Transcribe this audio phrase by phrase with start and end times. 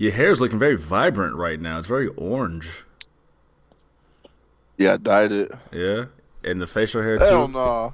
[0.00, 1.78] Your hair is looking very vibrant right now.
[1.78, 2.84] It's very orange.
[4.78, 5.52] Yeah, I dyed it.
[5.70, 6.06] Yeah,
[6.42, 7.24] and the facial hair too.
[7.26, 7.92] Hell no.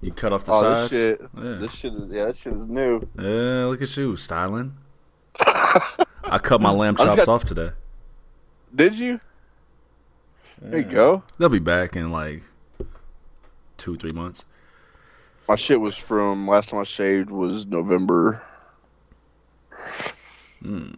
[0.00, 0.90] You cut off the Oh, sides.
[0.90, 1.20] this shit.
[1.42, 1.52] Yeah.
[1.54, 3.00] This shit is yeah, this shit is new.
[3.18, 4.76] Yeah, look at you styling.
[5.40, 7.70] I cut my lamb chops got- off today.
[8.72, 9.18] Did you?
[10.62, 11.24] There you go.
[11.38, 12.42] They'll be back in like
[13.76, 14.44] two, three months.
[15.48, 18.40] My shit was from last time I shaved was November.
[20.62, 20.92] Hmm.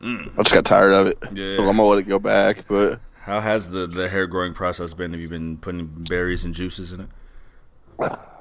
[0.00, 1.18] I just got tired of it.
[1.34, 1.56] Yeah.
[1.56, 4.94] So I'm gonna let it go back, but How has the the hair growing process
[4.94, 5.12] been?
[5.12, 7.08] Have you been putting berries and juices in it?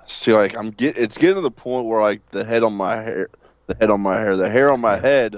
[0.05, 2.97] see, like I'm get, it's getting to the point where like the head on my
[2.97, 3.29] hair,
[3.67, 5.37] the head on my hair, the hair on my head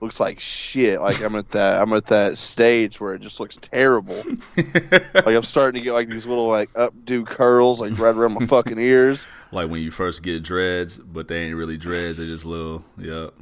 [0.00, 1.00] looks like shit.
[1.00, 4.22] Like I'm at that, I'm at that stage where it just looks terrible.
[4.56, 8.46] like I'm starting to get like these little like updo curls like right around my
[8.46, 9.26] fucking ears.
[9.52, 12.18] Like when you first get dreads, but they ain't really dreads.
[12.18, 12.84] They're just little.
[12.98, 13.34] Yep.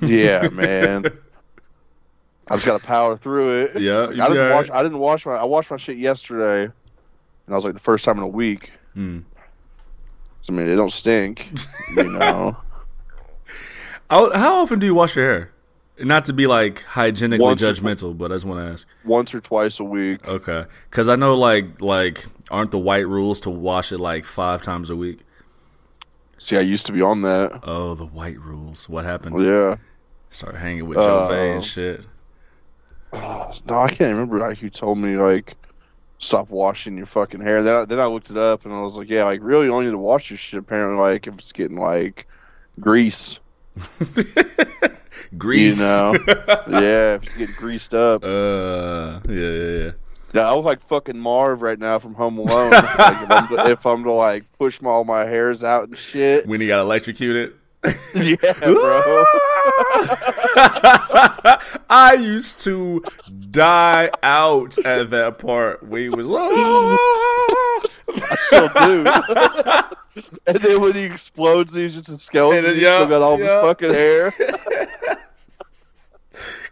[0.00, 1.06] Yeah, man.
[2.50, 3.76] I just got to power through it.
[3.80, 4.70] Yeah, Like, I didn't got wash.
[4.70, 5.32] I didn't wash my.
[5.32, 6.72] I washed my shit yesterday, and
[7.48, 8.72] I was like the first time in a week.
[8.94, 9.20] Hmm.
[10.42, 11.50] So, I mean, it don't stink,
[11.96, 12.56] you know.
[14.10, 15.52] How, often do you wash your hair?
[16.00, 18.86] Not to be like hygienically Once judgmental, but I just want to ask.
[19.04, 20.26] Once or twice a week.
[20.26, 24.62] Okay, because I know like like aren't the white rules to wash it like five
[24.62, 25.20] times a week?
[26.38, 27.60] See, I used to be on that.
[27.64, 28.88] Oh, the white rules.
[28.88, 29.42] What happened?
[29.44, 29.76] Yeah.
[30.30, 32.06] Start hanging with Joe Uh, and shit.
[33.12, 34.38] No, I can't remember.
[34.38, 35.54] Like you told me, like
[36.18, 37.62] stop washing your fucking hair.
[37.62, 39.86] Then I, then I looked it up and I was like, yeah, like really, only
[39.86, 40.60] need to wash your shit.
[40.60, 42.26] Apparently, like if it's getting like
[42.78, 43.40] grease,
[45.38, 45.78] Grease.
[45.78, 46.14] you know.
[46.68, 48.22] yeah, if it's getting greased up.
[48.22, 49.90] Uh, yeah, yeah, yeah.
[50.32, 52.70] Yeah, I look like fucking Marv right now from Home Alone.
[52.70, 52.84] like
[53.22, 56.46] if, I'm to, if I'm to like push my, all my hairs out and shit.
[56.46, 57.54] When he got electrocuted.
[58.14, 59.24] Yeah, bro.
[61.88, 63.02] I used to
[63.50, 65.86] die out at that part.
[65.86, 66.26] We was
[68.12, 69.06] I still do.
[70.46, 72.64] and then when he explodes, he's just a skeleton.
[72.66, 73.44] And he's still got all yeah.
[73.44, 74.32] his fucking hair.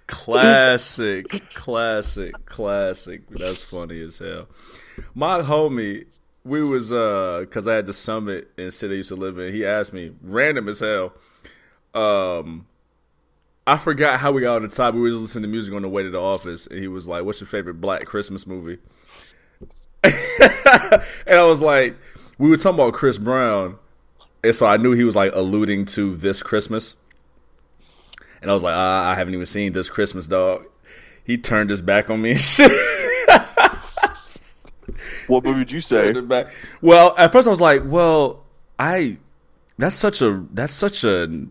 [0.07, 3.23] classic, classic, classic.
[3.31, 4.49] That's funny as hell.
[5.15, 6.07] My homie,
[6.45, 9.39] we was uh, cause I had the summit in the city I used to live
[9.39, 9.53] in.
[9.53, 11.13] He asked me, random as hell.
[11.95, 12.67] Um,
[13.67, 14.95] I forgot how we got on the top.
[14.95, 17.25] We was listening to music on the way to the office, and he was like,
[17.25, 18.79] "What's your favorite Black Christmas movie?"
[20.05, 20.15] and
[21.27, 21.97] I was like,
[22.39, 23.79] "We were talking about Chris Brown,"
[24.43, 26.97] and so I knew he was like alluding to this Christmas.
[28.41, 30.65] And I was like, ah, I haven't even seen this Christmas, dog.
[31.25, 32.71] He turned his back on me and shit.
[35.27, 36.05] What movie would you say?
[36.07, 36.49] Turned it back.
[36.81, 38.45] Well, at first I was like, well,
[38.79, 39.19] I
[39.79, 41.47] that's such a that's such a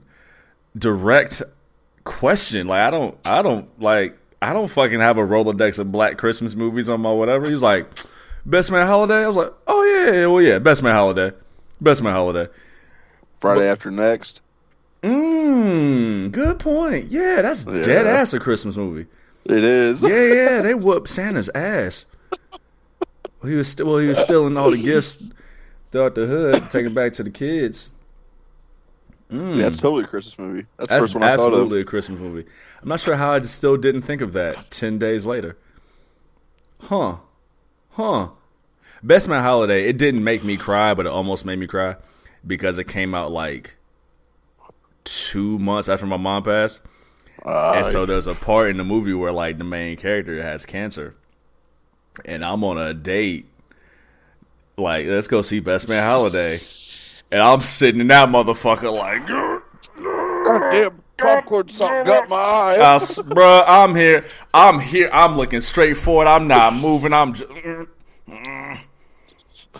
[0.77, 1.41] direct
[2.03, 2.67] question.
[2.67, 6.55] Like I don't I don't like I don't fucking have a Rolodex of black Christmas
[6.55, 7.45] movies on my whatever.
[7.45, 7.87] He was like,
[8.45, 9.23] Best Man Holiday?
[9.23, 11.31] I was like, Oh yeah, yeah, well yeah, Best Man Holiday.
[11.81, 12.47] Best Man Holiday.
[13.39, 14.41] Friday after next.
[15.03, 17.11] Mmm, good point.
[17.11, 17.83] Yeah, that's Yeah.
[17.83, 19.07] dead ass a Christmas movie.
[19.45, 20.03] It is.
[20.03, 22.05] Yeah, yeah, they whooped Santa's ass.
[23.41, 25.21] Well, he was still well, he was stealing all the gifts
[25.91, 27.89] throughout the hood, taking it back to the kids.
[29.29, 30.65] Yeah, it's totally a Christmas movie.
[30.77, 31.59] That's, the first one I thought of.
[31.59, 32.45] absolutely a Christmas movie.
[32.81, 35.57] I'm not sure how I still didn't think of that ten days later.
[36.81, 37.17] Huh.
[37.91, 38.29] Huh.
[39.03, 41.97] Best Man Holiday, it didn't make me cry, but it almost made me cry
[42.45, 43.75] because it came out like
[45.03, 46.81] two months after my mom passed.
[47.45, 50.65] Uh, And so there's a part in the movie where like the main character has
[50.65, 51.15] cancer,
[52.25, 53.45] and I'm on a date.
[54.77, 56.59] Like, let's go see Best Man Holiday,
[57.31, 59.25] and I'm sitting in that motherfucker like,
[59.97, 62.75] goddamn popcorn something got my eye.
[62.75, 66.27] I bruh, I'm here, I'm here, I'm looking straight forward.
[66.27, 67.13] I'm not moving.
[67.13, 67.51] I'm just.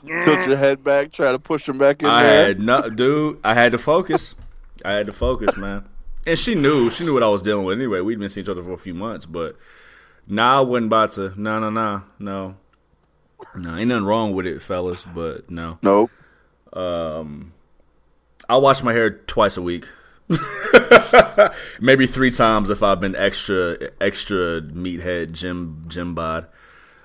[0.05, 2.47] Tilt your head back, try to push him back in I there.
[2.47, 3.39] had no, dude.
[3.43, 4.35] I had to focus.
[4.85, 5.85] I had to focus, man.
[6.25, 6.89] And she knew.
[6.89, 7.77] She knew what I was dealing with.
[7.77, 9.55] Anyway, we'd been seeing each other for a few months, but
[10.27, 11.33] nah, I wasn't about to.
[11.39, 12.55] No, no, no, no.
[13.55, 15.05] No, ain't nothing wrong with it, fellas.
[15.05, 16.11] But no, Nope.
[16.73, 17.53] Um,
[18.49, 19.87] I wash my hair twice a week.
[21.79, 26.47] Maybe three times if I've been extra, extra meathead gym, gym bod.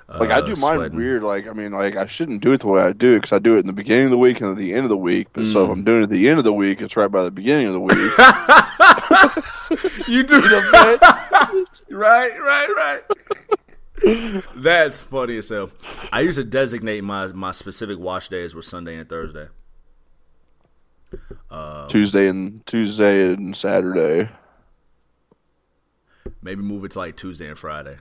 [0.08, 0.96] Like I uh, do mine sweating.
[0.98, 1.22] weird.
[1.22, 3.38] Like I mean, like I shouldn't do it the way I do it because I
[3.38, 5.28] do it in the beginning of the week and at the end of the week.
[5.32, 5.72] But so if Mm.
[5.72, 7.72] I'm doing it at the end of the week, it's right by the beginning of
[7.72, 7.96] the week.
[10.08, 10.36] You do.
[10.36, 13.02] You know right, right,
[14.04, 14.42] right.
[14.56, 15.70] That's funny as hell.
[16.12, 19.46] I used to designate my my specific wash days were Sunday and Thursday.
[21.50, 24.28] Uh, Tuesday and Tuesday and Saturday.
[26.42, 27.98] maybe move it to like Tuesday and Friday.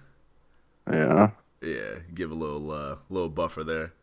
[0.89, 1.31] Yeah,
[1.61, 3.93] Yeah, give a little uh, little buffer there.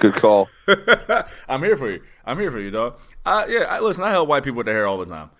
[0.00, 0.48] good call.
[1.48, 2.02] I'm here for you.
[2.26, 2.98] I'm here for you, dog.
[3.24, 4.02] I, yeah, I, listen.
[4.04, 5.30] I help white people with their hair all the time.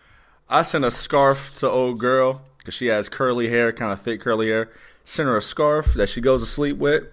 [0.51, 4.21] I sent a scarf to old girl because she has curly hair, kind of thick
[4.21, 4.71] curly hair.
[5.05, 7.05] Sent her a scarf that she goes to sleep with.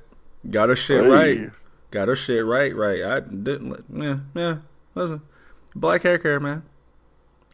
[0.50, 1.10] Got her shit Hey.
[1.10, 1.52] right.
[1.92, 2.76] Got her shit right.
[2.76, 3.04] Right.
[3.04, 3.86] I didn't.
[3.94, 4.18] Yeah.
[4.36, 4.58] Yeah.
[4.96, 5.22] Listen,
[5.76, 6.64] black hair care, man.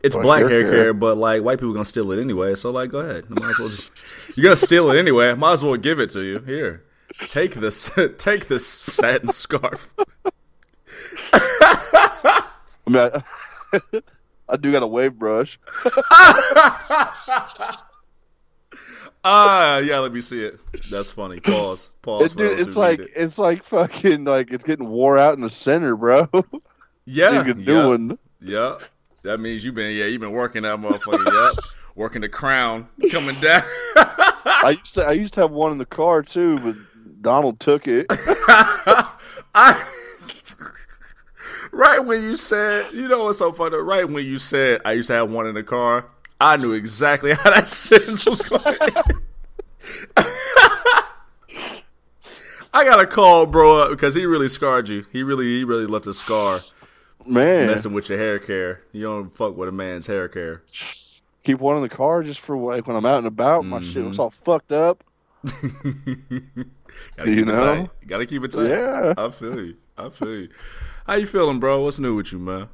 [0.01, 0.71] It's Black black, hair hair, care.
[0.71, 2.55] care, but like white people gonna steal it anyway.
[2.55, 3.25] So like, go ahead.
[3.29, 3.91] I might as well just.
[4.35, 5.33] You're gonna steal it anyway.
[5.33, 6.39] Might as well give it to you.
[6.39, 6.83] Here,
[7.27, 7.89] take this.
[8.17, 9.93] take this satin scarf.
[11.33, 12.43] I
[12.87, 13.23] mean, I,
[14.53, 15.59] I do got a wave brush.
[19.25, 19.99] Ah, yeah.
[19.99, 20.59] Let me see it.
[20.91, 21.39] That's funny.
[21.39, 21.91] Pause.
[22.01, 22.25] Pause.
[22.25, 23.11] It, dude, it's like it.
[23.15, 26.27] it's like fucking like it's getting wore out in the center, bro.
[27.05, 28.17] yeah, you yeah, doing.
[28.41, 28.77] yeah.
[29.23, 31.53] That means you've been yeah you've been working that motherfucker.
[31.55, 31.63] yep.
[31.95, 33.63] Working the crown coming down.
[33.95, 36.75] I used to I used to have one in the car too, but
[37.21, 38.07] Donald took it.
[39.55, 39.85] I
[41.73, 43.75] right when you said, you know what's so funny?
[43.77, 46.07] Right when you said I used to have one in the car,
[46.39, 48.63] I knew exactly how that sentence was going.
[52.75, 55.05] I got to call bro up because he really scarred you.
[55.11, 56.59] He really, he really left a scar
[57.27, 58.81] Man, messing with your hair care.
[58.91, 60.63] You don't fuck with a man's hair care.
[61.43, 63.65] keep one in the car just for like when I'm out and about.
[63.65, 64.05] My shit Mm-hmm.
[64.05, 65.03] looks all fucked up.
[65.43, 67.53] Gotta You keep know?
[67.53, 67.89] it tight.
[68.07, 68.67] Gotta keep it tight.
[68.69, 69.13] Yeah.
[69.17, 69.75] I feel you.
[69.97, 70.49] I feel you.
[71.05, 71.81] How you feeling, bro?
[71.81, 72.69] What's new with you, man?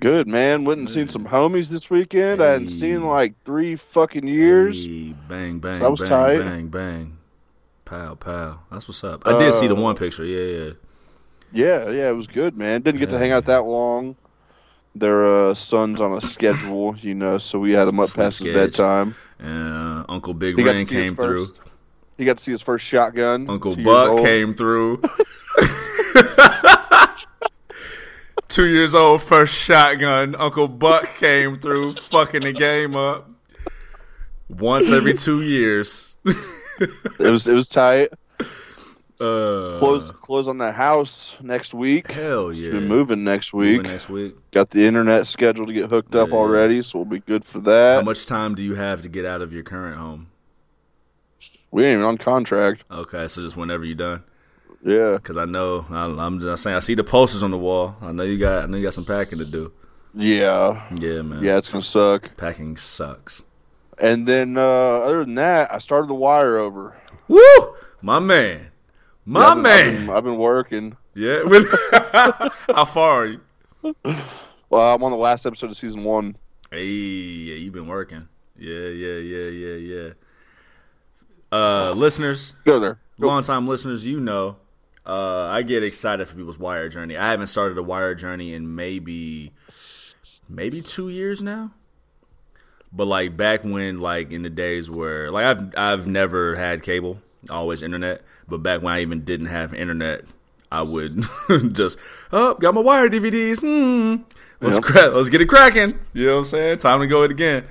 [0.00, 0.64] Good man.
[0.64, 2.42] Went and seen some homies this weekend.
[2.42, 4.84] I hadn't seen in like three fucking years.
[4.84, 6.38] Hey, bang, bang, That was bang, tight.
[6.38, 7.18] bang, bang.
[7.84, 8.60] Pow, pow.
[8.70, 9.22] That's what's up.
[9.26, 10.24] I did see the Uh, one picture.
[10.24, 10.72] Yeah, yeah.
[11.52, 12.82] Yeah, yeah, it was good, man.
[12.82, 14.16] Didn't get to hang out that long.
[14.96, 18.52] Their uh, son's on a schedule, you know, so we had him up past his
[18.52, 19.14] bedtime.
[19.42, 21.44] Uh, Uncle Big He Rain came through.
[21.46, 21.60] first.
[22.18, 23.48] He got to see his first shotgun.
[23.48, 25.02] Uncle Buck came through.
[28.48, 30.34] Two years old, first shotgun.
[30.36, 33.28] Uncle Buck came through, fucking the game up.
[34.48, 36.16] Once every two years.
[36.24, 38.10] It was it was tight.
[39.18, 42.12] Uh, Close close on that house next week.
[42.12, 42.72] Hell yeah.
[42.72, 43.82] Been moving next Moving week.
[43.84, 44.36] next week.
[44.50, 47.94] Got the internet scheduled to get hooked up already, so we'll be good for that.
[47.94, 50.28] How much time do you have to get out of your current home?
[51.70, 52.84] We ain't even on contract.
[52.90, 54.22] Okay, so just whenever you're done.
[54.86, 57.96] Yeah, Because I know I, I'm just saying I see the posters on the wall.
[58.00, 59.72] I know you got I know you got some packing to do.
[60.14, 61.42] yeah, Yeah, man.
[61.42, 61.58] yeah.
[61.58, 62.36] It's gonna suck.
[62.36, 63.42] Packing sucks.
[63.98, 66.96] And then uh, other than that, I started the wire over.
[67.28, 67.74] Woo!
[68.02, 68.70] My man.
[69.24, 69.88] My Yeah, I've been- man.
[69.88, 70.96] I've been, I've been working.
[71.14, 71.42] Yeah.
[72.68, 73.40] How far are you?
[74.70, 76.36] Well, I'm on the last episode of season one.
[76.70, 78.28] Hey, yeah, you've been working.
[78.58, 80.08] Yeah, yeah, yeah, yeah, yeah.
[81.50, 82.98] Uh, listeners, Go there.
[83.20, 83.28] Go.
[83.28, 84.56] long time listeners, you know,
[85.06, 87.16] uh, I get excited for people's wire journey.
[87.16, 89.52] I haven't started a wire journey in maybe,
[90.48, 91.70] maybe two years now.
[92.92, 97.18] But like back when, like in the days where, like I've I've never had cable,
[97.50, 98.22] always internet.
[98.48, 100.22] But back when I even didn't have internet,
[100.72, 101.24] I would
[101.72, 101.98] just
[102.32, 103.60] oh got my wire DVDs.
[103.60, 104.22] Hmm.
[104.60, 104.84] Let's Yep.
[104.84, 105.98] cra- let's get it cracking.
[106.14, 106.78] You know what I'm saying?
[106.78, 107.64] Time to go it again.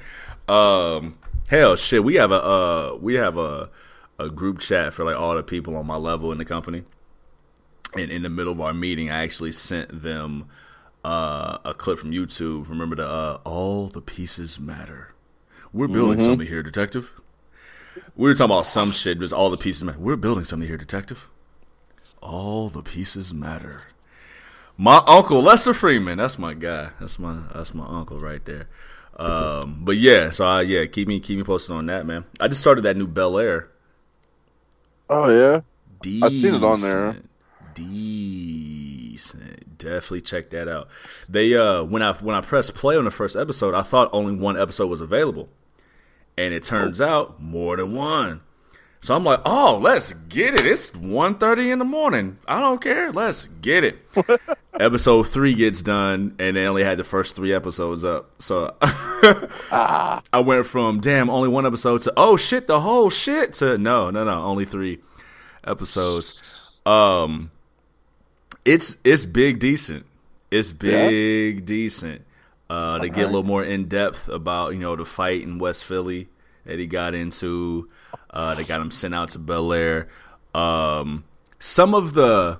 [0.47, 1.17] Um,
[1.49, 2.03] hell, shit.
[2.03, 3.69] We have a uh, we have a
[4.19, 6.83] a group chat for like all the people on my level in the company.
[7.97, 10.49] And in the middle of our meeting, I actually sent them
[11.03, 12.69] uh, a clip from YouTube.
[12.69, 15.15] Remember the uh, "All the Pieces Matter."
[15.75, 17.11] We're building something here, detective.
[18.15, 19.19] We were talking about some shit.
[19.19, 19.99] Just all the pieces matter.
[19.99, 21.29] We're building something here, detective.
[22.21, 23.81] All the pieces matter.
[24.77, 26.17] My uncle Lester Freamon.
[26.17, 26.91] That's my guy.
[26.99, 28.67] That's my that's my uncle right there.
[29.17, 32.25] Um, but yeah, so I, yeah, keep me keep me posted on that, man.
[32.39, 33.69] I just started that new Bel Air.
[35.09, 35.61] Oh yeah.
[36.01, 36.23] Decent.
[36.23, 37.17] I've seen it on there.
[37.75, 39.77] Decent.
[39.77, 40.87] Definitely check that out.
[41.29, 44.35] They uh when I when I pressed play on the first episode, I thought only
[44.35, 45.49] one episode was available.
[46.37, 48.41] And it turns out more than one.
[49.05, 50.65] So I'm like, oh, let's get it.
[50.65, 52.39] It's 1.30 in the morning.
[52.47, 53.11] I don't care.
[53.11, 53.99] Let's get it.
[54.79, 58.41] episode three gets done, and they only had the first three episodes up.
[58.41, 63.77] So I went from damn only one episode to oh shit the whole shit to
[63.77, 64.99] no no no only three
[65.63, 66.79] episodes.
[66.85, 67.51] Um,
[68.65, 70.05] it's it's big decent.
[70.51, 72.23] It's big decent.
[72.69, 75.85] Uh, they get a little more in depth about you know the fight in West
[75.85, 76.27] Philly
[76.65, 77.89] that he got into.
[78.31, 80.07] Uh, they got him sent out to Bel Air.
[80.53, 81.25] Um,
[81.59, 82.59] some of the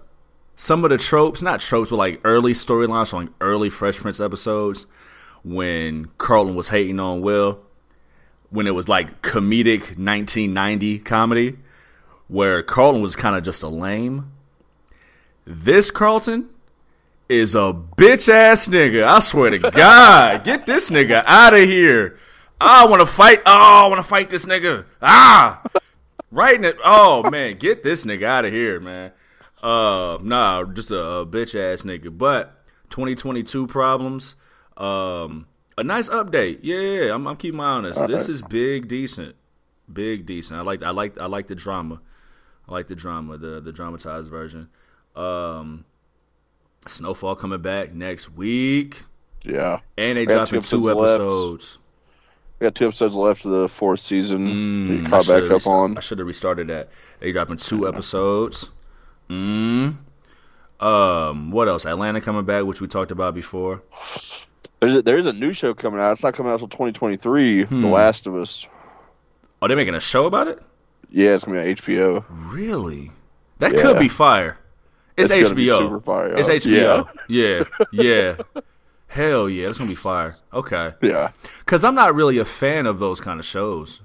[0.55, 4.19] some of the tropes, not tropes, but like early storylines from like early Fresh Prince
[4.19, 4.85] episodes
[5.43, 7.61] when Carlton was hating on Will,
[8.49, 11.57] when it was like comedic 1990 comedy,
[12.27, 14.31] where Carlton was kind of just a lame.
[15.45, 16.49] This Carlton
[17.29, 19.05] is a bitch ass nigga.
[19.05, 22.17] I swear to God, get this nigga out of here.
[22.59, 23.41] I want to fight.
[23.45, 24.85] Oh, I want to fight this nigga.
[25.03, 25.61] Ah,
[26.31, 26.77] right in it.
[26.83, 29.11] Oh man, get this nigga out of here, man.
[29.61, 32.15] Uh, nah, just a, bitch ass nigga.
[32.15, 34.35] But 2022 problems.
[34.77, 35.47] Um,
[35.77, 36.59] a nice update.
[36.63, 37.13] Yeah.
[37.13, 37.97] I'm, I'm keeping my eye on this.
[37.97, 38.29] All this right.
[38.29, 39.35] is big, decent,
[39.91, 40.59] big, decent.
[40.59, 42.01] I like, I like, I like the drama.
[42.67, 44.69] I like the drama, the the dramatized version.
[45.15, 45.85] Um,
[46.87, 49.03] Snowfall coming back next week,
[49.43, 49.79] Yeah.
[49.97, 51.79] and they We dropping two two episodes left.
[52.59, 54.47] We got two episodes left of the fourth season.
[54.47, 55.97] Mm, I caught back up resta- on.
[55.97, 56.89] I should have restarted that.
[57.19, 58.69] They dropping two episodes.
[59.29, 59.95] Mm.
[60.79, 61.85] Um, what else?
[61.85, 63.81] Atlanta coming back, which we talked about before.
[64.79, 66.11] There's a, there's a new show coming out.
[66.13, 67.63] It's not coming out until 2023.
[67.63, 67.81] Hmm.
[67.81, 68.67] The Last of Us.
[69.61, 70.61] Are they making a show about it?
[71.09, 72.25] Yeah, it's gonna be on HBO.
[72.29, 73.11] Really?
[73.59, 73.81] That Yeah.
[73.81, 74.59] could be fire.
[75.17, 76.37] It's, It's be HBO.
[76.37, 76.49] It's.
[76.49, 77.07] HBO.
[77.27, 77.63] Yeah.
[77.91, 78.37] yeah.
[79.07, 80.35] Hell yeah, that's gonna be fire.
[80.53, 80.93] Okay.
[81.01, 84.01] Yeah, Because I'm not really a fan of those kind of shows.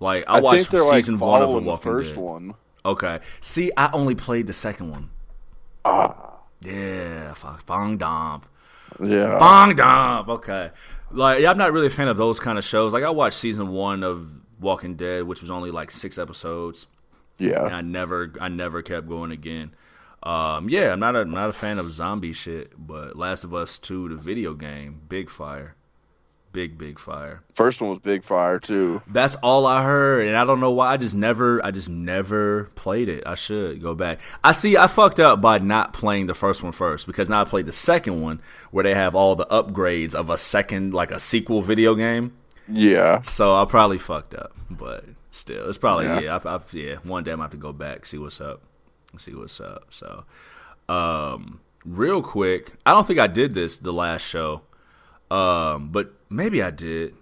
[0.00, 2.22] Like I, I, watched they're like season one of The Walking first Dead.
[2.22, 2.54] one.
[2.84, 3.20] Okay.
[3.40, 5.10] See, I only played the second one.
[5.84, 8.42] Ah, Yeah, fuck, Fong Dom.
[9.02, 9.38] yeah.
[9.38, 10.28] Bong Dom.
[10.30, 10.70] Okay.
[11.10, 12.92] Like, yeah, I'm not really a fan of those kind of shows.
[12.92, 14.30] Like, I watched season one of
[14.60, 16.86] Walking Dead, which was only like six episodes,
[17.38, 17.62] Yeah.
[17.62, 19.72] and Yeah, I never, I never kept going again.
[20.24, 23.76] Um, yeah, I'm not a, not a fan of zombie shit, but Last of Us
[23.78, 25.76] Two, the video game, big fire,
[26.52, 27.42] big big fire.
[27.52, 29.02] first one was big fire too.
[29.06, 30.92] That's all I heard, and I don't know why.
[30.92, 33.22] I just never, I just never played it.
[33.26, 34.20] I should go back.
[34.42, 34.78] I see.
[34.78, 37.72] I fucked up by not playing the first one first because now I played the
[37.72, 38.40] second one
[38.70, 42.32] where they have all the upgrades of a second, like a sequel video game.
[42.66, 46.20] Yeah, So I probably fucked up, but still, it's probably Yeah.
[46.20, 46.40] yeah.
[46.42, 48.62] I, I, yeah, one day I'm gonna have to go back see what's up,
[49.18, 49.86] see what's up.
[49.90, 50.24] So,
[50.88, 54.62] um, real quick, I don't think I did this the last show,
[55.30, 57.14] um, but maybe I did,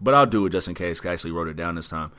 [0.00, 1.04] but I'll do it just in case.
[1.04, 2.12] I actually wrote it down this time.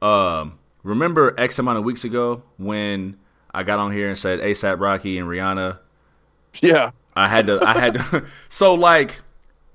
[0.00, 3.18] Um, remember X amount of weeks ago when
[3.52, 5.78] I got on here and said ASAP Rocky and Rihanna
[6.62, 6.90] yeah.
[7.14, 7.60] I had to.
[7.62, 8.24] I had to.
[8.48, 9.20] so like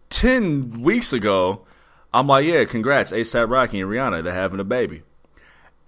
[0.10, 1.66] ten weeks ago,
[2.14, 5.04] I'm like, yeah, congrats, ASAP Rocky and Rihanna, they're having a baby.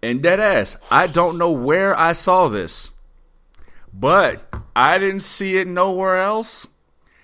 [0.03, 2.91] And dead ass, I don't know where I saw this,
[3.97, 6.67] but I didn't see it nowhere else.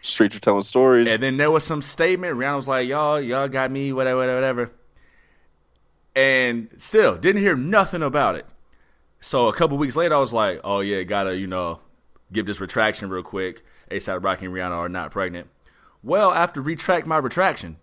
[0.02, 1.10] Streets are telling stories.
[1.10, 2.38] And then there was some statement.
[2.38, 4.72] Rihanna was like, y'all, y'all got me, whatever, whatever, whatever.
[6.16, 8.46] And still didn't hear nothing about it.
[9.20, 11.82] So a couple weeks later, I was like, oh yeah, gotta, you know,
[12.32, 13.64] give this retraction real quick.
[13.92, 15.50] ASAP Rocky and Rihanna are not pregnant.
[16.02, 17.78] Well, I have to retract my retraction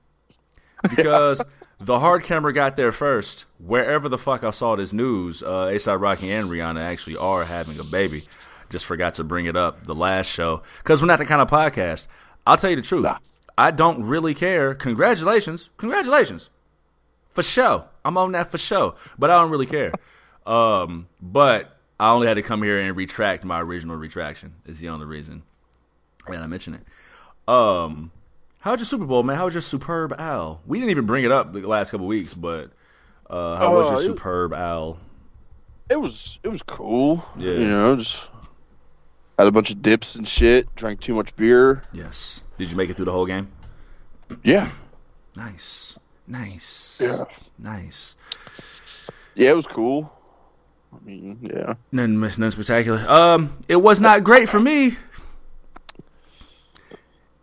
[0.82, 1.40] because
[1.78, 3.44] the hard camera got there first.
[3.58, 7.78] Wherever the fuck I saw this news, uh, ASAP Rocky and Rihanna actually are having
[7.78, 8.24] a baby.
[8.70, 11.48] Just forgot to bring it up the last show because we're not the kind of
[11.48, 12.06] podcast.
[12.46, 13.06] I'll tell you the truth.
[13.56, 14.74] I don't really care.
[14.74, 16.50] Congratulations, congratulations,
[17.32, 17.86] for show.
[18.04, 19.92] I'm on that for show, but I don't really care.
[20.46, 24.54] Um, but I only had to come here and retract my original retraction.
[24.66, 25.42] Is the only reason
[26.26, 26.82] that I mention it.
[27.52, 28.12] Um,
[28.60, 29.36] how was your Super Bowl, man?
[29.36, 30.60] How was your superb owl?
[30.66, 32.70] We didn't even bring it up the last couple weeks, but
[33.30, 34.98] uh, how was Uh, your it- superb owl?
[35.90, 37.26] it was it was cool.
[37.38, 37.52] Yeah.
[37.52, 38.28] You know, just
[39.38, 40.74] had a bunch of dips and shit.
[40.74, 41.82] Drank too much beer.
[41.92, 42.42] Yes.
[42.58, 43.48] Did you make it through the whole game?
[44.42, 44.68] Yeah.
[45.36, 47.24] Nice, nice, Yeah.
[47.58, 48.16] nice.
[49.34, 50.12] Yeah, it was cool.
[50.92, 51.74] I mean, yeah.
[51.92, 52.98] Nothing, nothing spectacular.
[53.08, 54.96] Um, it was not great for me.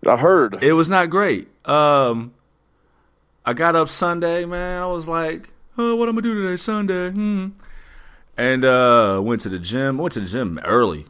[0.07, 0.61] I heard.
[0.63, 1.47] It was not great.
[1.67, 2.33] Um,
[3.45, 4.81] I got up Sunday, man.
[4.83, 7.09] I was like, oh, what am I'm gonna do today, Sunday?
[7.11, 7.47] Hmm.
[8.37, 9.97] And uh, went to the gym.
[9.97, 11.05] Went to the gym early.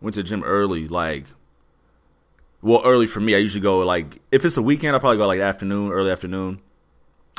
[0.00, 1.24] Went to the gym early, like,
[2.62, 3.34] well, early for me.
[3.34, 6.60] I usually go like if it's a weekend, I probably go like afternoon, early afternoon.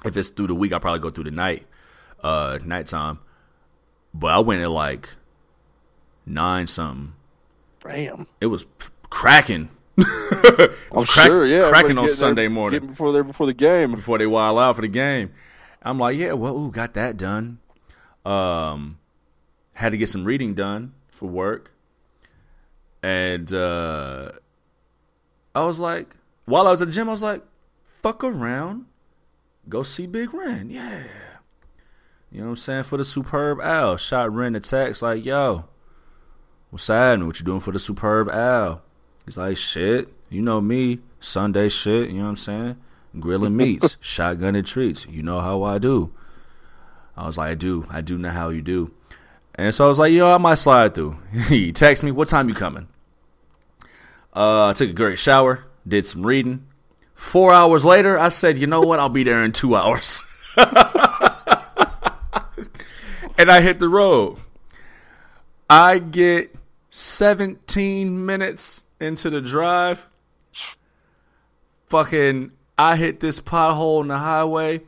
[0.06, 1.66] If it's through the week, I probably go through the night,
[2.24, 3.20] uh, nighttime.
[4.14, 5.10] But I went at like
[6.26, 7.14] nine something.
[7.84, 8.28] Damn.
[8.40, 8.66] It was
[9.10, 9.70] cracking.
[10.34, 11.46] It I'm was crack- sure.
[11.46, 11.70] Yeah.
[11.70, 13.92] cracking on getting there- Sunday morning Getting before there before the game.
[13.92, 15.32] before they wild out for the game.
[15.82, 17.60] I'm like, yeah, well, ooh, got that done.
[18.26, 18.98] Um,
[19.74, 21.72] had to get some reading done for work,
[23.04, 24.32] and uh,
[25.56, 26.16] I was like,
[26.46, 27.44] while I was at the gym, I was like,
[28.02, 28.86] fuck around,
[29.70, 31.04] go see Big Ren, yeah.
[32.32, 32.84] You know what I'm saying?
[32.84, 35.66] For the superb owl, shot Ren a text like, yo,
[36.72, 37.28] What's happening?
[37.28, 38.82] What you doing for the superb Al?
[39.26, 40.08] He's like, shit.
[40.30, 41.00] You know me.
[41.20, 42.10] Sunday shit.
[42.10, 42.78] You know what I'm saying?
[43.20, 45.06] Grilling meats, shotgunning treats.
[45.06, 46.14] You know how I do.
[47.18, 47.86] I was like, I do.
[47.90, 48.90] I do know how you do.
[49.56, 51.18] And so I was like, yo, I might slide through.
[51.50, 52.88] he texted me, what time you coming?
[54.34, 56.66] Uh, I took a great shower, did some reading.
[57.16, 59.00] Four hours later, I said, you know what?
[59.00, 60.24] I'll be there in two hours.
[63.38, 64.38] and I hit the road.
[65.70, 66.56] I get
[66.90, 70.08] 17 minutes into the drive.
[71.90, 74.82] Fucking, I hit this pothole in the highway,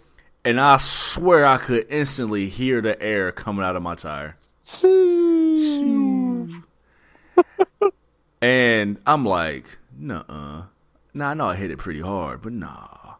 [0.46, 4.38] and I swear I could instantly hear the air coming out of my tire.
[8.44, 10.66] and I'm like, nah,
[11.14, 13.14] nah, I know I hit it pretty hard, but nah.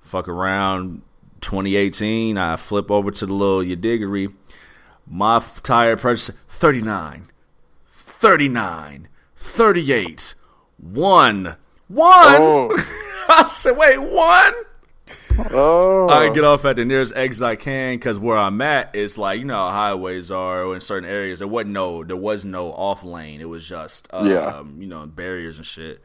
[0.00, 1.02] Fuck around
[1.42, 4.34] 2018, I flip over to the little Yadiggery.
[5.06, 7.30] My tire pressure 39,
[7.88, 10.34] 39, 38,
[10.78, 11.44] 1.
[11.44, 11.56] 1?
[11.88, 12.70] Oh.
[13.28, 14.54] I said, wait, 1?
[15.38, 16.08] Oh.
[16.08, 19.38] I get off at the nearest exit I can because where I'm at is like
[19.38, 21.40] you know how highways are in certain areas.
[21.40, 23.40] There wasn't no there was no off lane.
[23.40, 24.62] It was just um, yeah.
[24.76, 26.02] you know barriers and shit.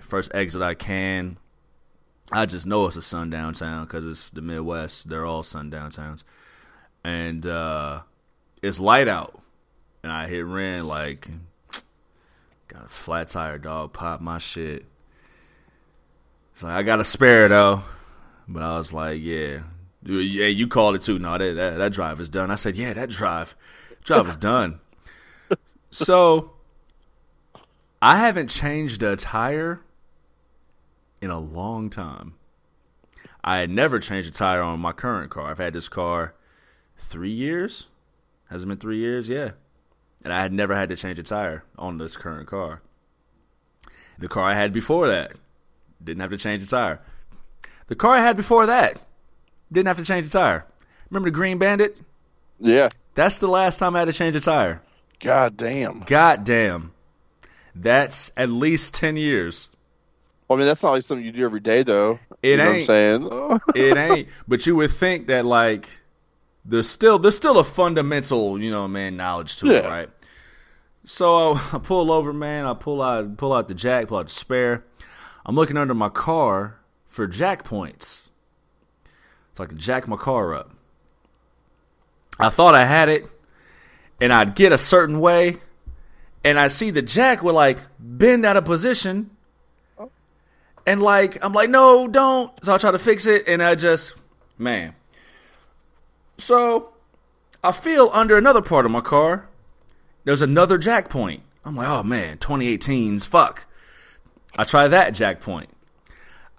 [0.00, 1.38] First exit I can.
[2.32, 5.08] I just know it's a sundown town because it's the Midwest.
[5.08, 6.24] They're all sundown towns,
[7.04, 8.02] and uh,
[8.62, 9.40] it's light out.
[10.02, 11.28] And I hit Ren like
[12.68, 14.86] got a flat tire dog pop my shit.
[16.54, 17.82] It's like I got a spare though.
[18.48, 19.62] But I was like, yeah,
[20.02, 21.18] yeah, you called it too.
[21.18, 22.50] No, that, that, that drive is done.
[22.50, 23.56] I said, yeah, that drive,
[24.04, 24.80] drive is done.
[25.90, 26.52] so
[28.00, 29.80] I haven't changed a tire
[31.20, 32.34] in a long time.
[33.42, 35.50] I had never changed a tire on my current car.
[35.50, 36.34] I've had this car
[36.96, 37.86] three years.
[38.50, 39.28] Has it been three years?
[39.28, 39.52] Yeah.
[40.24, 42.82] And I had never had to change a tire on this current car.
[44.18, 45.32] The car I had before that
[46.02, 47.00] didn't have to change a tire.
[47.88, 49.00] The car I had before that
[49.72, 50.64] didn't have to change a tire.
[51.10, 51.98] Remember the Green Bandit?
[52.58, 52.88] Yeah.
[53.14, 54.82] That's the last time I had to change a tire.
[55.20, 56.00] God damn.
[56.00, 56.92] God damn.
[57.74, 59.68] That's at least 10 years.
[60.48, 62.18] Well, I mean, that's not like something you do every day, though.
[62.42, 62.86] It you know ain't.
[62.86, 63.28] saying?
[63.74, 64.28] it ain't.
[64.46, 65.88] But you would think that, like,
[66.64, 69.78] there's still there's still a fundamental, you know, man, knowledge to yeah.
[69.78, 70.08] it, right?
[71.04, 72.64] So I pull over, man.
[72.64, 74.84] I pull out pull out the jack, pull out the spare.
[75.44, 76.78] I'm looking under my car,
[77.16, 78.30] for jack points.
[79.54, 80.70] So I can jack my car up.
[82.38, 83.24] I thought I had it,
[84.20, 85.56] and I'd get a certain way,
[86.44, 89.30] and I see the jack would like bend out of position.
[90.86, 92.52] And like I'm like, no, don't.
[92.62, 94.12] So I try to fix it, and I just,
[94.58, 94.94] man.
[96.36, 96.92] So
[97.64, 99.48] I feel under another part of my car.
[100.24, 101.42] There's another jack point.
[101.64, 103.64] I'm like, oh man, 2018's fuck.
[104.54, 105.70] I try that jack point.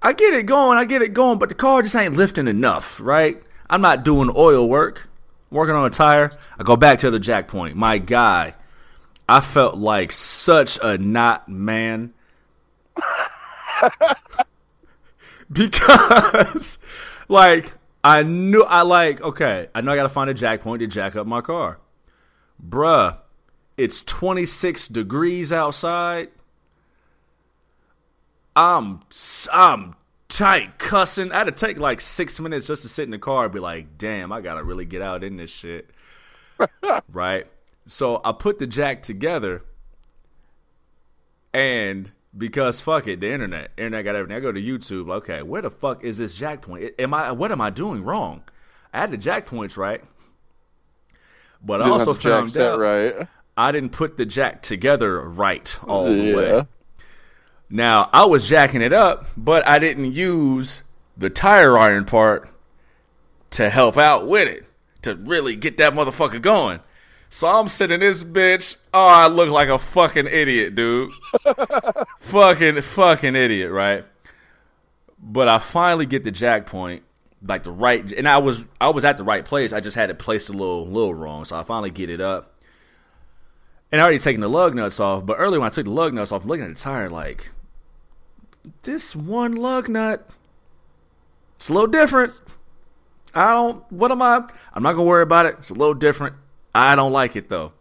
[0.01, 2.99] I get it going, I get it going, but the car just ain't lifting enough,
[2.99, 3.41] right?
[3.69, 5.09] I'm not doing oil work,
[5.51, 6.31] I'm working on a tire.
[6.57, 7.75] I go back to the jack point.
[7.75, 8.53] My guy,
[9.27, 12.13] I felt like such a not man.
[15.51, 16.77] because,
[17.27, 20.87] like, I knew I like, okay, I know I gotta find a jack point to
[20.87, 21.79] jack up my car.
[22.65, 23.17] Bruh,
[23.75, 26.29] it's 26 degrees outside.
[28.57, 29.01] I'm
[29.53, 29.95] I'm
[30.29, 31.31] tight cussing.
[31.31, 33.59] I had to take like six minutes just to sit in the car and be
[33.59, 35.91] like, damn, I gotta really get out in this shit.
[37.13, 37.45] right?
[37.85, 39.63] So I put the jack together
[41.53, 43.71] and because fuck it, the internet.
[43.77, 44.37] Internet got everything.
[44.37, 46.93] I go to YouTube, okay, where the fuck is this jack point?
[46.97, 48.41] Am I what am I doing wrong?
[48.91, 50.01] I had the jack points right.
[51.63, 53.27] But I also found out right.
[53.55, 56.23] I didn't put the jack together right all yeah.
[56.23, 56.67] the way.
[57.69, 60.83] Now, I was jacking it up, but I didn't use
[61.17, 62.49] the tire iron part
[63.51, 64.65] to help out with it,
[65.01, 66.79] to really get that motherfucker going.
[67.29, 68.77] So I'm sitting this bitch.
[68.93, 71.11] Oh, I look like a fucking idiot, dude.
[72.19, 74.05] fucking, fucking idiot, right?
[75.19, 77.03] But I finally get the jack point,
[77.43, 79.73] like the right, and I was, I was at the right place.
[79.73, 81.43] I just had it placed a little, little wrong.
[81.43, 82.53] So I finally get it up,
[83.91, 85.25] and I already taken the lug nuts off.
[85.25, 87.51] But earlier when I took the lug nuts off, I'm looking at the tire like,
[88.83, 90.29] this one lug nut,
[91.55, 92.33] it's a little different.
[93.33, 94.47] I don't, what am I?
[94.73, 95.55] I'm not going to worry about it.
[95.59, 96.35] It's a little different.
[96.73, 97.73] I don't like it though.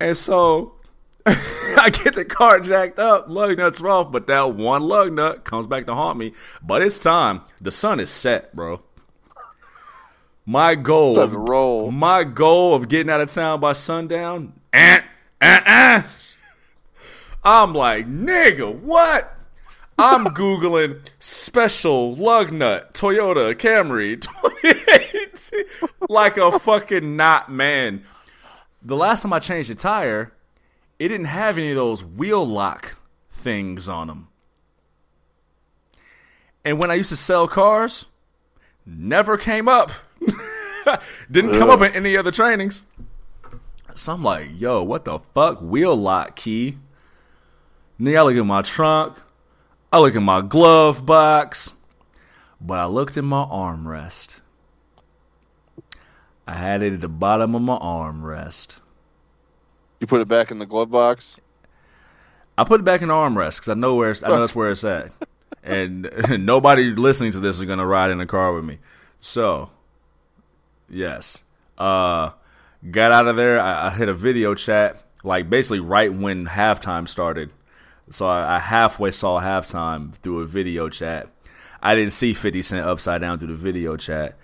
[0.00, 0.74] And so
[1.26, 5.44] I get the car jacked up, lug nuts are off, but that one lug nut
[5.44, 6.32] comes back to haunt me.
[6.62, 7.42] But it's time.
[7.60, 8.82] The sun is set, bro.
[10.46, 11.90] My goal, of, roll.
[11.90, 15.00] my goal of getting out of town by sundown eh,
[15.40, 16.02] eh, eh.
[17.44, 19.36] I'm like, nigga, what?
[19.98, 24.20] I'm googling special lug nut Toyota Camry
[24.62, 25.64] 2018
[26.08, 28.02] like a fucking not man.
[28.82, 30.32] The last time I changed a tire,
[30.98, 32.96] it didn't have any of those wheel lock
[33.30, 34.28] things on them.
[36.64, 38.06] And when I used to sell cars,
[38.86, 39.90] never came up.
[41.30, 42.84] didn't come up in any other trainings.
[43.94, 45.60] So I'm like, yo, what the fuck?
[45.60, 46.78] Wheel lock key.
[48.00, 49.18] Nigga, I look in my trunk.
[49.92, 51.74] I look in my glove box.
[52.60, 54.40] But I looked in my armrest.
[56.46, 58.76] I had it at the bottom of my armrest.
[60.00, 61.38] You put it back in the glove box.
[62.56, 64.70] I put it back in the armrest because I know where I know that's where
[64.70, 65.10] it's at,
[65.62, 66.10] and
[66.46, 68.78] nobody listening to this is gonna ride in the car with me.
[69.20, 69.70] So,
[70.88, 71.42] yes,
[71.78, 72.30] uh,
[72.90, 73.58] got out of there.
[73.58, 77.52] I, I hit a video chat, like basically right when halftime started.
[78.10, 81.28] So I, I halfway saw halftime through a video chat.
[81.82, 84.36] I didn't see Fifty Cent upside down through the video chat.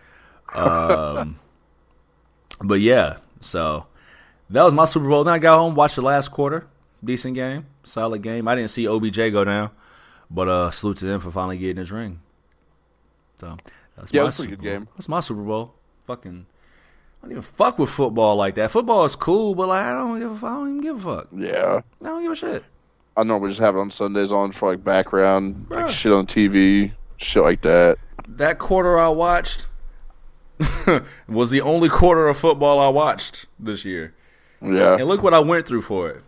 [0.54, 1.38] Um,
[2.64, 3.86] but yeah, so
[4.50, 5.24] that was my Super Bowl.
[5.24, 6.66] Then I got home, watched the last quarter.
[7.02, 8.46] Decent game, solid game.
[8.46, 9.70] I didn't see OBJ go down,
[10.30, 12.20] but uh, salute to them for finally getting his ring.
[13.36, 13.56] So
[13.96, 14.64] that's Yeah, my was a Super good Bowl.
[14.72, 14.88] game.
[14.96, 15.74] That's my Super Bowl.
[16.06, 18.70] Fucking, I don't even fuck with football like that.
[18.70, 20.42] Football is cool, but like I don't give.
[20.42, 21.28] A, I don't even give a fuck.
[21.32, 21.80] Yeah.
[22.02, 22.64] I don't give a shit.
[23.16, 25.82] I normally just have it on Sundays on for like background, Bruh.
[25.82, 27.98] like shit on TV, shit like that.
[28.28, 29.66] That quarter I watched
[31.28, 34.14] was the only quarter of football I watched this year,
[34.62, 34.94] Yeah.
[34.94, 36.22] and look what I went through for it.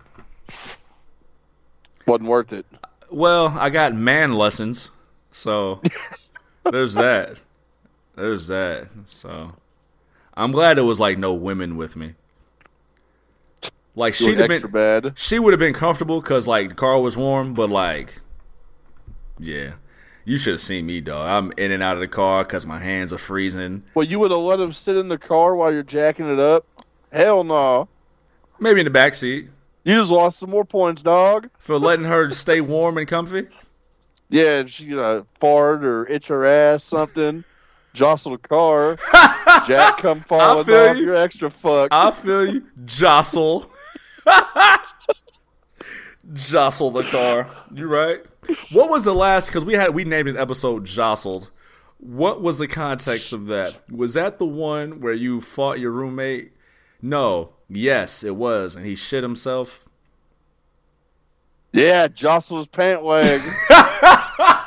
[2.06, 2.66] Wasn't worth it.
[3.10, 4.90] Well, I got man lessons,
[5.30, 5.80] so
[6.70, 7.38] there's that.
[8.16, 8.88] There's that.
[9.06, 9.52] So
[10.34, 12.14] I'm glad it was like no women with me.
[13.94, 15.18] Like she'd have extra been, bad.
[15.18, 18.20] she would have been comfortable because like the car was warm, but like,
[19.38, 19.72] yeah,
[20.24, 21.28] you should have seen me, dog.
[21.28, 23.82] I'm in and out of the car because my hands are freezing.
[23.94, 26.64] Well, you would have let him sit in the car while you're jacking it up?
[27.12, 27.88] Hell no.
[28.58, 29.50] Maybe in the back seat
[29.84, 31.50] You just lost some more points, dog.
[31.58, 33.48] for letting her stay warm and comfy.
[34.30, 37.44] Yeah, she uh, fart or itch her ass, something,
[37.92, 38.96] jostle the car,
[39.66, 41.04] Jack come falling off, you.
[41.04, 41.92] you're extra fucked.
[41.92, 42.66] I feel you.
[42.86, 43.70] Jostle.
[46.34, 47.48] Jostle the car.
[47.72, 48.20] You right.
[48.72, 49.46] What was the last?
[49.48, 51.50] Because we had we named an episode "Jostled."
[51.98, 53.80] What was the context of that?
[53.88, 56.52] Was that the one where you fought your roommate?
[57.00, 57.52] No.
[57.68, 59.80] Yes, it was, and he shit himself.
[61.72, 63.40] Yeah, jostle his pant leg.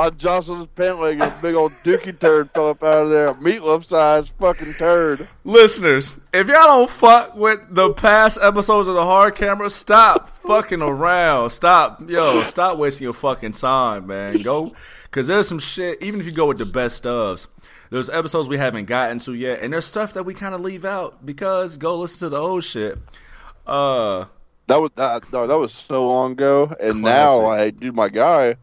[0.00, 3.10] I jostled his pant leg and a big old dookie turd fell up out of
[3.10, 3.28] there.
[3.28, 5.28] A meatloaf sized fucking turd.
[5.44, 10.80] Listeners, if y'all don't fuck with the past episodes of the hard camera, stop fucking
[10.80, 11.50] around.
[11.50, 14.40] Stop, yo, stop wasting your fucking time, man.
[14.42, 14.72] Go,
[15.10, 16.02] cause there's some shit.
[16.02, 17.46] Even if you go with the best ofs,
[17.90, 20.84] there's episodes we haven't gotten to yet, and there's stuff that we kind of leave
[20.86, 22.96] out because go listen to the old shit.
[23.66, 24.24] Uh,
[24.68, 27.02] That was that, no, that was so long ago, and Classic.
[27.02, 28.56] now I dude, my guy,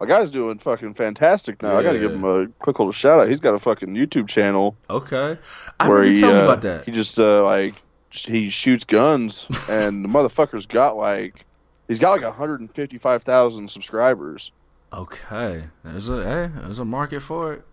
[0.00, 1.76] my guy's doing fucking fantastic now.
[1.76, 3.28] I got to give him a quick little shout out.
[3.28, 5.38] He's got a fucking YouTube channel okay,
[5.78, 6.86] I where he me uh, about that.
[6.86, 7.74] he just uh, like
[8.10, 11.44] he shoots guns, and the motherfucker's got like
[11.86, 14.52] he's got like 155,000 subscribers.
[14.92, 17.64] Okay, there's a hey, there's a market for it.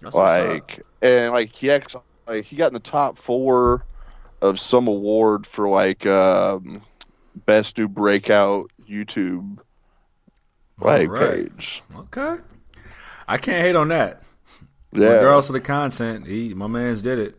[0.00, 0.16] That's.
[0.16, 3.84] Like and like he actually like he got in the top four
[4.40, 6.82] of some award for like um,
[7.46, 9.58] best new breakout YouTube
[10.84, 11.56] Alright.
[11.56, 11.82] page.
[11.96, 12.36] Okay,
[13.28, 14.22] I can't hate on that.
[14.92, 15.08] Yeah.
[15.08, 17.36] Regardless of the content, he my man's did it.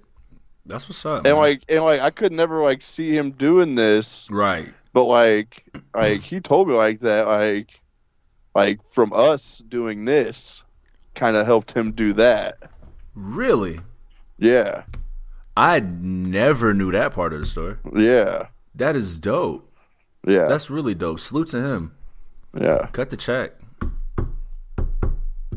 [0.65, 1.25] That's what's up.
[1.25, 1.35] and man.
[1.35, 4.69] like and like I could never like see him doing this, right.
[4.93, 7.79] but like like he told me like that like
[8.55, 10.63] like from us doing this
[11.15, 12.57] kind of helped him do that.
[13.13, 13.79] Really?
[14.37, 14.83] Yeah.
[15.55, 17.75] I never knew that part of the story.
[17.95, 18.47] Yeah.
[18.75, 19.71] That is dope.
[20.25, 20.47] Yeah.
[20.47, 21.19] That's really dope.
[21.19, 21.95] Salute to him.
[22.59, 22.87] Yeah.
[22.91, 23.51] Cut the check.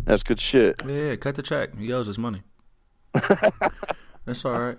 [0.05, 0.81] That's good shit.
[0.87, 1.77] Yeah, cut the check.
[1.77, 2.43] He owes us money.
[4.25, 4.79] That's all right.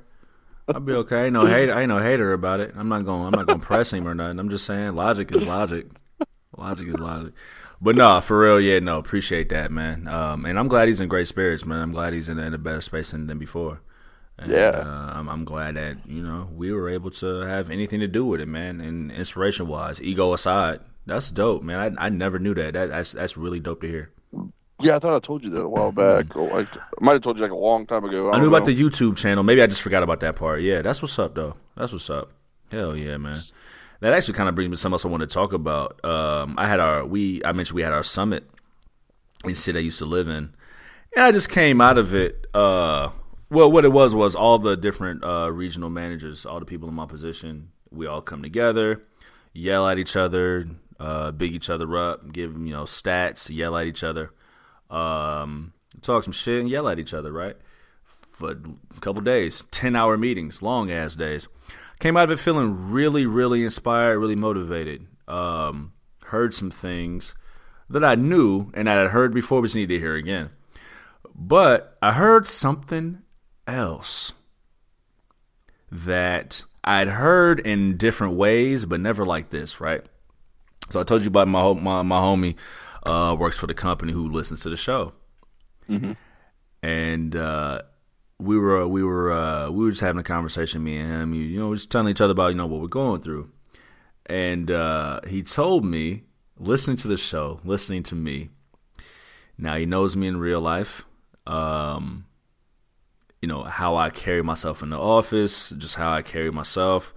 [0.67, 1.21] I'll be okay.
[1.21, 1.73] I ain't no hater.
[1.73, 2.73] I ain't no hater about it.
[2.75, 3.25] I'm not going.
[3.25, 4.39] I'm not going to press him or nothing.
[4.39, 5.87] I'm just saying logic is logic.
[6.57, 7.33] Logic is logic.
[7.81, 10.07] But no, for real, yeah, no, appreciate that, man.
[10.07, 11.79] Um, and I'm glad he's in great spirits, man.
[11.81, 13.81] I'm glad he's in, in a better space than, than before.
[14.39, 14.69] And, Yeah.
[14.69, 18.25] uh, I'm, I'm glad that you know we were able to have anything to do
[18.25, 18.81] with it, man.
[18.81, 21.97] And inspiration wise, ego aside, that's dope, man.
[21.97, 22.73] I, I never knew that.
[22.73, 22.89] that.
[22.89, 24.11] That's that's really dope to hear.
[24.79, 26.35] Yeah, I thought I told you that a while back.
[26.35, 28.29] Or like I might have told you like a long time ago.
[28.29, 28.73] I don't knew about know.
[28.73, 29.43] the YouTube channel.
[29.43, 30.61] Maybe I just forgot about that part.
[30.61, 31.55] Yeah, that's what's up, though.
[31.75, 32.29] That's what's up.
[32.69, 33.37] Hell yeah, man.
[34.01, 36.03] That actually kind of brings me to something else I want to talk about.
[36.05, 38.47] Um, I had our we I mentioned we had our summit
[39.43, 40.53] in the city I used to live in,
[41.15, 42.45] and I just came out of it.
[42.53, 43.09] Uh,
[43.49, 46.95] well, what it was was all the different uh, regional managers, all the people in
[46.95, 49.03] my position, we all come together,
[49.53, 50.67] yell at each other,
[50.99, 54.31] uh, big each other up, give you know stats, yell at each other,
[54.89, 57.57] um, talk some shit, and yell at each other, right?
[58.03, 61.47] For a couple days, ten hour meetings, long ass days.
[61.99, 65.07] Came out of it feeling really, really inspired, really motivated.
[65.27, 65.93] Um,
[66.25, 67.33] heard some things
[67.89, 70.49] that I knew and I had heard before, we just need to hear again.
[71.33, 73.21] But I heard something
[73.65, 74.33] else
[75.91, 80.05] that I'd heard in different ways, but never like this, right?
[80.89, 82.55] So I told you about my my, my homie
[83.03, 85.13] uh, works for the company who listens to the show,
[85.89, 86.13] mm-hmm.
[86.81, 87.81] and uh,
[88.39, 91.33] we were we were uh, we were just having a conversation, me and him.
[91.33, 93.51] You know, just telling each other about you know what we're going through,
[94.25, 96.23] and uh, he told me,
[96.57, 98.49] listening to the show, listening to me.
[99.57, 101.03] Now he knows me in real life.
[101.47, 102.25] Um,
[103.41, 107.13] you know how I carry myself in the office, just how I carry myself,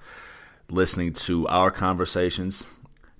[0.70, 2.66] listening to our conversations.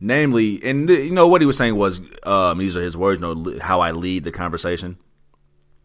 [0.01, 3.21] Namely, and you know what he was saying was, um, these are his words.
[3.21, 4.97] You know how I lead the conversation.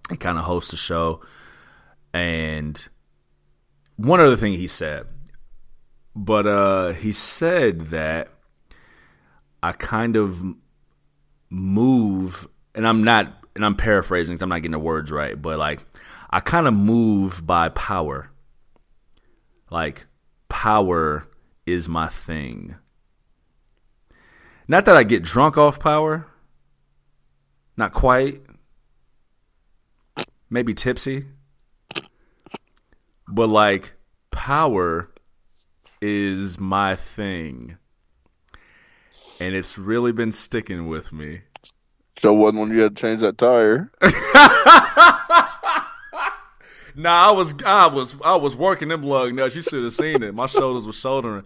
[0.10, 1.22] He kind of hosts the show
[2.16, 2.88] and
[3.98, 5.06] one other thing he said,
[6.16, 8.30] but uh, he said that
[9.62, 10.42] I kind of
[11.50, 15.60] move, and I'm not, and I'm paraphrasing, because I'm not getting the words right, but
[15.60, 15.86] like
[16.30, 18.32] I kind of move by power.
[19.70, 20.06] Like
[20.48, 21.28] power
[21.66, 22.76] is my thing.
[24.68, 26.26] Not that I get drunk off power.
[27.78, 28.42] Not quite.
[30.50, 31.26] Maybe tipsy.
[33.28, 33.94] But like
[34.32, 35.12] power
[36.02, 37.78] is my thing.
[39.40, 41.42] And it's really been sticking with me.
[42.22, 43.92] So wasn't when you had to change that tire.
[46.96, 49.56] nah, I was I was I was working them lug nuts.
[49.56, 50.34] You should have seen it.
[50.34, 51.44] My shoulders were shouldering.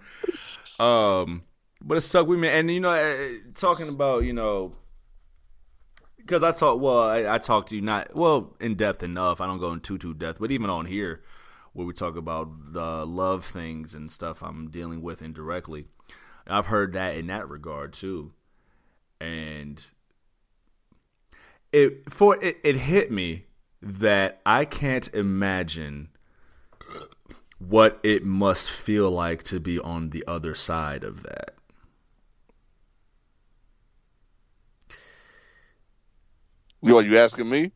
[0.79, 1.43] Um
[1.81, 2.47] but it stuck with me.
[2.47, 4.73] And you know, eh, talking about, you know,
[6.17, 9.41] because I talk well, I, I talk to you not well in depth enough.
[9.41, 11.21] I don't go into too depth, but even on here,
[11.73, 15.85] where we talk about the love things and stuff I'm dealing with indirectly.
[16.47, 18.33] I've heard that in that regard too,
[19.21, 19.83] and
[21.71, 23.45] it for it, it hit me
[23.81, 26.09] that I can't imagine
[27.59, 31.55] what it must feel like to be on the other side of that.
[36.81, 37.71] You are you asking me?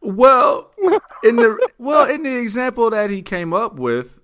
[0.00, 0.70] Well,
[1.22, 4.20] in the well in the example that he came up with,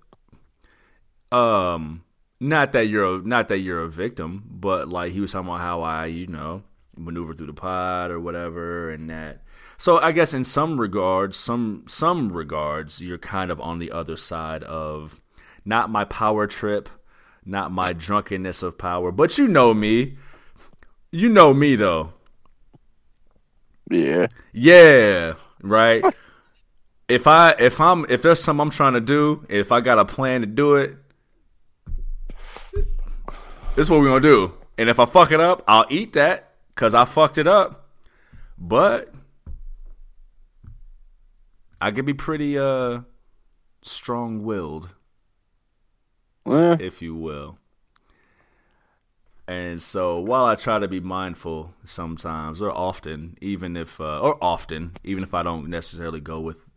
[1.31, 2.03] um,
[2.39, 5.61] not that you're a, not that you're a victim, but like he was talking about
[5.61, 6.63] how I, you know,
[6.95, 9.41] maneuver through the pod or whatever, and that.
[9.77, 14.17] So I guess in some regards, some some regards, you're kind of on the other
[14.17, 15.19] side of
[15.65, 16.89] not my power trip,
[17.45, 20.17] not my drunkenness of power, but you know me.
[21.11, 22.13] You know me though.
[23.91, 24.27] Yeah.
[24.53, 26.03] Yeah right?
[27.07, 30.05] if I if I'm if there's something I'm trying to do, if I got a
[30.05, 30.95] plan to do it,
[32.73, 32.87] this
[33.77, 34.53] is what we're gonna do.
[34.77, 37.89] And if I fuck it up, I'll eat that because I fucked it up.
[38.57, 39.13] But
[41.79, 43.01] I could be pretty uh
[43.81, 44.93] strong willed.
[46.47, 46.77] Eh.
[46.79, 47.57] If you will.
[49.51, 54.41] And so while I try to be mindful sometimes or often, even if uh, or
[54.41, 56.69] often, even if I don't necessarily go with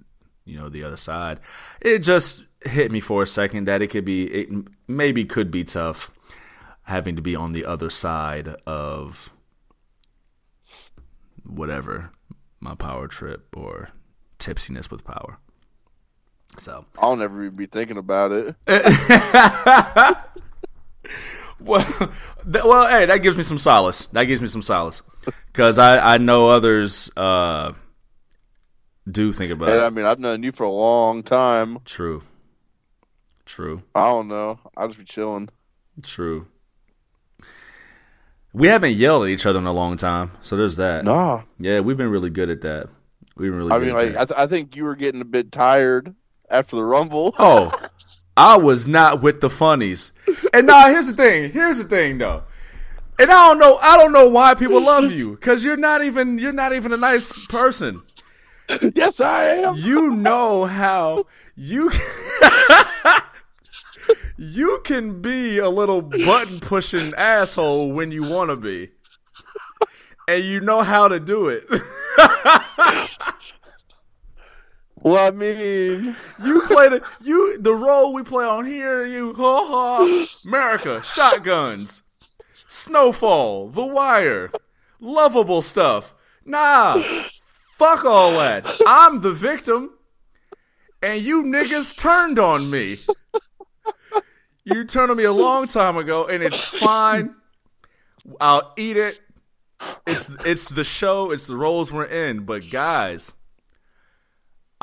[0.44, 1.38] you know the other side,
[1.80, 4.48] it just hit me for a second that it could be it
[4.88, 6.10] maybe could be tough
[6.82, 9.30] having to be on the other side of
[11.44, 12.10] whatever
[12.58, 13.90] my power trip or
[14.40, 15.38] tipsiness with power.
[16.58, 18.56] So I'll never be thinking about it.
[21.60, 21.80] Well,
[22.52, 24.06] th- well, hey, that gives me some solace.
[24.06, 25.02] That gives me some solace
[25.46, 27.72] because I I know others uh,
[29.10, 29.82] do think about and, it.
[29.82, 31.78] I mean, I've known you for a long time.
[31.84, 32.22] True.
[33.46, 33.82] True.
[33.94, 34.58] I don't know.
[34.76, 35.48] I'll just be chilling.
[36.02, 36.46] True.
[38.52, 41.04] We haven't yelled at each other in a long time, so there's that.
[41.04, 41.42] Nah.
[41.58, 42.88] Yeah, we've been really good at that.
[43.36, 43.72] We've been really.
[43.72, 46.14] I mean, like, I, th- I think you were getting a bit tired
[46.48, 47.34] after the rumble.
[47.38, 47.72] Oh,
[48.36, 50.12] I was not with the funnies.
[50.52, 51.52] And now here's the thing.
[51.52, 52.44] Here's the thing though.
[53.18, 53.76] And I don't know.
[53.76, 56.38] I don't know why people love you because you're not even.
[56.38, 58.02] You're not even a nice person.
[58.94, 59.74] Yes, I am.
[59.76, 61.90] You know how you.
[64.38, 68.92] you can be a little button pushing asshole when you want to be,
[70.26, 71.68] and you know how to do it.
[75.04, 79.04] Well, I mean, You play the you the role we play on here.
[79.04, 82.02] You ha ha America shotguns,
[82.66, 84.50] Snowfall, The Wire,
[84.98, 86.14] lovable stuff.
[86.46, 87.02] Nah,
[87.72, 88.66] fuck all that.
[88.86, 89.90] I'm the victim,
[91.02, 92.96] and you niggas turned on me.
[94.64, 97.34] You turned on me a long time ago, and it's fine.
[98.40, 99.18] I'll eat it.
[100.06, 101.30] It's it's the show.
[101.30, 102.46] It's the roles we're in.
[102.46, 103.34] But guys.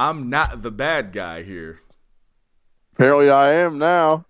[0.01, 1.79] I'm not the bad guy here.
[2.93, 4.25] apparently I am now.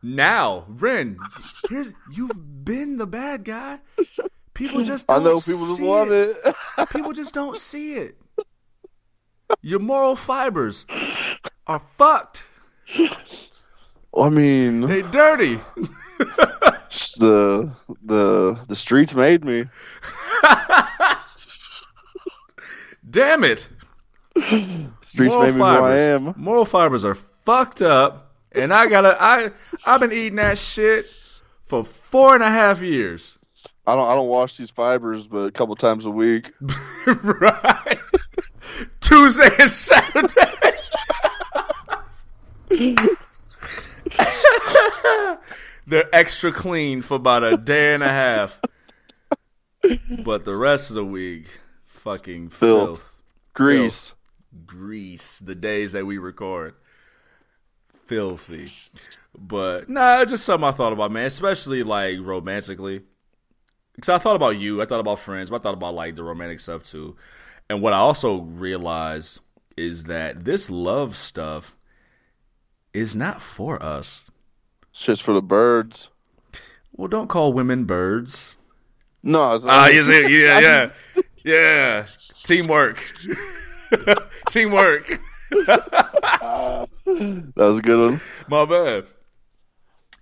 [0.00, 1.16] Now, Ren,
[1.68, 3.80] here's you've been the bad guy.
[4.54, 6.36] People just I know people just love it.
[6.90, 8.16] People just don't see it.
[9.60, 10.86] Your moral fibers
[11.66, 12.44] are fucked.
[14.16, 15.58] I mean, They dirty.
[17.18, 17.72] the
[18.04, 19.64] the the streets made me.
[23.10, 23.68] Damn it.
[24.36, 26.34] Streets made me who I am.
[26.36, 29.16] Moral fibers are fucked up, and I gotta.
[29.20, 29.50] I
[29.86, 31.06] I've been eating that shit
[31.64, 33.38] for four and a half years.
[33.86, 36.52] I don't I don't wash these fibers, but a couple times a week.
[37.06, 37.98] right.
[39.00, 40.52] Tuesday and Saturday.
[45.86, 48.60] They're extra clean for about a day and a half.
[50.24, 52.98] But the rest of the week, fucking Filth.
[52.98, 53.12] filth.
[53.54, 54.12] Grease.
[54.64, 56.74] Grease, the days that we record.
[58.06, 58.70] Filthy.
[59.36, 63.02] But nah, just something I thought about, man, especially like romantically.
[63.94, 66.22] Because I thought about you, I thought about friends, but I thought about like the
[66.22, 67.16] romantic stuff too.
[67.68, 69.40] And what I also realized
[69.76, 71.76] is that this love stuff
[72.94, 74.24] is not for us.
[74.90, 76.08] It's just for the birds.
[76.92, 78.56] Well, don't call women birds.
[79.22, 80.60] No, Ah, you see, yeah,
[81.14, 82.06] yeah, yeah.
[82.44, 83.02] Teamwork,
[84.50, 85.20] teamwork.
[85.50, 86.88] that
[87.56, 88.20] was a good one.
[88.48, 89.06] My bad.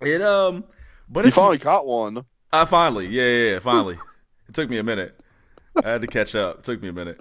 [0.01, 0.65] It um,
[1.09, 2.25] but You it's finally caught one.
[2.51, 3.97] I finally, yeah, yeah, yeah, finally.
[4.47, 5.19] it took me a minute.
[5.83, 6.59] I had to catch up.
[6.59, 7.19] It took me a minute.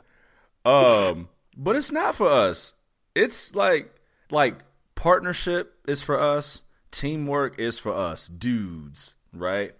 [0.64, 2.74] Um, but it's not for us.
[3.14, 3.94] It's like
[4.30, 4.60] like
[4.94, 6.62] partnership is for us.
[6.90, 9.74] Teamwork is for us, dudes, right?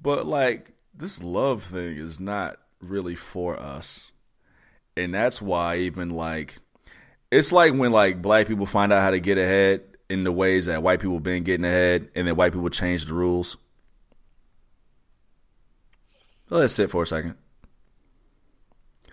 [0.00, 4.11] But like this love thing is not really for us.
[4.96, 6.58] And that's why even like
[7.30, 10.66] it's like when like black people find out how to get ahead in the ways
[10.66, 13.56] that white people been getting ahead and then white people change the rules.
[16.50, 17.36] Let's sit for a second.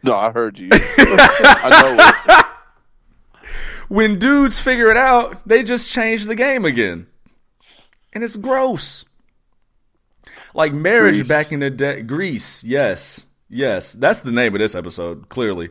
[0.03, 0.69] No, I heard you.
[0.73, 2.43] I know.
[3.89, 7.07] When dudes figure it out, they just change the game again.
[8.13, 9.03] And it's gross.
[10.53, 11.27] Like marriage Grease.
[11.27, 12.03] back in the day.
[12.03, 13.25] Grease, yes.
[13.49, 13.93] Yes.
[13.93, 15.69] That's the name of this episode, clearly.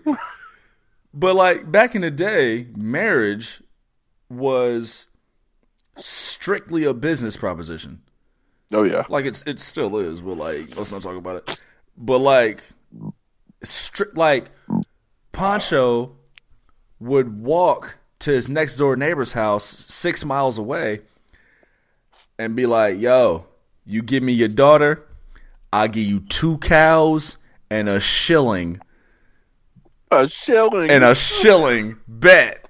[1.14, 3.62] but like back in the day, marriage
[4.28, 5.06] was
[5.96, 8.02] strictly a business proposition.
[8.72, 9.04] Oh yeah.
[9.08, 11.60] Like it's it still is, but like let's not talk about it.
[11.96, 12.62] But like
[13.62, 14.50] strict like
[15.32, 16.16] Poncho
[17.00, 21.00] would walk to his next door neighbor's house six miles away
[22.38, 23.46] and be like, yo,
[23.84, 25.06] you give me your daughter,
[25.72, 27.37] I'll give you two cows
[27.70, 28.80] and a shilling
[30.10, 30.90] A shilling.
[30.90, 32.68] and a shilling bet.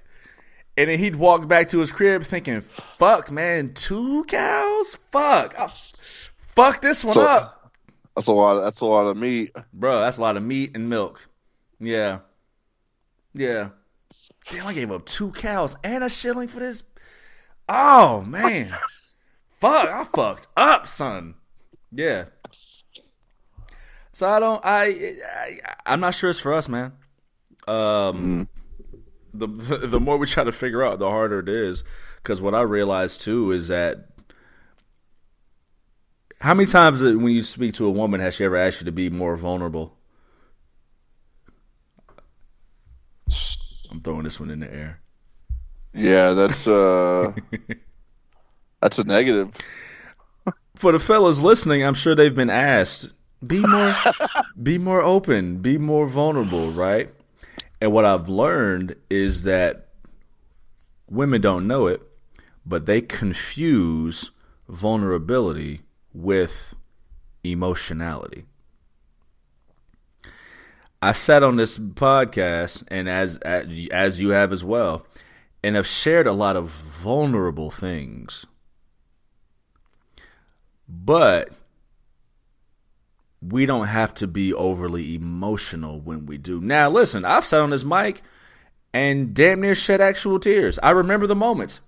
[0.77, 4.97] And then he'd walk back to his crib thinking, fuck, man, two cows?
[5.11, 5.59] Fuck.
[5.59, 5.67] I-
[6.55, 7.73] fuck this one So- up.
[8.15, 8.61] that's a lot.
[8.61, 9.55] That's a lot of meat.
[9.73, 11.27] Bro, that's a lot of meat and milk.
[11.79, 12.19] Yeah.
[13.33, 13.69] Yeah.
[14.49, 16.83] Damn, I gave up two cows and a shilling for this.
[17.67, 18.67] Oh, man.
[19.59, 21.35] Fuck, I fucked up, son.
[21.91, 22.25] Yeah.
[24.19, 26.91] So I don't, I, I, I'm not sure it's for us, man.
[27.69, 28.49] Um,
[29.33, 29.47] the,
[29.87, 31.85] the more we try to figure out, the harder it is.
[32.17, 34.09] Because what I realized too is that
[36.41, 38.91] how many times when you speak to a woman has she ever asked you to
[38.91, 39.97] be more vulnerable?
[43.89, 44.99] I'm throwing this one in the air.
[45.93, 47.31] Yeah, that's uh,
[48.81, 49.55] that's a negative.
[50.75, 53.13] For the fellas listening, I'm sure they've been asked
[53.45, 53.93] be more
[54.61, 57.09] be more open, be more vulnerable, right?
[57.81, 59.87] And what I've learned is that
[61.09, 62.01] women don't know it,
[62.65, 64.31] but they confuse
[64.67, 65.81] vulnerability
[66.13, 66.75] with
[67.43, 68.45] emotionality.
[71.01, 75.05] I've sat on this podcast, and as as you have as well,
[75.63, 78.45] and have shared a lot of vulnerable things.
[80.89, 81.51] But
[83.41, 86.59] we don't have to be overly emotional when we do.
[86.59, 88.21] Now, listen, I've sat on this mic
[88.93, 90.77] and damn near shed actual tears.
[90.83, 91.81] I remember the moments.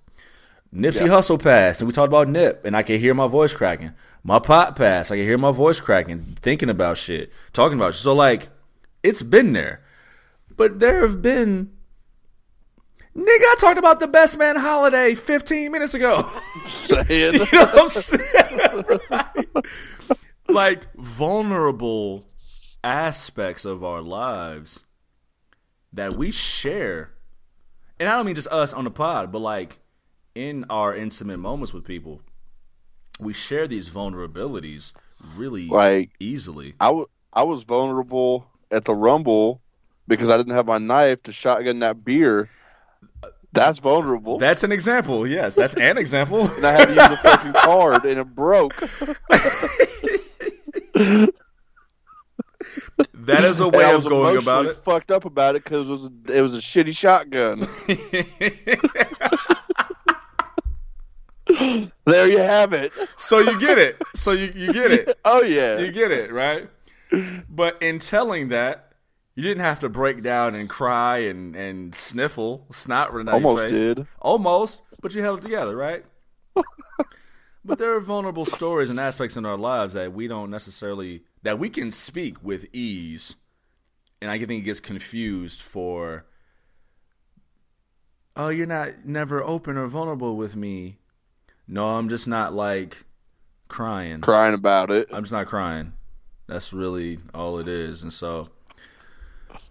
[0.74, 1.08] Nipsey yeah.
[1.08, 3.92] Hussle passed, and we talked about Nip, and I could hear my voice cracking.
[4.24, 8.04] My pot passed, I could hear my voice cracking, thinking about shit, talking about shit.
[8.04, 8.48] So, like,
[9.04, 9.82] it's been there.
[10.56, 11.72] But there have been.
[13.14, 16.30] Nigga, I talked about the best man holiday 15 minutes ago.
[16.64, 17.08] Saying.
[17.10, 19.00] you know what I'm saying?
[19.10, 19.66] right?
[20.52, 22.26] Like, vulnerable
[22.84, 24.82] aspects of our lives
[25.94, 27.12] that we share.
[28.00, 29.80] And I don't mean just us on the pod, but like
[30.36, 32.22] in our intimate moments with people,
[33.20, 34.94] we share these vulnerabilities
[35.36, 36.74] really like easily.
[36.80, 39.62] I, w- I was vulnerable at the Rumble
[40.08, 42.50] because I didn't have my knife to shotgun that beer.
[43.54, 44.38] That's vulnerable.
[44.38, 45.28] That's an example.
[45.28, 46.50] Yes, that's an example.
[46.50, 48.74] and I had to use a fucking card, and it broke.
[53.14, 54.78] that is a way of going about it.
[54.78, 57.60] Fucked up about it because it was a, it was a shitty shotgun.
[62.06, 62.92] there you have it.
[63.18, 64.02] So you get it.
[64.16, 65.18] So you, you get it.
[65.26, 65.80] Oh yeah.
[65.80, 66.70] You get it, right?
[67.50, 68.94] But in telling that,
[69.36, 73.70] you didn't have to break down and cry and, and sniffle, snot run Almost your
[73.70, 73.80] face.
[73.80, 74.08] did.
[74.20, 76.04] Almost, but you held it together, right?
[77.64, 81.60] But there are vulnerable stories and aspects in our lives that we don't necessarily that
[81.60, 83.36] we can speak with ease.
[84.22, 86.26] And I think it gets confused for
[88.36, 90.98] Oh, you're not never open or vulnerable with me.
[91.68, 93.06] No, I'm just not like
[93.68, 94.22] crying.
[94.22, 95.10] Crying about it.
[95.12, 95.94] I'm just not crying.
[96.48, 98.02] That's really all it is.
[98.04, 98.50] And so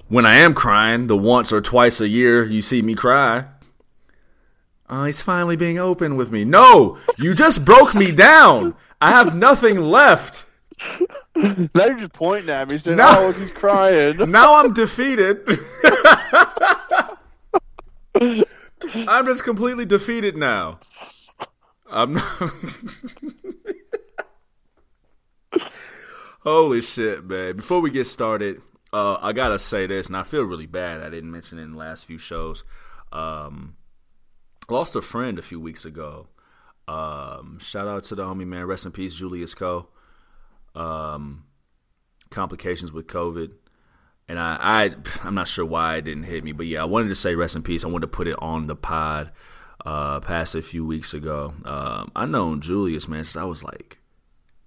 [0.08, 3.46] when I am crying, the once or twice a year you see me cry,
[4.90, 6.44] oh, he's finally being open with me.
[6.44, 8.74] No, you just broke me down.
[9.00, 10.46] I have nothing left.
[11.36, 14.16] Now you're just pointing at me saying, now, oh, he's crying.
[14.30, 15.48] Now I'm defeated.
[19.08, 20.80] I'm just completely defeated now.
[21.88, 22.52] I'm not.
[26.40, 27.56] Holy shit, man.
[27.56, 28.60] Before we get started,
[28.92, 31.72] uh, I gotta say this, and I feel really bad I didn't mention it in
[31.72, 32.64] the last few shows.
[33.12, 33.76] Um,
[34.70, 36.28] lost a friend a few weeks ago.
[36.88, 38.66] Um, shout out to the homie, man.
[38.66, 39.88] Rest in peace, Julius Co.
[40.74, 41.44] Um,
[42.30, 43.52] complications with COVID.
[44.28, 44.94] And I, I,
[45.26, 47.56] I'm not sure why it didn't hit me, but yeah, I wanted to say rest
[47.56, 47.84] in peace.
[47.84, 49.32] I wanted to put it on the pod.
[49.84, 51.54] Uh, passed a few weeks ago.
[51.64, 53.98] Um, I known Julius, man, since I was like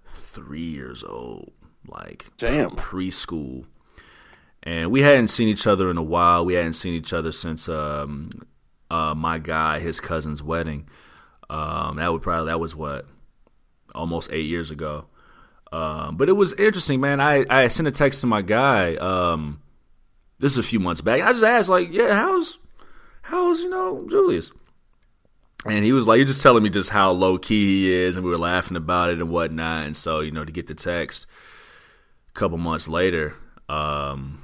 [0.06, 1.54] three years old,
[1.88, 3.66] like damn preschool,
[4.64, 6.44] and we hadn't seen each other in a while.
[6.46, 8.32] We hadn't seen each other since um,
[8.94, 10.88] uh, my guy, his cousin's wedding.
[11.50, 13.08] Um, that would probably that was what
[13.96, 15.06] almost eight years ago.
[15.72, 17.20] Um, but it was interesting, man.
[17.20, 18.96] I, I sent a text to my guy.
[18.96, 19.62] Um,
[20.38, 21.22] this is a few months back.
[21.22, 22.60] I just asked, like, yeah, how's
[23.24, 24.52] how's you know Julius?
[25.66, 28.24] And he was like, he just telling me just how low key he is, and
[28.24, 29.88] we were laughing about it and whatnot.
[29.88, 31.26] And so, you know, to get the text
[32.30, 33.34] a couple months later,
[33.70, 34.44] um,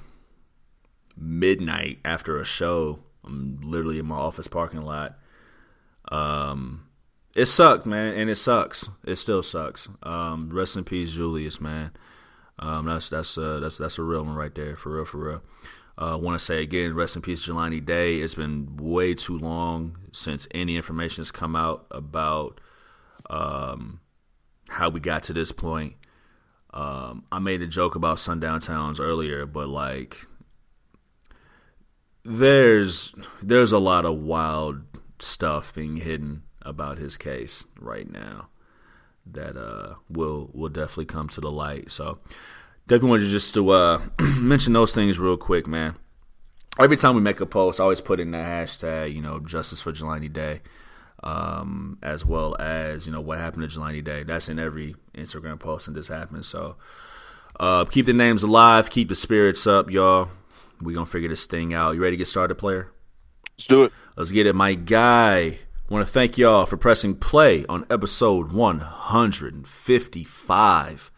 [1.15, 5.17] midnight after a show, I'm literally in my office parking lot.
[6.11, 6.87] Um,
[7.35, 8.89] it sucked, man, and it sucks.
[9.05, 9.87] It still sucks.
[10.03, 11.91] Um, rest in peace, Julius, man.
[12.57, 15.41] Um, that's that's uh, that's that's a real one right there, for real, for real.
[15.97, 18.15] I uh, want to say again, rest in peace, Jelani Day.
[18.15, 22.61] It's been way too long since any information has come out about
[23.29, 23.99] um,
[24.69, 25.95] how we got to this point.
[26.73, 30.25] Um, I made a joke about sundown towns earlier, but like,
[32.29, 34.83] there's there's a lot of wild
[35.17, 38.49] stuff being hidden about his case right now
[39.25, 41.89] that uh, will will definitely come to the light.
[41.91, 42.19] So
[42.87, 44.01] definitely wanted just to uh,
[44.37, 45.95] mention those things real quick, man.
[46.79, 49.81] Every time we make a post, I always put in that hashtag, you know, justice
[49.81, 50.61] for Jelani Day,
[51.23, 54.21] um, as well as you know what happened to Jelani Day.
[54.21, 56.47] That's in every Instagram post, and this happens.
[56.47, 56.75] So
[57.59, 60.29] uh, keep the names alive, keep the spirits up, y'all.
[60.81, 61.95] We gonna figure this thing out.
[61.95, 62.91] You ready to get started, player?
[63.57, 63.91] Let's do it.
[64.15, 65.59] Let's get it, my guy.
[65.89, 71.11] Want to thank y'all for pressing play on episode 155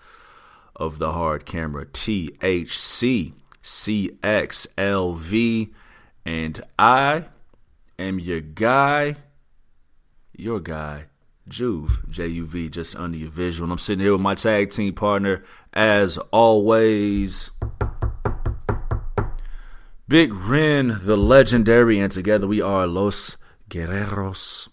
[0.78, 5.70] of the hard camera THC CXLV
[6.26, 7.26] and I
[8.00, 9.18] am your guy
[10.36, 11.06] your guy
[11.48, 14.72] Juve J U V just under your visual and I'm sitting here with my tag
[14.72, 15.44] team partner
[15.74, 17.52] as always
[20.12, 23.38] Big Ren the legendary and together we are Los
[23.70, 24.68] Guerreros.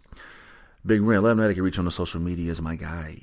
[0.84, 2.38] Big Ren, let him know they can reach on the social media.
[2.38, 3.20] medias, my guy.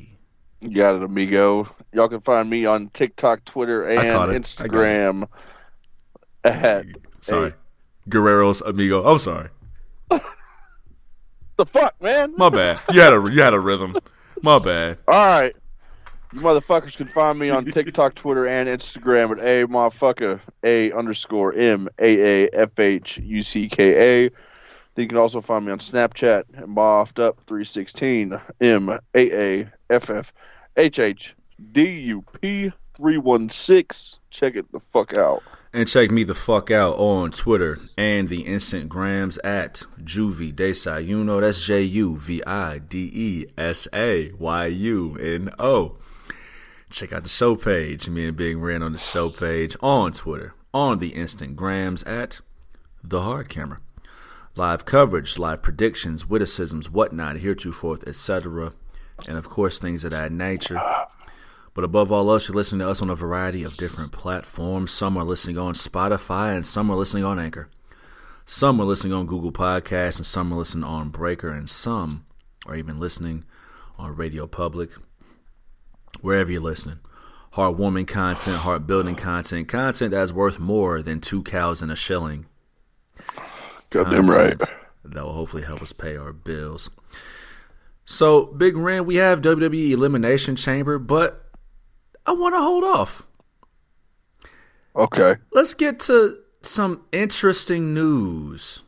[0.62, 1.68] You got it, amigo.
[1.92, 4.32] Y'all can find me on TikTok, Twitter, and caught it.
[4.32, 5.28] I Instagram
[6.46, 6.86] at
[7.20, 7.54] Sorry.
[8.10, 9.06] Guerreros, amigo.
[9.06, 9.50] I'm sorry.
[10.10, 12.34] the fuck, man.
[12.38, 12.80] My bad.
[12.94, 13.94] You had a you had a rhythm.
[14.42, 15.00] My bad.
[15.10, 15.54] All right.
[16.36, 21.54] You motherfuckers can find me on TikTok, Twitter, and Instagram at a motherfucker a underscore
[21.54, 24.32] m a a f h u c k a.
[24.98, 29.70] You can also find me on Snapchat at moffed up three sixteen m a a
[29.90, 30.34] f f
[30.76, 31.36] h h
[31.72, 34.20] d u p three one six.
[34.30, 35.42] Check it the fuck out.
[35.72, 41.40] And check me the fuck out on Twitter and the Instagrams at Juvie Desayuno.
[41.40, 45.96] That's J U V I D E S A Y U N O.
[46.90, 48.08] Check out the show page.
[48.08, 52.42] Me and Big Ren on the show page on Twitter, on the Instagrams at
[53.04, 53.80] The Hard Camera.
[54.56, 58.74] Live coverage, live predictions, witticisms, whatnot, heretofore, etc.
[59.28, 60.82] And of course, things of that nature.
[61.74, 64.92] But above all else, you're listening to us on a variety of different platforms.
[64.92, 67.68] Some are listening on Spotify, and some are listening on Anchor.
[68.46, 72.26] Some are listening on Google Podcasts, and some are listening on Breaker, and some
[72.66, 73.44] are even listening
[73.98, 74.92] on Radio Public.
[76.26, 76.98] Wherever you're listening.
[77.54, 82.48] Heartwarming content, heart building content, content that's worth more than two cows and a shilling.
[83.92, 84.60] Goddamn right.
[85.04, 86.90] That will hopefully help us pay our bills.
[88.06, 91.46] So, Big Ren, we have WWE Elimination Chamber, but
[92.26, 93.28] I want to hold off.
[94.96, 95.36] Okay.
[95.52, 98.82] Let's get to some interesting news.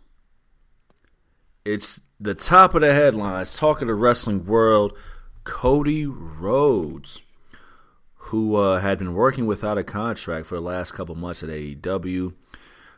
[1.64, 4.98] It's the top of the headlines, talk of the wrestling world.
[5.44, 7.24] Cody Rhodes,
[8.28, 12.34] who uh, had been working without a contract for the last couple months at AEW.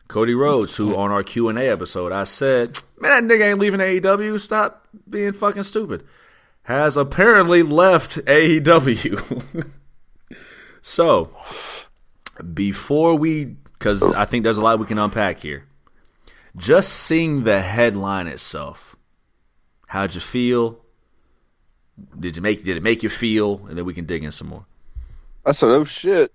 [0.07, 3.59] Cody Rhodes, who on our Q and A episode, I said, "Man, that nigga ain't
[3.59, 4.39] leaving AEW.
[4.39, 6.03] Stop being fucking stupid."
[6.63, 9.69] Has apparently left AEW.
[10.81, 11.35] so,
[12.53, 15.65] before we, because I think there's a lot we can unpack here.
[16.57, 18.95] Just seeing the headline itself,
[19.87, 20.79] how'd you feel?
[22.19, 22.63] Did you make?
[22.63, 23.67] Did it make you feel?
[23.67, 24.65] And then we can dig in some more.
[25.45, 26.31] I said, "Oh shit,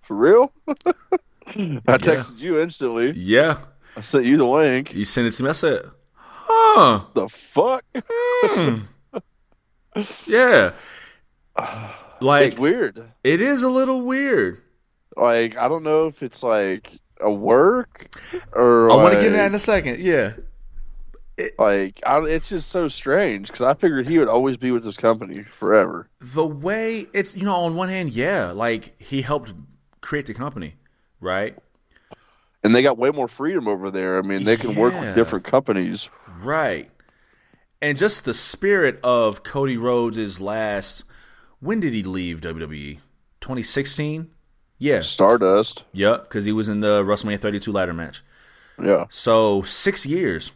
[0.00, 3.12] for real." I texted you instantly.
[3.16, 3.58] Yeah,
[3.96, 4.94] I sent you the link.
[4.94, 5.50] you sent it to me.
[5.50, 7.84] I said, "Huh." The fuck?
[7.96, 8.78] Hmm.
[10.26, 10.72] Yeah.
[12.20, 13.10] Like it's weird.
[13.22, 14.62] it is a little weird.
[15.14, 18.06] Like I don't know if it's like a work
[18.52, 19.98] or I want to get into that in a second.
[20.00, 20.32] Yeah.
[21.58, 24.96] Like I, it's just so strange because I figured he would always be with this
[24.96, 26.08] company forever.
[26.20, 29.52] The way it's you know on one hand, yeah, like he helped
[30.00, 30.76] create the company,
[31.20, 31.58] right?
[32.62, 34.18] And they got way more freedom over there.
[34.18, 36.08] I mean, they can work with different companies.
[36.40, 36.90] Right.
[37.82, 41.04] And just the spirit of Cody Rhodes' last
[41.60, 43.00] when did he leave WWE?
[43.40, 44.30] 2016?
[44.78, 45.00] Yeah.
[45.00, 45.84] Stardust.
[45.92, 48.22] Yep, because he was in the WrestleMania 32 ladder match.
[48.80, 49.06] Yeah.
[49.08, 50.52] So six years.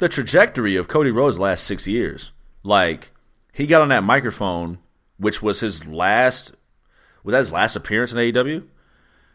[0.00, 2.32] The trajectory of Cody Rhodes last six years.
[2.62, 3.12] Like
[3.52, 4.80] he got on that microphone,
[5.18, 6.54] which was his last
[7.22, 8.66] was that his last appearance in AEW?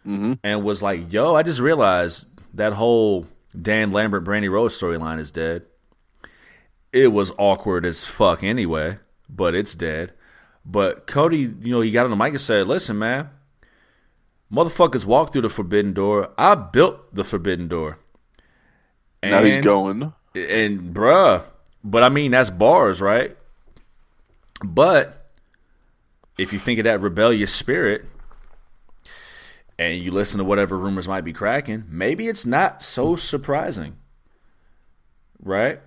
[0.05, 0.33] Mm-hmm.
[0.43, 3.27] And was like, yo, I just realized that whole
[3.59, 5.65] Dan Lambert Brandi Rhodes storyline is dead.
[6.91, 8.99] It was awkward as fuck anyway,
[9.29, 10.13] but it's dead.
[10.65, 13.29] But Cody, you know, he got on the mic and said, Listen, man,
[14.51, 16.31] motherfuckers walk through the forbidden door.
[16.37, 17.99] I built the forbidden door.
[19.21, 20.13] Now he's going.
[20.35, 21.45] And bruh,
[21.83, 23.35] but I mean that's bars, right?
[24.63, 25.29] But
[26.37, 28.05] if you think of that rebellious spirit
[29.77, 33.97] and you listen to whatever rumors might be cracking, maybe it's not so surprising.
[35.41, 35.79] Right?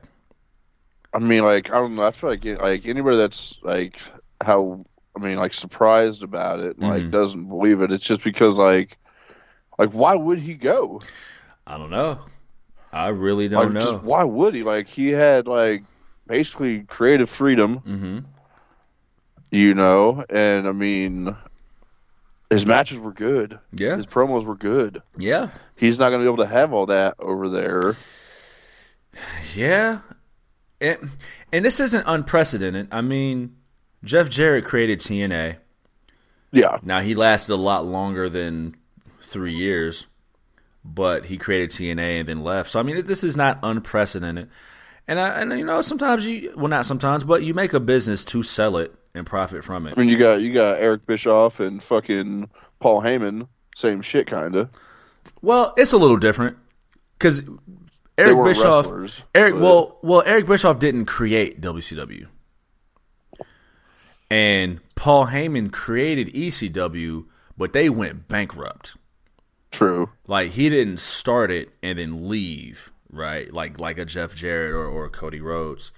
[1.13, 2.07] I mean, like I don't know.
[2.07, 3.99] I feel like like anybody that's like
[4.43, 4.85] how
[5.17, 7.11] I mean, like surprised about it, and, like mm-hmm.
[7.11, 7.93] doesn't believe it.
[7.93, 8.99] It's just because like
[9.79, 11.03] like why would he go?
[11.67, 12.21] I don't know.
[12.93, 13.81] I really don't know.
[13.81, 14.63] just why would he?
[14.63, 15.85] Like he had like
[16.27, 18.19] basically creative freedom, hmm
[19.51, 21.35] you know, and I mean
[22.51, 23.59] his matches were good.
[23.73, 23.97] Yeah.
[23.97, 25.03] His promos were good.
[25.17, 25.51] Yeah.
[25.77, 27.95] He's not going to be able to have all that over there.
[29.55, 30.01] Yeah.
[30.81, 31.11] And,
[31.53, 32.89] and this isn't unprecedented.
[32.93, 33.57] I mean,
[34.05, 35.57] Jeff Jarrett created TNA.
[36.53, 36.79] Yeah.
[36.83, 38.75] Now he lasted a lot longer than
[39.21, 40.07] three years,
[40.85, 42.71] but he created TNA and then left.
[42.71, 44.49] So I mean, this is not unprecedented.
[45.07, 48.25] And I, and you know, sometimes you well, not sometimes, but you make a business
[48.27, 49.95] to sell it and profit from it.
[49.97, 52.51] I mean, you got you got Eric Bischoff and fucking
[52.81, 54.71] Paul Heyman, same shit, kind of.
[55.41, 56.57] Well, it's a little different
[57.19, 57.43] because
[58.19, 58.87] Eric Bischoff.
[59.35, 62.27] Eric, but- well, well, Eric Bischoff didn't create WCW,
[64.31, 67.25] and Paul Heyman created ECW,
[67.57, 68.97] but they went bankrupt.
[69.71, 70.11] True.
[70.27, 73.53] Like he didn't start it and then leave, right?
[73.53, 75.93] Like like a Jeff Jarrett or, or Cody Rhodes.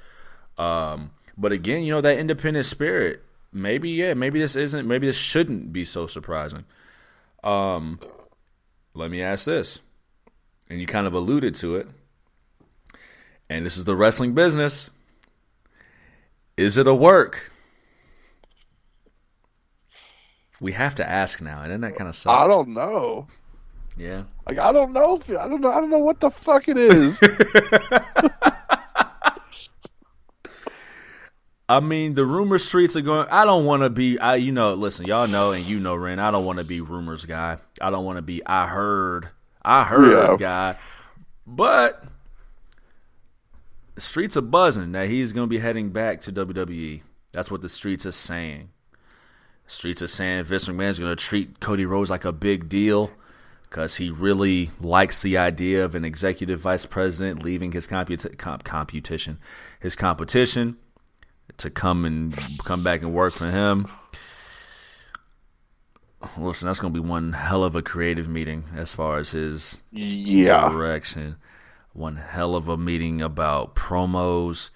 [0.59, 3.23] Um, but again, you know that independent spirit.
[3.53, 4.87] Maybe yeah, maybe this isn't.
[4.87, 6.65] Maybe this shouldn't be so surprising.
[7.43, 7.99] Um,
[8.95, 9.81] let me ask this,
[10.69, 11.89] and you kind of alluded to it.
[13.49, 14.91] And this is the wrestling business.
[16.57, 17.51] Is it a work?
[20.61, 22.39] We have to ask now, and isn't that kind of sucks.
[22.39, 23.27] I don't know.
[23.97, 24.23] Yeah.
[24.47, 25.71] Like I don't know if I don't know.
[25.71, 27.21] I don't know what the fuck it is.
[31.69, 33.29] I mean, the rumor streets are going.
[33.31, 34.19] I don't want to be.
[34.19, 36.19] I, you know, listen, y'all know, and you know, Ren.
[36.19, 37.59] I don't want to be rumors guy.
[37.81, 38.45] I don't want to be.
[38.45, 39.29] I heard.
[39.63, 40.37] I heard Yeah.
[40.37, 40.77] guy.
[41.47, 42.03] But
[43.95, 47.03] the streets are buzzing that he's going to be heading back to WWE.
[47.33, 48.71] That's what the streets are saying.
[49.69, 53.13] Streets are saying Vince McMahon's going to treat Cody Rhodes like a big deal
[53.71, 58.65] because he really likes the idea of an executive vice president leaving his comput- comp-
[58.65, 59.39] competition,
[59.79, 60.77] his competition,
[61.57, 63.87] to come and come back and work for him.
[66.37, 69.79] Listen, that's going to be one hell of a creative meeting as far as his
[69.93, 70.69] yeah.
[70.69, 71.37] direction.
[71.93, 74.71] One hell of a meeting about promos.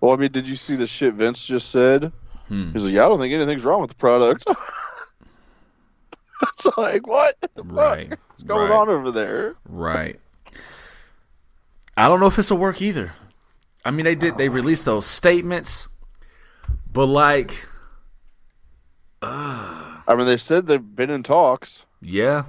[0.00, 2.10] Well, I mean, did you see the shit Vince just said?
[2.48, 2.72] Hmm.
[2.72, 4.46] He's like, yeah, I don't think anything's wrong with the product.
[6.42, 7.72] it's like, what the fuck?
[7.72, 8.78] Right, What's going right.
[8.78, 9.54] on over there?
[9.68, 10.18] Right.
[11.96, 13.12] I don't know if this will work either.
[13.84, 14.38] I mean, they did.
[14.38, 15.88] They released those statements,
[16.92, 17.66] but like,
[19.22, 21.84] I mean, they said they've been in talks.
[22.00, 22.44] yeah.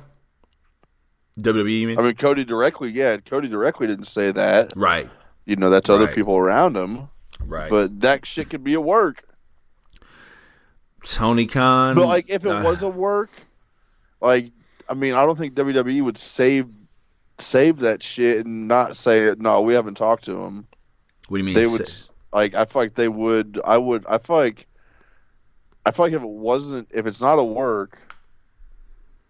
[1.40, 1.98] WWE, mean?
[1.98, 4.74] I mean, Cody directly, yeah, Cody directly didn't say that.
[4.76, 5.10] right,
[5.46, 7.08] You know, that's other people around him.
[7.40, 7.70] right.
[7.70, 9.24] But that shit could be a work.
[11.06, 11.96] Tony Khan.
[11.96, 13.30] But like, if it uh, was a work,
[14.22, 14.52] like,
[14.90, 16.68] I mean, I don't think WWE would save
[17.38, 19.40] save that shit and not say it.
[19.40, 20.68] No, we haven't talked to him.
[21.30, 21.56] what do you mean?
[21.56, 21.90] They would
[22.34, 22.54] like.
[22.56, 23.60] I feel like they would.
[23.64, 24.06] I would.
[24.08, 24.68] I feel like.
[25.86, 27.98] I feel like if it wasn't, if it's not a work,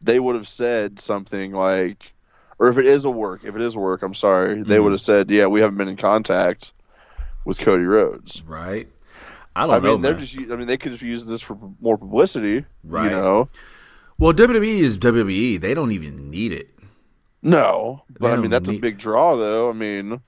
[0.04, 2.12] they would have said something like,
[2.58, 4.84] or if it is a work, if it is a work, I'm sorry, they Mhm.
[4.84, 6.72] would have said, yeah, we haven't been in contact
[7.46, 8.42] with Cody Rhodes.
[8.44, 8.88] right.
[9.56, 9.92] I don't I know.
[9.94, 10.26] mean, they're man.
[10.26, 10.38] just.
[10.52, 13.06] I mean, they could just use this for more publicity, Right.
[13.06, 13.50] You know.
[14.20, 15.60] Well, WWE is WWE.
[15.60, 16.72] They don't even need it.
[17.42, 19.70] No, but I mean that's a big draw, though.
[19.70, 20.22] I mean,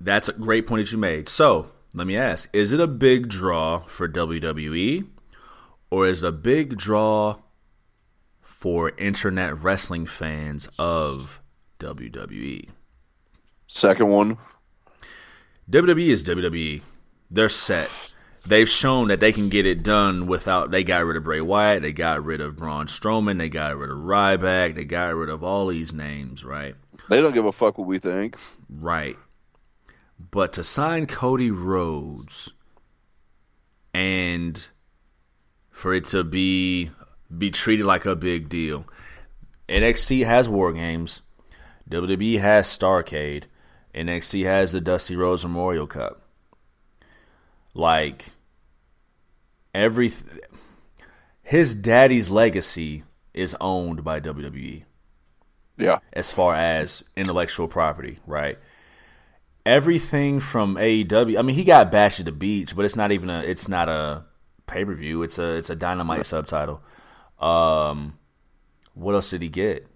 [0.00, 1.28] That's a great point that you made.
[1.30, 5.06] So let me ask: Is it a big draw for WWE,
[5.90, 7.36] or is it a big draw
[8.42, 11.40] for internet wrestling fans of
[11.78, 12.68] WWE?
[13.66, 14.36] second one,
[15.70, 16.82] WWE is WWE.
[17.30, 17.90] They're set.
[18.46, 20.70] They've shown that they can get it done without.
[20.70, 21.82] They got rid of Bray Wyatt.
[21.82, 23.38] They got rid of Braun Strowman.
[23.38, 24.74] They got rid of Ryback.
[24.74, 26.74] They got rid of all these names, right?
[27.08, 28.36] they don't give a fuck what we think.
[28.68, 29.16] Right.
[30.30, 32.50] But to sign Cody Rhodes
[33.92, 34.66] and
[35.70, 36.90] for it to be
[37.36, 38.86] be treated like a big deal.
[39.68, 41.22] NXT has War Games.
[41.90, 43.44] WWE has Starrcade.
[43.94, 46.20] NXT has the Dusty Rhodes Memorial Cup.
[47.74, 48.33] Like
[49.74, 50.10] every
[51.42, 53.04] his daddy's legacy
[53.34, 54.84] is owned by WWE
[55.76, 58.58] Yeah, as far as intellectual property, right?
[59.66, 61.38] Everything from AEW.
[61.38, 63.40] I mean, he got Bash at the Beach, but it's not even a.
[63.40, 64.24] It's not a
[64.66, 65.22] pay per view.
[65.22, 65.52] It's a.
[65.54, 66.82] It's a Dynamite subtitle.
[67.38, 68.18] Um,
[68.92, 69.86] what else did he get?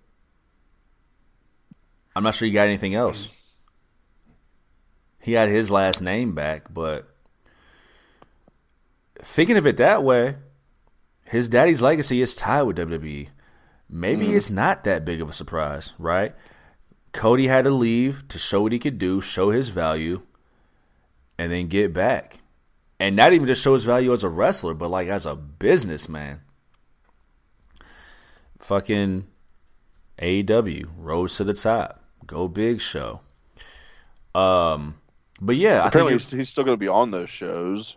[2.17, 3.29] I'm not sure he got anything else.
[5.21, 7.07] He had his last name back, but
[9.21, 10.37] thinking of it that way,
[11.25, 13.29] his daddy's legacy is tied with WWE.
[13.91, 16.35] Maybe it's not that big of a surprise, right?
[17.13, 20.23] Cody had to leave to show what he could do, show his value,
[21.39, 22.41] and then get back.
[23.01, 26.41] And not even just show his value as a wrestler, but like as a businessman.
[28.59, 29.27] Fucking
[30.21, 32.03] AEW Rhodes to the top.
[32.27, 33.21] Go big show.
[34.35, 35.01] Um,
[35.41, 37.97] but yeah, I apparently think he's, he's still going to be on those shows.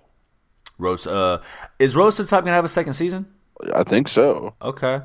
[0.77, 1.05] Rhodes.
[1.07, 1.41] Uh,
[1.79, 3.27] is Rhodes to the top gonna have a second season?
[3.73, 4.55] I think so.
[4.61, 5.01] Okay.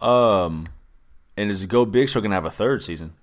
[0.00, 0.66] Um,
[1.36, 3.14] and is Go Big Show gonna have a third season?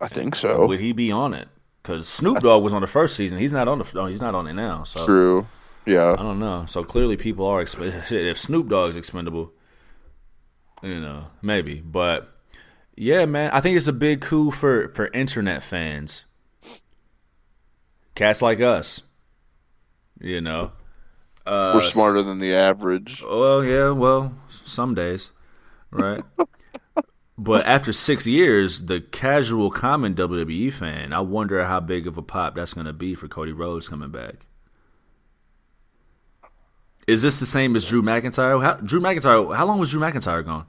[0.00, 0.66] I think so.
[0.66, 1.48] Would he be on it?
[1.82, 3.38] Because Snoop Dogg was on the first season.
[3.38, 3.92] He's not on the.
[3.98, 4.84] Oh, he's not on it now.
[4.84, 5.46] So True.
[5.86, 6.12] Yeah.
[6.12, 6.64] I don't know.
[6.66, 9.52] So clearly, people are exp- if Snoop Dogg's expendable,
[10.82, 11.80] you know, maybe.
[11.80, 12.28] But
[12.96, 13.50] Yeah, man.
[13.52, 16.24] I think it's a big coup for for internet fans.
[18.14, 19.02] Cats like us.
[20.20, 20.72] You know.
[21.50, 23.24] Uh, We're smarter than the average.
[23.28, 25.32] Well, yeah, well, some days,
[25.90, 26.22] right?
[27.38, 32.22] but after six years, the casual common WWE fan, I wonder how big of a
[32.22, 34.46] pop that's going to be for Cody Rhodes coming back.
[37.08, 38.62] Is this the same as Drew McIntyre?
[38.62, 40.66] How, Drew McIntyre, how long was Drew McIntyre gone?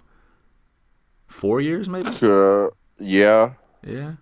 [1.27, 2.09] Four years, maybe?
[2.23, 2.69] Uh,
[2.99, 3.53] yeah.
[3.85, 4.13] Yeah.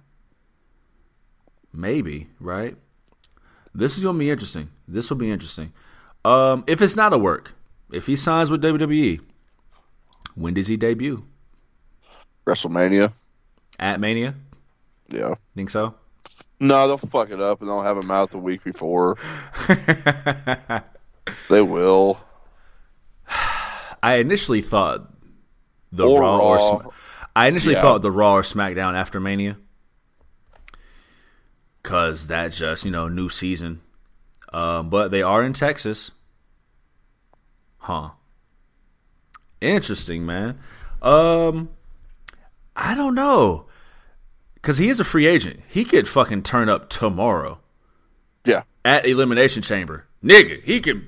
[1.71, 2.75] Maybe, right?
[3.73, 4.71] This is going to be interesting.
[4.89, 5.71] This will be interesting.
[6.25, 7.53] Um, if it's not a work,
[7.91, 9.21] if he signs with WWE,
[10.35, 11.23] when does he debut?
[12.45, 13.13] WrestleMania.
[13.79, 14.35] At Mania?
[15.09, 15.35] Yeah.
[15.55, 15.95] Think so?
[16.59, 19.17] No, they'll fuck it up and they'll have him out the week before.
[21.49, 22.19] they will.
[24.03, 25.09] I initially thought
[25.91, 26.87] the Or Raw, or Sm-
[27.35, 27.81] I initially Yeah.
[27.81, 29.57] thought the Raw or SmackDown after Mania,
[31.83, 33.81] cause that just you know new season.
[34.51, 36.11] Um, but they are in Texas,
[37.79, 38.09] huh?
[39.61, 40.57] Interesting, man.
[41.01, 41.69] Um,
[42.75, 43.65] I don't know,
[44.61, 45.59] cause he is a free agent.
[45.67, 47.59] He could fucking turn up tomorrow
[48.45, 48.63] Yeah.
[48.83, 50.63] at Elimination Chamber, nigga.
[50.63, 51.07] He could,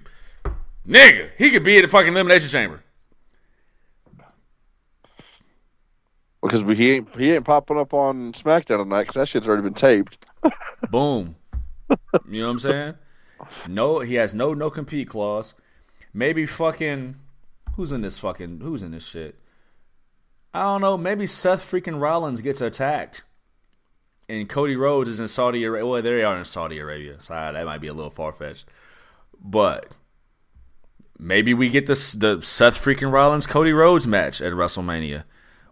[0.88, 1.30] nigga.
[1.38, 2.84] He could be at the fucking Elimination Chamber.
[6.42, 9.74] Because he ain't he ain't popping up on SmackDown tonight because that shit's already been
[9.76, 10.26] taped.
[10.92, 11.36] Boom.
[12.28, 12.94] you know what I'm saying?
[13.68, 15.54] No, he has no no compete clause.
[16.14, 17.16] Maybe fucking
[17.76, 19.36] who's in this fucking who's in this shit?
[20.54, 20.98] I don't know.
[20.98, 23.24] Maybe Seth freaking Rollins gets attacked,
[24.28, 25.88] and Cody Rhodes is in Saudi Arabia.
[25.88, 28.68] Well, they are in Saudi Arabia, so ah, that might be a little far fetched.
[29.42, 29.88] But
[31.18, 35.24] maybe we get this the Seth freaking Rollins Cody Rhodes match at WrestleMania,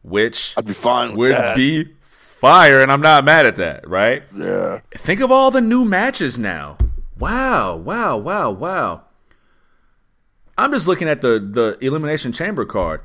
[0.01, 1.55] which I'd be fine with would that.
[1.57, 4.23] be fire, and I'm not mad at that, right?
[4.33, 4.79] yeah.
[4.95, 6.77] Think of all the new matches now.
[7.19, 9.03] Wow, wow, wow, wow.
[10.57, 13.01] I'm just looking at the the Elimination Chamber card.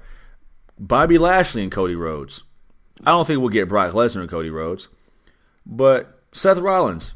[0.78, 2.42] Bobby Lashley and Cody Rhodes.
[3.04, 4.88] I don't think we'll get Brock Lesnar and Cody Rhodes,
[5.66, 7.14] but Seth Rollins,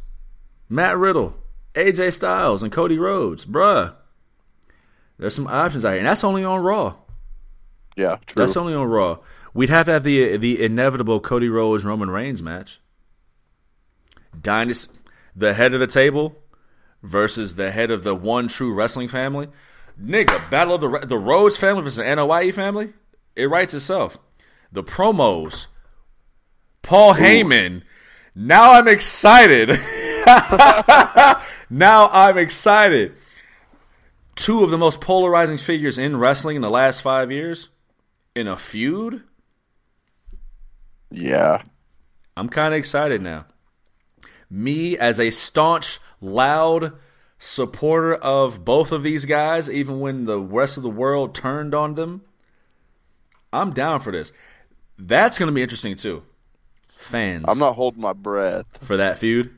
[0.68, 1.36] Matt Riddle,
[1.74, 3.94] AJ Styles, and Cody Rhodes, bruh.
[5.18, 6.96] There's some options out here, and that's only on Raw.
[7.96, 8.18] Yeah.
[8.26, 8.34] True.
[8.36, 9.18] That's only on Raw.
[9.54, 12.80] We'd have to have the the inevitable Cody Rhodes Roman Reigns match.
[14.40, 14.96] Dynasty,
[15.34, 16.36] the head of the table
[17.02, 19.48] versus the head of the one true wrestling family.
[20.00, 22.92] Nigga, battle of the the Rhodes family versus the Anoa'i family.
[23.34, 24.18] It writes itself.
[24.70, 25.66] The promos.
[26.82, 27.82] Paul Heyman.
[28.34, 29.70] Now I'm excited.
[31.70, 33.14] now I'm excited.
[34.36, 37.70] Two of the most polarizing figures in wrestling in the last five years
[38.34, 39.24] in a feud.
[41.10, 41.62] yeah.
[42.36, 43.46] I'm kind of excited now.
[44.48, 46.92] Me, as a staunch, loud
[47.38, 51.94] supporter of both of these guys, even when the rest of the world turned on
[51.94, 52.22] them,
[53.52, 54.32] I'm down for this.
[54.98, 56.22] That's going to be interesting too.
[56.96, 59.54] Fans I'm not holding my breath for that feud.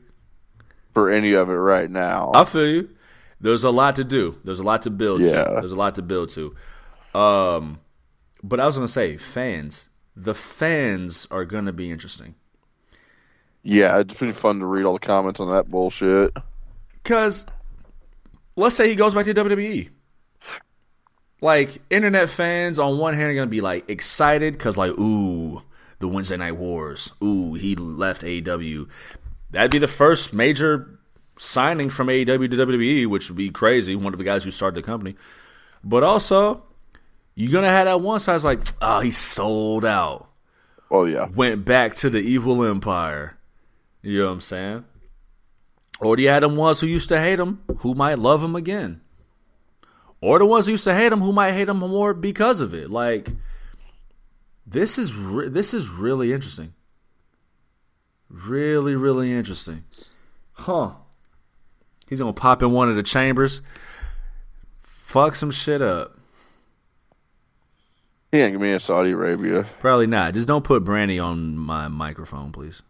[0.93, 2.31] for any of it right now.
[2.35, 2.89] I feel you.
[3.39, 4.37] There's a lot to do.
[4.43, 5.45] There's a lot to build Yeah.
[5.45, 5.51] to.
[5.61, 6.53] There's a lot to build to.
[7.19, 7.79] Um,
[8.43, 9.87] but I was going to say, fans.
[10.15, 12.35] The fans are going to be interesting.
[13.63, 16.35] yeah, it's pretty fun to read all the comments on that bullshit.
[17.03, 17.45] Because
[18.55, 19.89] let's say he goes back to WWE.
[21.41, 25.63] Like, internet fans on one hand are going to be like excited because, like, ooh,
[25.99, 27.11] the Wednesday Night Wars.
[27.23, 28.87] Ooh, he left AEW.
[29.49, 30.99] That'd be the first major
[31.37, 33.95] signing from AEW to WWE, which would be crazy.
[33.95, 35.15] One of the guys who started the company.
[35.83, 36.63] But also,
[37.33, 40.27] you're going to have that one side like, ah, oh, he sold out.
[40.91, 41.27] Oh yeah.
[41.33, 43.37] Went back to the evil empire.
[44.01, 44.85] You know what I'm saying?
[46.01, 49.01] Or have them ones who used to hate him who might love him again?
[50.19, 52.73] Or the ones who used to hate him who might hate him more because of
[52.73, 52.89] it.
[52.89, 53.31] Like
[54.65, 56.73] this is re- this is really interesting.
[58.29, 59.83] Really, really interesting.
[60.53, 60.93] Huh.
[62.07, 63.61] He's gonna pop in one of the chambers,
[64.79, 66.17] fuck some shit up.
[68.31, 69.67] He ain't gonna be in Saudi Arabia.
[69.79, 70.33] Probably not.
[70.33, 72.81] Just don't put Brandi on my microphone, please.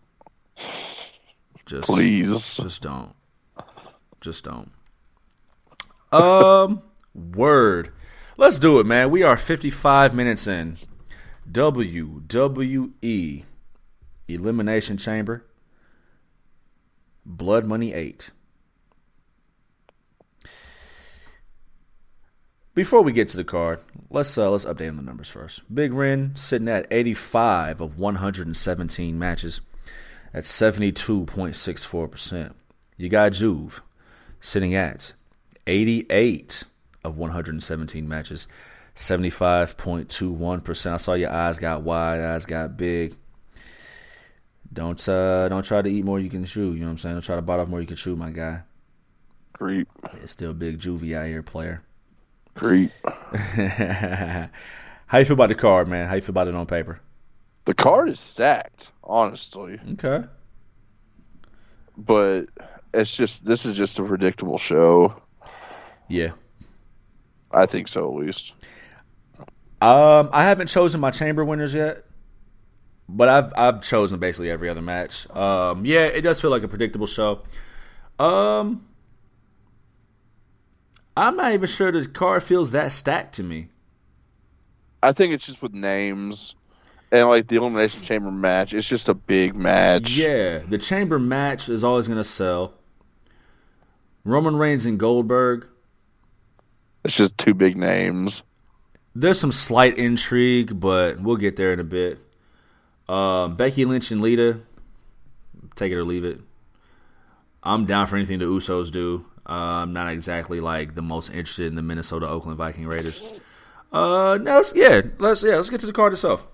[1.72, 2.58] Just Please.
[2.58, 3.14] Just don't.
[4.20, 4.72] Just don't.
[6.12, 6.84] Um,
[7.16, 7.94] word.
[8.36, 9.10] Let's do it, man.
[9.10, 10.76] We are 55 minutes in.
[11.50, 13.46] WWE
[14.28, 15.46] Elimination Chamber.
[17.26, 18.32] Blood Money 8.
[22.74, 25.74] Before we get to the card, let's uh, let's update on the numbers first.
[25.74, 29.62] Big Ren sitting at 85 of 117 matches
[30.34, 32.54] at 72.64%.
[32.98, 33.82] You got Juve
[34.40, 35.14] sitting at
[35.68, 36.64] 88
[37.04, 38.48] of 117 matches,
[38.96, 40.92] 75.21%.
[40.92, 43.16] I saw your eyes got wide, eyes got big.
[44.74, 47.16] Don't uh don't try to eat more you can chew, you know what I'm saying?
[47.16, 48.62] Don't try to bite off more you can chew, my guy.
[49.52, 49.90] Creep.
[50.14, 51.84] It's still big juvie out here, player.
[52.56, 52.92] Creep.
[53.34, 56.08] How you feel about the card, man?
[56.08, 57.02] How you feel about it on paper?
[57.66, 59.80] The card is stacked, honestly.
[59.94, 60.24] Okay.
[61.98, 62.46] But
[62.94, 65.22] it's just this is just a predictable show.
[66.08, 66.32] Yeah.
[67.52, 68.54] I think so at least.
[69.82, 72.04] Um, I haven't chosen my chamber winners yet,
[73.10, 75.30] but I've I've chosen basically every other match.
[75.32, 77.42] Um, yeah, it does feel like a predictable show.
[78.20, 78.86] Um,
[81.18, 83.70] I'm not even sure the card feels that stacked to me.
[85.04, 86.54] I think it's just with names
[87.12, 88.74] and like the elimination chamber match.
[88.74, 90.12] It's just a big match.
[90.12, 92.74] Yeah, the chamber match is always going to sell.
[94.24, 95.68] Roman Reigns and Goldberg.
[97.04, 98.44] It's just two big names.
[99.16, 102.20] There's some slight intrigue, but we'll get there in a bit.
[103.10, 104.62] Um, Becky Lynch and Lita,
[105.76, 106.40] take it or leave it.
[107.64, 109.26] I'm down for anything the Usos do.
[109.46, 113.22] Uh, I'm not exactly like the most interested in the Minnesota Oakland Viking Raiders.
[113.92, 116.48] Uh, no, let's, yeah, let's yeah, let's get to the card itself.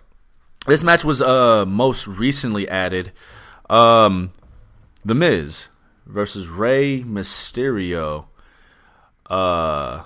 [0.65, 3.11] This match was uh most recently added.
[3.69, 4.31] Um,
[5.05, 5.67] The Miz
[6.05, 8.25] versus Rey Mysterio.
[9.29, 10.03] Uh,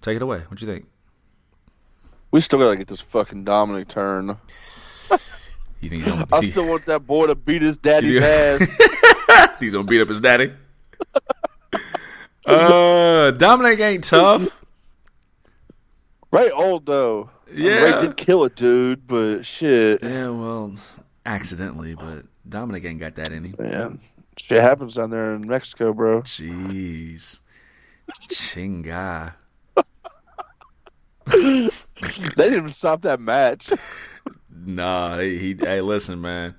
[0.00, 0.42] take it away.
[0.48, 0.86] What you think?
[2.30, 4.36] We still gotta get this fucking Dominic turn.
[5.80, 8.76] You think he's gonna, I still want that boy to beat his daddy's ass.
[9.60, 10.52] he's gonna beat up his daddy?
[12.46, 14.56] uh, Dominic ain't tough.
[16.30, 17.30] Rey old though.
[17.52, 17.82] Yeah.
[18.00, 20.02] Rey did kill a dude, but shit.
[20.02, 20.74] Yeah, well,
[21.26, 23.52] accidentally, but Dominic ain't got that in him.
[23.58, 24.00] Man,
[24.36, 26.22] shit happens down there in Mexico, bro.
[26.22, 27.38] Jeez,
[28.28, 29.34] chinga.
[32.36, 33.70] They didn't even stop that match.
[34.50, 35.54] Nah, he, he.
[35.58, 36.54] Hey, listen, man.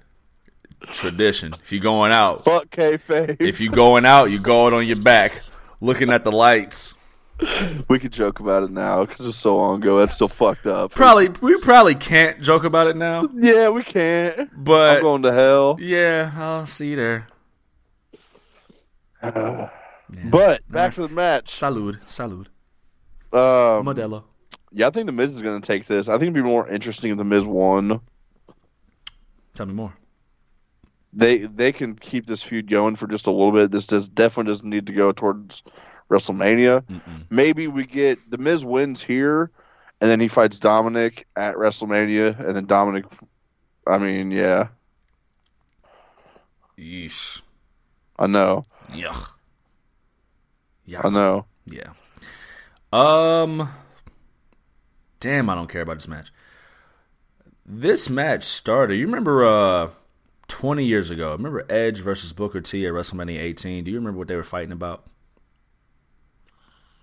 [0.91, 1.53] Tradition.
[1.61, 3.37] If you're going out, Fuck kayfabe.
[3.39, 5.41] if you're going out, you going on your back,
[5.81, 6.93] looking at the lights.
[7.89, 9.99] We could joke about it now because it's so long ago.
[9.99, 10.91] That's still fucked up.
[10.91, 14.49] Probably, we probably can't joke about it now, Yeah, we can't.
[14.63, 15.77] but I'm going to hell.
[15.79, 17.27] yeah, I'll see you there.
[20.25, 21.45] But back to the match.
[21.53, 22.47] Salud, salud,
[23.31, 24.23] Um, Modelo.
[24.71, 26.09] yeah, I think the Miz is going to take this.
[26.09, 28.01] I think it'd be more interesting if the Miz won.
[29.55, 29.93] Tell me more.
[31.13, 33.71] They they can keep this feud going for just a little bit.
[33.71, 35.63] This does definitely doesn't need to go towards
[36.11, 36.81] WrestleMania.
[36.81, 37.25] Mm-mm.
[37.29, 39.49] Maybe we get the Miz wins here,
[40.01, 43.05] and then he fights Dominic at WrestleMania, and then Dominic.
[43.87, 44.67] I mean, yeah,
[46.77, 47.41] Yeesh.
[48.19, 49.31] I know, Yuck.
[51.03, 51.45] I know.
[51.65, 51.93] Yeah.
[52.91, 53.67] Um.
[55.19, 56.31] Damn, I don't care about this match.
[57.65, 58.95] This match started.
[58.95, 59.89] You remember, uh,
[60.49, 61.31] twenty years ago.
[61.31, 63.85] Remember Edge versus Booker T at WrestleMania 18.
[63.85, 65.05] Do you remember what they were fighting about?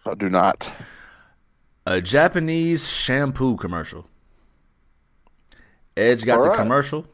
[0.08, 0.70] I do not.
[1.86, 4.06] A Japanese shampoo commercial.
[5.96, 6.58] Edge got All the right.
[6.58, 7.06] commercial,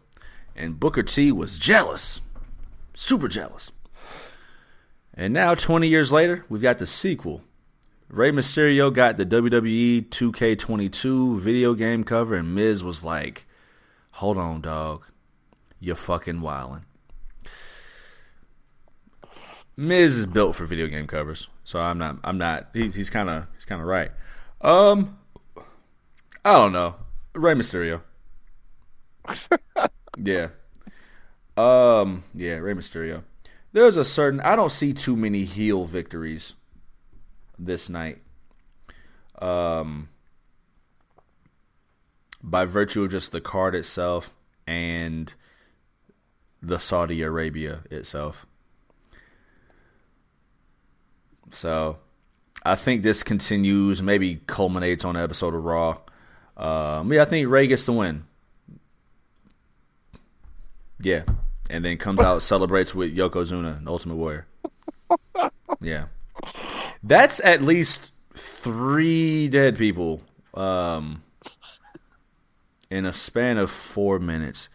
[0.55, 2.20] and Booker T was jealous,
[2.92, 3.72] super jealous.
[5.14, 7.42] And now, 20 years later, we've got the sequel.
[8.09, 13.47] Rey Mysterio got the WWE 2K22 video game cover, and Miz was like,
[14.12, 15.05] "Hold on, dog,
[15.80, 16.82] you're fucking wildin'."
[19.76, 22.19] Miz is built for video game covers, so I'm not.
[22.23, 22.69] I'm not.
[22.75, 23.47] He, he's kind of.
[23.55, 24.11] He's kind of right.
[24.61, 25.19] Um,
[26.45, 26.95] I don't know.
[27.35, 28.03] Rey Mysterio.
[30.19, 30.49] yeah.
[31.57, 32.25] Um.
[32.35, 32.57] Yeah.
[32.57, 33.25] Rey Mysterio.
[33.73, 34.41] There's a certain.
[34.43, 36.53] I don't see too many heel victories
[37.59, 38.19] this night.
[39.41, 40.11] Um.
[42.43, 44.35] By virtue of just the card itself
[44.67, 45.33] and
[46.61, 48.45] the Saudi Arabia itself.
[51.55, 51.99] So,
[52.65, 55.99] I think this continues, maybe culminates on an episode of Raw.
[56.57, 58.25] Um, yeah, I think Rey gets the win.
[61.01, 61.25] Yeah,
[61.69, 64.47] and then comes out celebrates with Yokozuna, the Ultimate Warrior.
[65.81, 66.07] Yeah,
[67.03, 70.23] that's at least three dead people
[70.55, 71.23] um,
[72.91, 74.69] in a span of four minutes.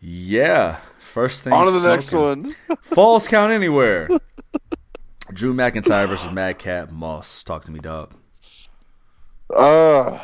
[0.00, 1.52] Yeah, first thing.
[1.52, 2.56] On to the next one.
[2.82, 4.08] Falls count anywhere.
[5.32, 7.42] Drew McIntyre versus Madcap Moss.
[7.42, 8.14] Talk to me, dog.
[9.54, 10.18] Uh,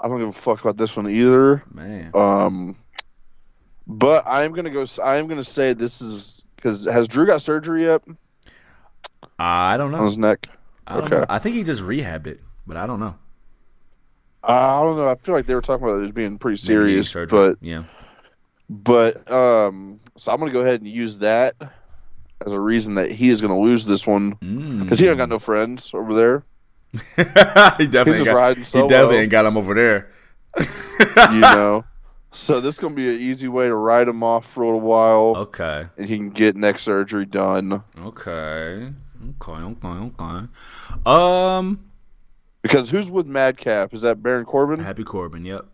[0.00, 1.62] I don't give a fuck about this one either.
[1.72, 2.10] Man.
[2.14, 2.76] Um,
[3.86, 4.84] but I'm gonna go.
[5.02, 8.02] I'm gonna say this is because has Drew got surgery yet
[9.38, 10.04] I don't on know.
[10.04, 10.48] his neck?
[10.86, 11.08] I okay.
[11.08, 11.26] know.
[11.28, 13.16] I think he just rehabbed it, but I don't know.
[14.44, 15.08] I don't know.
[15.08, 17.50] I feel like they were talking about it as being pretty serious, surgery.
[17.50, 17.84] but yeah.
[18.68, 21.54] but um, so I'm gonna go ahead and use that
[22.46, 24.30] as a reason that he is gonna lose this one
[24.84, 26.44] because he ain't got no friends over there.
[27.16, 30.10] he definitely just got, he definitely ain't got him over there.
[31.32, 31.84] you know.
[32.32, 34.80] So this is gonna be an easy way to ride him off for a little
[34.80, 35.86] while, Okay.
[35.96, 37.82] and he can get neck surgery done.
[37.98, 38.90] Okay.
[39.40, 39.52] Okay.
[39.52, 39.88] Okay.
[39.88, 40.46] Okay.
[41.06, 41.84] Um.
[42.62, 43.92] Because who's with Madcap?
[43.92, 44.78] Is that Baron Corbin?
[44.78, 45.44] Happy Corbin.
[45.44, 45.66] Yep.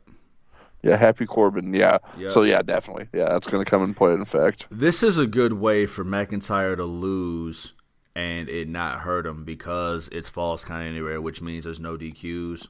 [0.82, 1.74] Yeah, Happy Corbin.
[1.74, 1.98] Yeah.
[2.16, 2.28] Yeah.
[2.28, 3.08] So yeah, definitely.
[3.12, 4.66] Yeah, that's gonna come and play in effect.
[4.70, 7.72] This is a good way for McIntyre to lose
[8.18, 12.66] and it not hurt him because it's falls count anywhere, which means there's no DQs.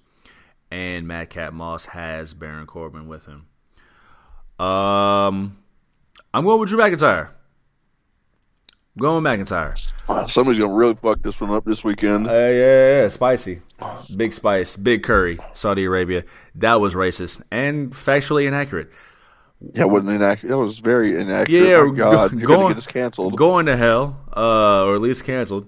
[0.70, 3.46] And Madcap Moss has Baron Corbin with him.
[4.59, 5.56] Um,
[6.34, 7.30] I'm going with Drew McIntyre.
[8.99, 9.76] Going McIntyre.
[10.28, 12.26] Somebody's gonna really fuck this one up this weekend.
[12.26, 13.61] Uh, yeah, yeah, yeah, spicy,
[14.16, 16.24] big spice, big curry, Saudi Arabia.
[16.57, 18.90] That was racist and factually inaccurate.
[19.74, 20.51] yeah, it wasn't inaccurate.
[20.51, 21.51] That was very inaccurate.
[21.68, 23.36] Yeah, My God, go- you're going- gonna get us canceled.
[23.36, 25.66] Going to hell, uh, or at least canceled.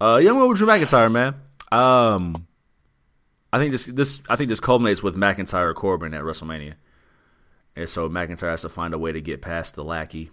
[0.00, 1.34] Uh, yeah, I'm going with Drew McIntyre, man.
[1.72, 2.46] Um,
[3.52, 6.74] I think this this I think this culminates with McIntyre Corbin at WrestleMania,
[7.76, 10.30] and so McIntyre has to find a way to get past the lackey,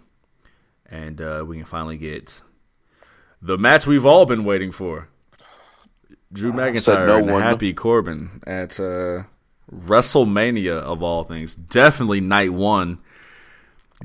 [0.90, 2.42] and uh, we can finally get
[3.42, 5.08] the match we've all been waiting for.
[6.32, 7.42] Drew McIntyre no and one.
[7.42, 9.22] Happy Corbin at uh,
[9.72, 11.54] WrestleMania of all things.
[11.54, 12.98] Definitely night one.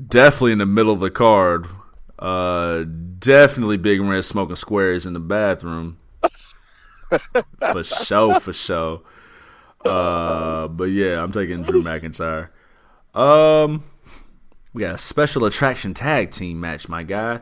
[0.08, 1.66] Definitely in the middle of the card.
[2.18, 2.84] Uh,
[3.18, 5.98] definitely Big Red smoking squares in the bathroom.
[7.72, 9.02] for sure, for sure.
[9.84, 12.50] Uh, but yeah, I'm taking Drew McIntyre.
[13.14, 13.84] Um,
[14.72, 17.40] we got a special attraction tag team match, my guy.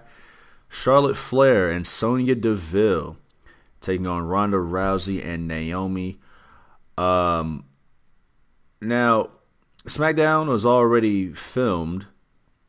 [0.69, 3.17] Charlotte Flair and Sonya Deville
[3.81, 6.21] taking on Ronda Rousey and Naomi.
[6.97, 7.65] Um,
[8.81, 9.31] now,
[9.87, 12.07] SmackDown was already filmed,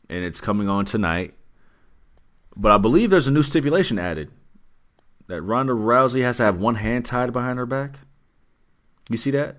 [0.09, 1.33] and it's coming on tonight.
[2.55, 4.31] But I believe there's a new stipulation added
[5.27, 7.99] that Ronda Rousey has to have one hand tied behind her back.
[9.09, 9.57] You see that?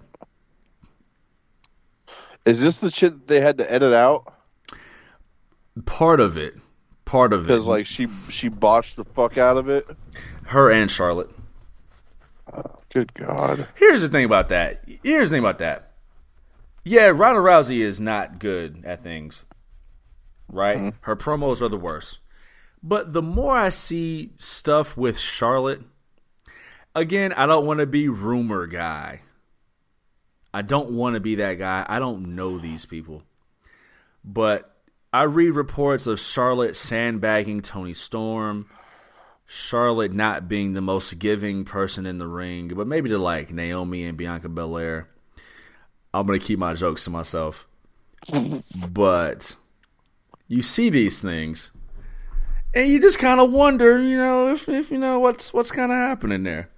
[2.44, 4.32] Is this the shit they had to edit out
[5.86, 6.54] Part of it.
[7.04, 7.48] Part of it.
[7.48, 9.86] because like she she botched the fuck out of it?
[10.46, 11.30] her and Charlotte.
[12.90, 13.66] Good God.
[13.74, 14.84] Here's the thing about that.
[15.02, 15.92] Here's the thing about that.
[16.84, 19.44] Yeah, Ronda Rousey is not good at things.
[20.48, 20.76] Right?
[20.76, 20.88] Mm-hmm.
[21.02, 22.18] Her promos are the worst.
[22.82, 25.80] But the more I see stuff with Charlotte,
[26.94, 29.20] again, I don't want to be rumor guy.
[30.52, 31.86] I don't want to be that guy.
[31.88, 33.22] I don't know these people.
[34.22, 34.71] But
[35.12, 38.66] I read reports of Charlotte sandbagging Toni Storm,
[39.46, 44.04] Charlotte not being the most giving person in the ring, but maybe to like Naomi
[44.04, 45.08] and Bianca Belair.
[46.14, 47.66] I'm gonna keep my jokes to myself.
[48.88, 49.56] but
[50.48, 51.72] you see these things,
[52.72, 55.92] and you just kind of wonder, you know, if if you know what's what's kind
[55.92, 56.70] of happening there.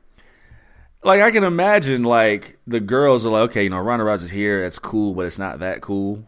[1.04, 4.62] Like I can imagine, like the girls are like, okay, you know, Ronda Rousey's here,
[4.62, 6.26] that's cool, but it's not that cool.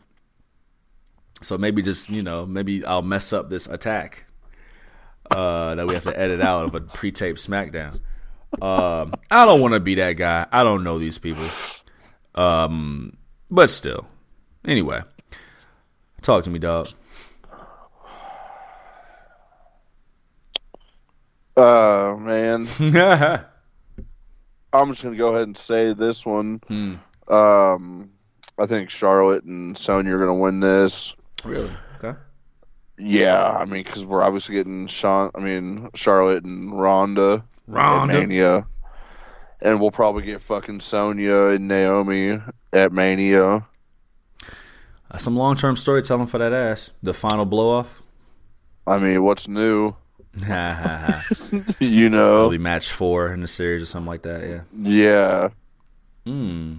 [1.47, 4.27] So maybe just you know, maybe I'll mess up this attack
[5.31, 8.01] uh, that we have to edit out of a pre-taped SmackDown.
[8.61, 10.47] Um, I don't want to be that guy.
[10.51, 11.45] I don't know these people.
[12.35, 13.17] Um,
[13.49, 14.09] but still,
[14.65, 15.03] anyway,
[16.21, 16.89] talk to me, dog.
[21.57, 22.67] Uh man.
[24.73, 26.61] I'm just gonna go ahead and say this one.
[26.67, 26.95] Hmm.
[27.33, 28.11] Um,
[28.59, 31.15] I think Charlotte and Sonya are gonna win this.
[31.47, 31.71] Really?
[32.03, 32.19] Okay.
[32.99, 35.31] Yeah, I mean, because we're obviously getting Sean.
[35.35, 38.15] I mean, Charlotte and Ronda, Ronda.
[38.15, 38.67] Mania,
[39.61, 42.39] and we'll probably get fucking Sonya and Naomi
[42.73, 43.67] at Mania.
[45.11, 46.91] Uh, some long-term storytelling for that ass.
[47.03, 48.03] The final blow-off.
[48.87, 49.95] I mean, what's new?
[51.81, 52.37] You know?
[52.41, 54.47] Probably match four in the series or something like that.
[54.49, 54.61] Yeah.
[54.91, 55.49] Yeah.
[56.25, 56.75] Hmm.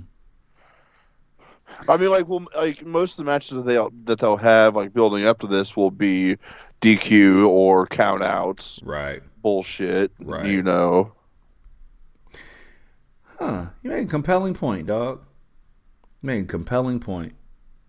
[1.88, 4.94] I mean, like, well, like most of the matches that they that they'll have, like
[4.94, 6.38] building up to this, will be
[6.82, 8.80] DQ or countouts.
[8.84, 9.22] Right.
[9.42, 10.12] Bullshit.
[10.20, 10.46] Right.
[10.46, 11.14] You know.
[13.40, 13.68] Huh.
[13.84, 15.22] You make a compelling point, dog.
[16.22, 17.34] You make a compelling point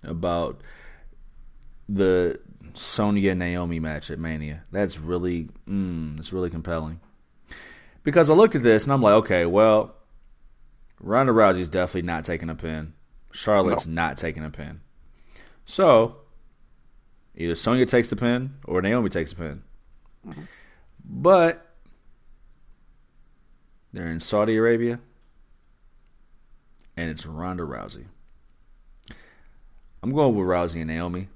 [0.05, 0.61] about
[1.89, 2.39] the
[2.75, 4.63] Sonya Naomi match at Mania.
[4.71, 7.01] That's really, mm, it's really compelling.
[8.05, 9.95] because I looked at this and I'm like, okay, well,
[11.01, 12.93] Ronda Rousey's definitely not taking a pin.
[13.39, 14.03] Charlotte's no.
[14.03, 14.81] not taking a pin.
[15.65, 16.17] So
[17.37, 19.63] either Sonya takes the pin or Naomi takes the pin.
[20.27, 20.43] Mm-hmm.
[21.05, 21.65] But
[23.93, 24.99] they're in Saudi Arabia,
[26.97, 28.07] and it's Ronda Rousey.
[30.03, 31.29] I'm going with Rousey and Naomi.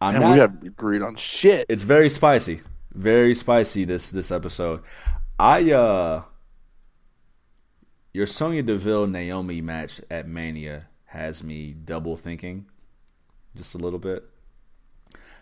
[0.00, 1.64] I'm and not, we have agreed on shit.
[1.70, 2.60] It's very spicy,
[2.92, 3.84] very spicy.
[3.84, 4.82] This this episode,
[5.38, 6.24] I uh,
[8.12, 12.66] your Sonya Deville Naomi match at Mania has me double thinking,
[13.56, 14.24] just a little bit,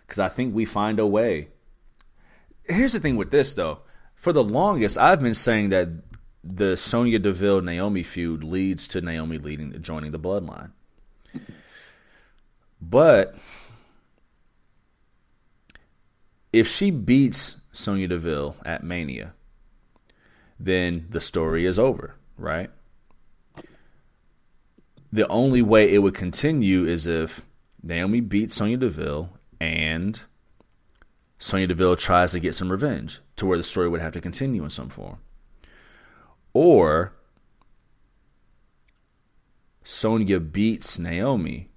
[0.07, 1.49] because I think we find a way.
[2.65, 3.81] Here's the thing with this though.
[4.15, 5.89] For the longest, I've been saying that
[6.43, 10.73] the Sonya Deville Naomi feud leads to Naomi leading joining the Bloodline.
[12.81, 13.37] But
[16.53, 19.35] if she beats Sonya Deville at Mania,
[20.59, 22.71] then the story is over, right?
[25.13, 27.43] The only way it would continue is if
[27.83, 29.31] Naomi beats Sonya Deville
[29.61, 30.21] and
[31.39, 34.65] Sonya Deville tries to get some revenge to where the story would have to continue
[34.65, 35.19] in some form.
[36.53, 37.13] Or
[39.83, 41.71] Sonya beats Naomi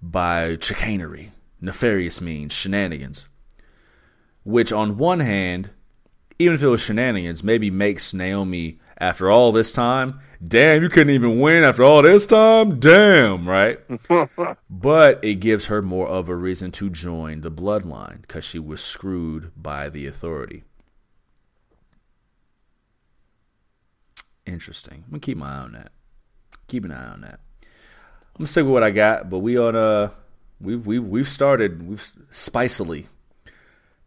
[0.00, 3.28] by chicanery, nefarious means, shenanigans.
[4.44, 5.70] Which, on one hand,
[6.38, 11.14] even if it was shenanigans, maybe makes Naomi, after all this time, damn, you couldn't
[11.14, 12.80] even win after all this time?
[12.80, 13.78] Damn, right?
[14.70, 18.82] but it gives her more of a reason to join the bloodline because she was
[18.82, 20.64] screwed by the authority.
[24.44, 25.04] Interesting.
[25.04, 25.92] I'm going to keep my eye on that.
[26.66, 27.40] Keep an eye on that.
[28.38, 30.10] I'm gonna stick with what I got, but we on uh
[30.60, 33.06] we've we've we've started we've spicily.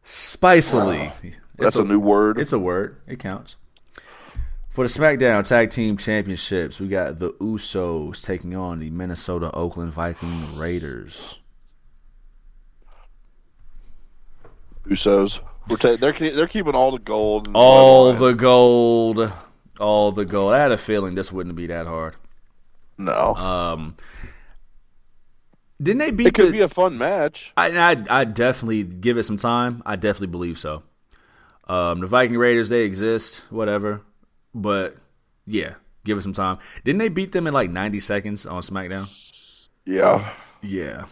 [0.06, 1.08] Spicily.
[1.08, 1.32] Wow.
[1.62, 2.40] That's a, a, new word.
[2.40, 2.98] It's a word.
[3.08, 3.56] It counts.
[4.70, 9.92] For the SmackDown Tag Team Championships, we got the Usos taking on the Minnesota Oakland
[9.92, 11.38] Viking Raiders.
[14.88, 15.40] Usos.
[15.80, 17.50] Ta- they're they're keeping all the gold.
[17.54, 19.32] all the gold.
[19.80, 20.54] All the gold.
[20.54, 22.16] I had a feeling this wouldn't be that hard.
[22.98, 23.36] No.
[23.36, 23.96] Um,
[25.82, 26.28] didn't they beat?
[26.28, 27.52] It could the, be a fun match.
[27.58, 29.82] I I I definitely give it some time.
[29.86, 30.84] I definitely believe so.
[31.72, 34.02] Um, the Viking Raiders they exist, whatever,
[34.54, 34.98] but
[35.48, 36.58] yeah, give it some time.
[36.84, 39.08] Didn't they beat them in like ninety seconds on SmackDown?
[39.86, 41.06] Yeah, yeah.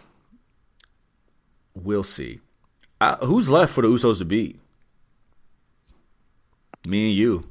[1.74, 2.40] We'll see.
[3.00, 4.60] Uh, who's left for the Usos to beat?
[6.86, 7.48] Me and you.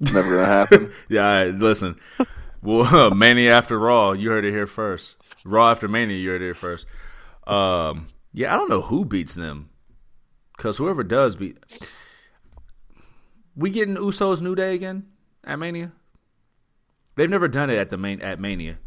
[0.00, 0.92] Never gonna happen.
[1.08, 1.94] yeah, listen.
[2.60, 5.16] Well, Mania after Raw, you heard it here first.
[5.44, 6.86] Raw after Mania, you heard it here first.
[7.46, 9.70] Um, yeah, I don't know who beats them,
[10.56, 11.58] because whoever does beat,
[13.56, 15.06] we getting Usos New Day again
[15.44, 15.92] at Mania.
[17.16, 18.78] They've never done it at the main at Mania.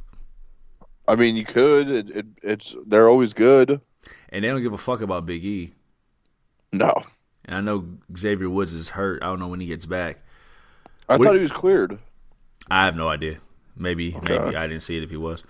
[1.07, 1.89] I mean, you could.
[1.89, 3.81] It, it, it's they're always good,
[4.30, 5.73] and they don't give a fuck about Big E.
[6.73, 6.94] No.
[7.45, 7.85] And I know
[8.15, 9.23] Xavier Woods is hurt.
[9.23, 10.19] I don't know when he gets back.
[11.07, 11.98] I what, thought he was cleared.
[12.69, 13.38] I have no idea.
[13.77, 14.38] Maybe okay.
[14.38, 15.44] maybe I didn't see it if he was.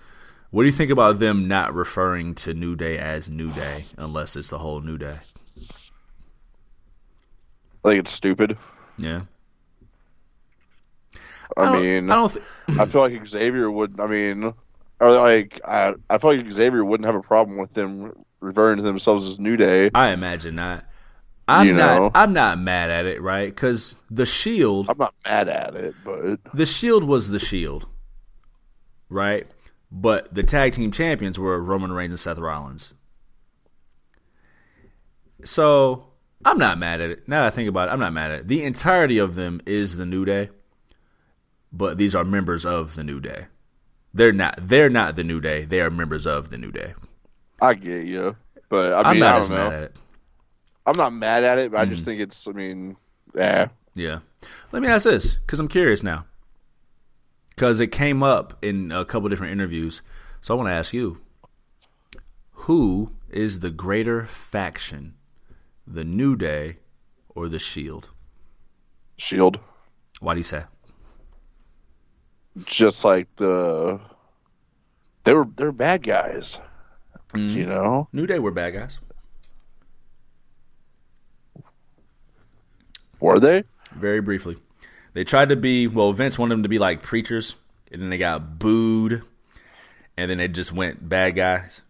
[0.50, 4.36] What do you think about them not referring to New Day as New Day unless
[4.36, 5.18] it's the whole New Day?
[7.84, 8.58] I think it's stupid.
[8.96, 9.22] Yeah.
[11.56, 12.32] I, I mean, I don't.
[12.32, 12.44] Th-
[12.78, 13.98] I feel like Xavier would.
[14.00, 14.52] I mean,
[15.00, 18.82] or like I, I feel like Xavier wouldn't have a problem with them referring to
[18.82, 19.90] themselves as New Day.
[19.94, 20.84] I imagine not.
[21.46, 21.98] I'm you not.
[21.98, 22.10] Know?
[22.14, 23.48] I'm not mad at it, right?
[23.48, 24.90] Because the Shield.
[24.90, 27.88] I'm not mad at it, but the Shield was the Shield,
[29.08, 29.46] right?
[29.90, 32.92] But the tag team champions were Roman Reigns and Seth Rollins.
[35.44, 36.07] So
[36.44, 37.28] I'm not mad at it.
[37.28, 38.48] Now that I think about it, I'm not mad at it.
[38.48, 40.50] The entirety of them is the New Day,
[41.72, 43.46] but these are members of the New Day.
[44.14, 44.58] They're not.
[44.60, 45.64] They're not the New Day.
[45.64, 46.94] They are members of the New Day.
[47.60, 48.36] I get you,
[48.68, 49.56] but I mean, I'm not I as know.
[49.56, 49.96] mad at it.
[50.86, 51.80] I'm not mad at it, but mm.
[51.82, 52.06] I just mm.
[52.06, 52.46] think it's.
[52.46, 52.96] I mean,
[53.34, 53.68] yeah.
[53.94, 54.20] Yeah.
[54.72, 56.24] Let me ask this because I'm curious now.
[57.50, 60.00] Because it came up in a couple different interviews,
[60.40, 61.20] so I want to ask you:
[62.52, 65.14] Who is the greater faction,
[65.92, 66.76] the New Day
[67.28, 68.10] or the Shield?
[69.16, 69.58] Shield.
[70.20, 70.64] Why do you say?
[72.64, 74.00] Just like the
[75.24, 76.58] they were they're bad guys.
[77.34, 77.54] Mm.
[77.54, 78.98] You know, New Day were bad guys.
[83.20, 83.64] Were they?
[83.92, 84.56] Very briefly.
[85.12, 87.56] They tried to be, well, Vince wanted them to be like preachers,
[87.90, 89.22] and then they got booed,
[90.16, 91.82] and then they just went bad guys.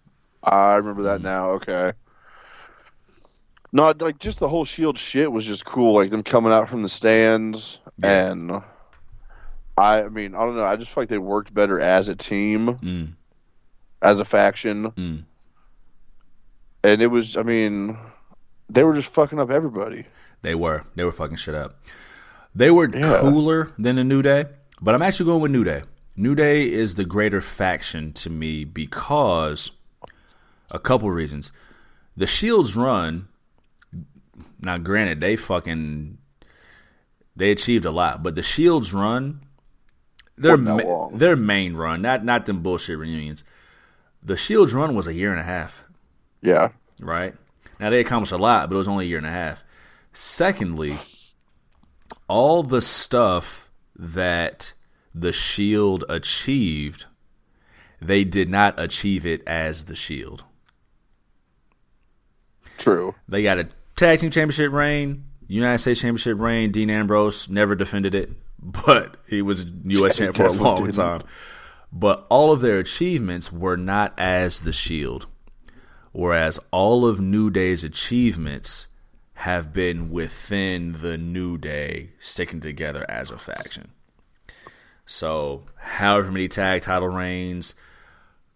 [0.42, 1.50] I remember that now.
[1.50, 1.92] Okay.
[3.73, 5.95] Not like just the whole Shield shit was just cool.
[5.95, 8.31] Like them coming out from the stands, Yeah.
[8.31, 8.51] and
[9.77, 10.65] I, I mean, I don't know.
[10.65, 13.09] I just feel like they worked better as a team, Mm.
[14.03, 15.24] as a faction, Mm.
[16.85, 17.36] and it was.
[17.36, 17.97] I mean,
[18.70, 20.07] they were just fucking up everybody.
[20.43, 20.85] They were.
[20.95, 21.77] They were fucking shit up.
[22.55, 23.20] They were Yeah.
[23.20, 24.47] cooler than the New Day,
[24.81, 25.82] but I'm actually going with New Day.
[26.16, 29.70] New Day is the greater faction to me because
[30.70, 31.53] a couple reasons.
[32.16, 33.27] The Shield's run,
[34.60, 36.18] now granted, they fucking
[37.36, 39.40] they achieved a lot, but the Shield's run,
[40.36, 43.44] their ma- their main run, not not them bullshit reunions.
[44.22, 45.85] The Shield's run was a year and a half
[46.43, 46.70] Yeah,
[47.01, 47.35] right?
[47.78, 49.62] Now they accomplished a lot, but it was only a year and a half.
[50.12, 50.98] Secondly,
[52.26, 54.72] all the stuff that
[55.14, 57.06] the Shield achieved,
[58.01, 60.44] they did not achieve it as the Shield.
[62.78, 63.14] true.
[63.28, 63.68] They got a
[63.98, 66.70] tag team championship reign, United States championship reign.
[66.72, 68.30] Dean Ambrose never defended it,
[68.62, 70.16] but he was a U.S.
[70.16, 70.94] champ for a long didn't.
[70.94, 71.22] time.
[71.92, 75.26] But all of their achievements were not as the Shield,
[76.12, 78.86] whereas all of New Day's achievements
[79.34, 83.90] have been within the New Day sticking together as a faction.
[85.06, 87.74] So, however many tag title reigns,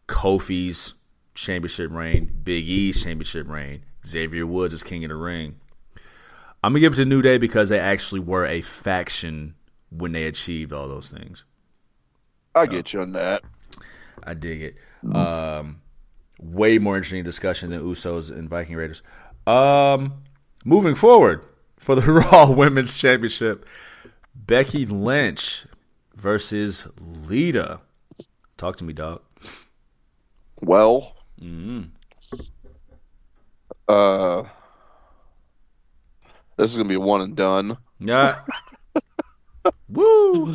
[0.07, 0.93] Kofi's
[1.35, 5.57] championship reign, Big E's championship reign, Xavier Woods is king of the ring.
[6.63, 9.55] I'm gonna give it to New Day because they actually were a faction
[9.91, 11.45] when they achieved all those things.
[12.55, 13.43] I get you on that.
[14.23, 14.77] I dig it.
[15.15, 15.81] Um,
[16.41, 19.03] way more interesting discussion than Usos and Viking Raiders.
[19.47, 20.23] Um,
[20.65, 21.45] moving forward
[21.79, 23.67] for the Raw Women's Championship,
[24.35, 25.67] Becky Lynch
[26.15, 27.81] versus Lita.
[28.57, 29.23] Talk to me, dog.
[30.61, 31.89] Well, Mm-hmm.
[33.89, 34.45] Uh,
[36.57, 37.77] this is gonna be a one and done.
[37.99, 38.41] Yeah.
[39.89, 40.55] Woo.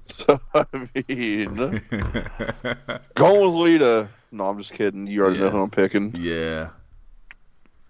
[0.00, 1.80] So I mean,
[3.14, 4.08] going with Lita.
[4.32, 5.06] No, I'm just kidding.
[5.06, 5.44] You already Yeah.
[5.46, 6.14] know who I'm picking.
[6.16, 6.70] Yeah.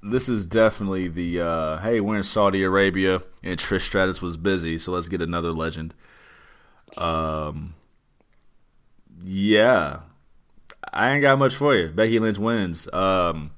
[0.02, 4.78] This is definitely the uh hey, we're in Saudi Arabia and Trish Stratus was busy,
[4.78, 5.94] so let's get another legend.
[6.96, 7.74] Um
[9.22, 10.00] Yeah.
[10.92, 11.88] I ain't got much for you.
[11.88, 12.88] Becky Lynch wins.
[12.92, 13.50] Um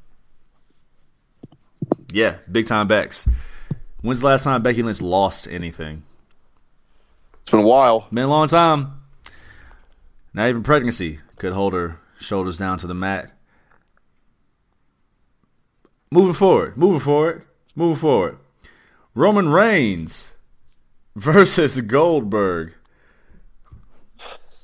[2.12, 3.26] Yeah, big time Bex.
[4.02, 6.02] When's the last time Becky Lynch lost anything?
[7.40, 8.06] It's been a while.
[8.12, 9.00] Been a long time.
[10.34, 13.32] Not even pregnancy could hold her shoulders down to the mat.
[16.10, 17.44] Moving forward, moving forward,
[17.74, 18.38] moving forward.
[19.14, 20.32] Roman Reigns
[21.16, 22.74] versus Goldberg.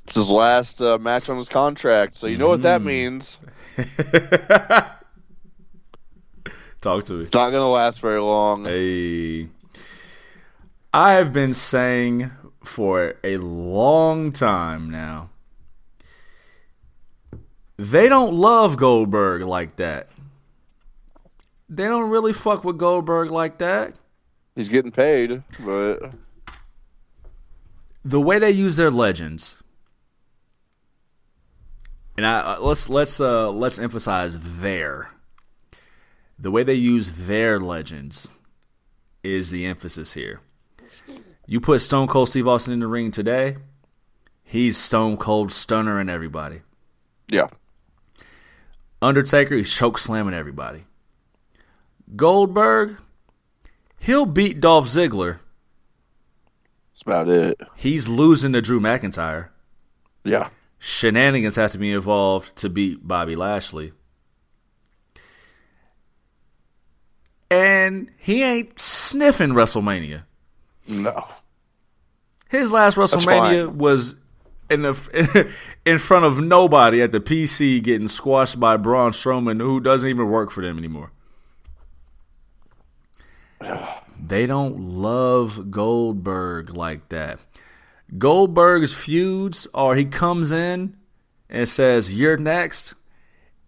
[0.04, 2.62] It's his last uh, match on his contract, so you know what Mm.
[2.62, 3.38] that means.
[6.80, 7.20] Talk to me.
[7.20, 8.64] It's not gonna last very long.
[8.64, 9.48] Hey.
[10.94, 12.30] I have been saying
[12.62, 15.30] for a long time now.
[17.76, 20.09] They don't love Goldberg like that.
[21.68, 23.94] They don't really fuck with Goldberg like that.
[24.56, 26.14] He's getting paid, but
[28.05, 29.56] The way they use their legends,
[32.16, 35.10] and I uh, let's let's uh let's emphasize their.
[36.39, 38.28] The way they use their legends
[39.23, 40.40] is the emphasis here.
[41.47, 43.56] You put Stone Cold Steve Austin in the ring today,
[44.44, 46.60] he's Stone Cold Stunner and everybody.
[47.28, 47.48] yeah,
[49.01, 50.85] Undertaker, he's choke slamming everybody.
[52.16, 52.98] Goldberg,
[53.98, 55.39] he'll beat Dolph Ziggler.
[56.93, 57.60] that's about it.
[57.77, 59.48] He's losing to Drew McIntyre.
[60.24, 63.93] Yeah, Shenanigans have to be involved to beat Bobby Lashley.
[67.50, 70.24] And he ain't sniffing WrestleMania.
[70.86, 71.26] no,
[72.50, 74.16] His last WrestleMania was
[74.70, 75.52] in the
[75.86, 80.28] in front of nobody at the PC getting squashed by Braun Strowman, who doesn't even
[80.28, 81.10] work for them anymore.
[84.20, 87.38] They don't love Goldberg like that.
[88.18, 90.96] Goldberg's feuds are he comes in
[91.48, 92.94] and says, You're next.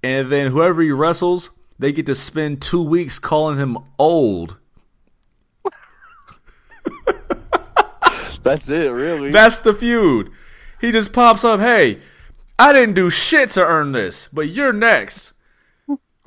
[0.03, 1.51] And then whoever he wrestles,
[1.81, 4.59] they get to spend two weeks calling him old.
[8.43, 8.93] that's it.
[8.93, 10.31] Really, That's the feud.
[10.81, 11.99] He just pops up, hey,
[12.59, 15.33] I didn't do shit to earn this, but you're next.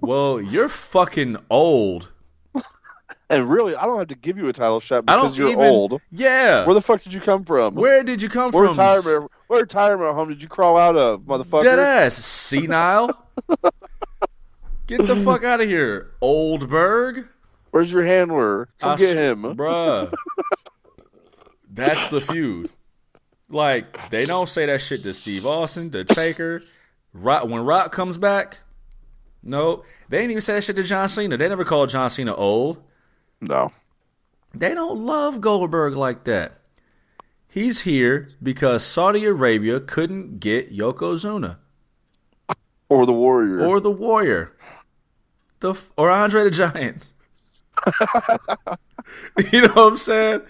[0.01, 2.11] Well, you're fucking old.
[3.29, 5.49] and really, I don't have to give you a title shot I because don't you're
[5.51, 5.63] even.
[5.65, 6.01] old.
[6.11, 6.65] Yeah.
[6.65, 7.75] Where the fuck did you come from?
[7.75, 8.69] Where did you come What from?
[8.69, 9.31] retirement?
[9.47, 11.63] What retirement home did you crawl out of, motherfucker?
[11.63, 12.15] Dead ass.
[12.15, 13.17] Senile.
[14.87, 17.25] Get the fuck out of here, Oldberg.
[17.71, 18.69] Where's your handler?
[18.79, 19.41] Come I get him.
[19.55, 20.13] bruh.
[21.69, 22.69] That's the feud.
[23.49, 26.61] Like they don't say that shit to Steve Austin, to Taker.
[27.13, 28.59] Rock when Rock comes back.
[29.43, 31.35] No, they ain't even say that shit to John Cena.
[31.37, 32.81] They never called John Cena old.
[33.41, 33.71] No.
[34.53, 36.53] They don't love Goldberg like that.
[37.49, 41.57] He's here because Saudi Arabia couldn't get Yokozuna
[42.89, 43.65] Or the Warrior.
[43.65, 44.52] or the Warrior,
[45.63, 47.05] the f- or Andre the Giant.
[49.51, 50.41] you know what I'm saying?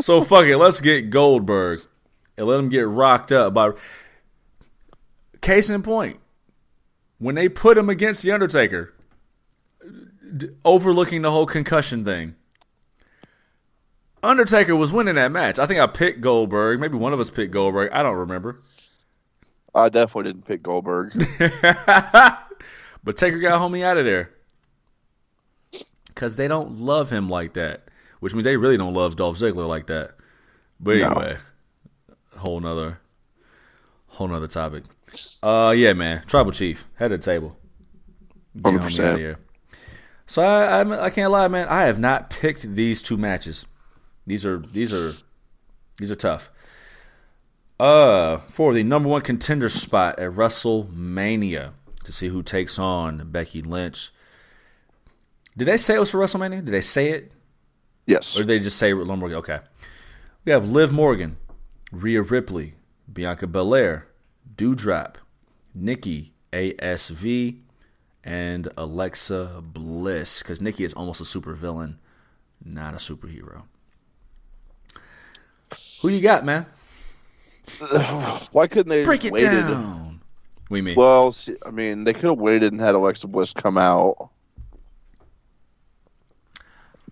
[0.00, 0.58] So fuck it.
[0.58, 1.78] Let's get Goldberg
[2.36, 3.70] and let him get rocked up by.
[5.40, 6.18] Case in point,
[7.18, 8.92] when they put him against the Undertaker,
[10.36, 12.34] d- overlooking the whole concussion thing.
[14.20, 15.60] Undertaker was winning that match.
[15.60, 16.80] I think I picked Goldberg.
[16.80, 17.92] Maybe one of us picked Goldberg.
[17.92, 18.56] I don't remember.
[19.72, 21.12] I definitely didn't pick Goldberg.
[21.38, 24.32] but Taker got homie out of there.
[26.18, 27.84] Because they don't love him like that.
[28.18, 30.14] Which means they really don't love Dolph Ziggler like that.
[30.80, 31.06] But No.
[31.10, 31.36] anyway,
[32.36, 32.98] whole nother,
[34.08, 34.82] whole nother topic.
[35.44, 37.56] Uh, yeah, man, Tribal Chief head of the table.
[38.58, 39.16] 100%.
[39.16, 39.38] here.
[40.26, 41.68] So I, I, I can't lie, man.
[41.68, 43.64] I have not picked these two matches.
[44.26, 45.12] These are these are
[45.98, 46.50] these are tough.
[47.78, 51.70] Uh, for the number one contender spot at WrestleMania
[52.02, 54.10] to see who takes on Becky Lynch.
[55.58, 56.64] Did they say it was for WrestleMania?
[56.64, 57.32] Did they say it?
[58.06, 58.36] Yes.
[58.36, 59.38] Or did they just say Liv Morgan?
[59.38, 59.58] Okay.
[60.44, 61.36] We have Liv Morgan,
[61.90, 62.74] Rhea Ripley,
[63.12, 64.06] Bianca Belair,
[64.54, 65.16] Doudrop,
[65.74, 67.10] Nikki ASH,
[68.22, 70.38] and Alexa Bliss.
[70.38, 71.96] Because Nikki is almost a supervillain,
[72.64, 73.64] not a superhero.
[76.02, 76.66] Who you got, man?
[78.52, 79.50] Why couldn't they Break it waited?
[79.50, 80.22] down.
[80.70, 81.34] We mean Well,
[81.66, 84.30] I mean, they could have waited and had Alexa Bliss come out.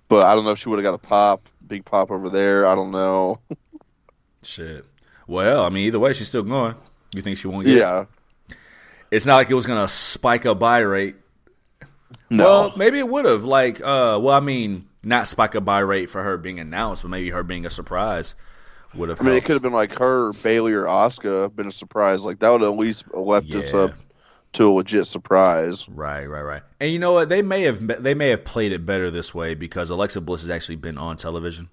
[0.08, 2.66] But I don't know if she would have got a pop, big pop over there.
[2.66, 3.40] I don't know.
[4.42, 4.84] shit.
[5.26, 6.76] Well, I mean, either way, she's still going.
[7.14, 7.74] You think she won't get?
[7.76, 7.78] it?
[7.80, 8.04] Yeah.
[9.10, 11.16] It's not like it was gonna spike a buy rate.
[12.30, 12.44] No.
[12.44, 13.44] Well, maybe it would have.
[13.44, 17.08] Like, uh, well, I mean, not spike a buy rate for her being announced, but
[17.08, 18.34] maybe her being a surprise
[18.94, 19.20] would have.
[19.20, 22.22] I mean, it could have been like her, Bayley, or Asuka been a surprise.
[22.24, 23.78] Like that would have at least left us Yeah.
[23.80, 23.92] up
[24.56, 25.88] to a legit surprise.
[25.88, 26.62] Right, right, right.
[26.80, 27.28] And you know what?
[27.28, 30.50] They may have they may have played it better this way because Alexa Bliss has
[30.50, 31.68] actually been on television.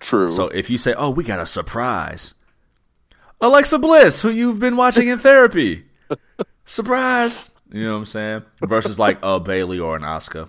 [0.00, 0.30] True.
[0.30, 2.34] So if you say, "Oh, we got a surprise,"
[3.40, 5.86] Alexa Bliss, who you've been watching in therapy,
[6.64, 7.50] surprise.
[7.72, 8.42] You know what I'm saying?
[8.60, 10.48] Versus like a Bayley or an Asuka.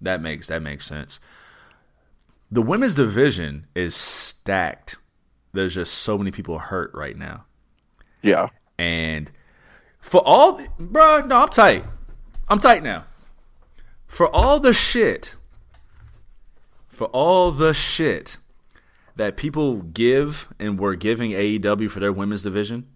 [0.00, 1.20] That makes that makes sense.
[2.50, 4.96] The women's division is stacked.
[5.52, 7.44] There's just so many people hurt right now.
[8.22, 8.48] yeah.
[8.78, 9.30] And
[10.06, 11.84] for all, the, bruh, no, I'm tight.
[12.48, 13.06] I'm tight now.
[14.06, 15.34] For all the shit,
[16.86, 18.36] for all the shit
[19.16, 22.86] that people give and were giving AEW for their women's division,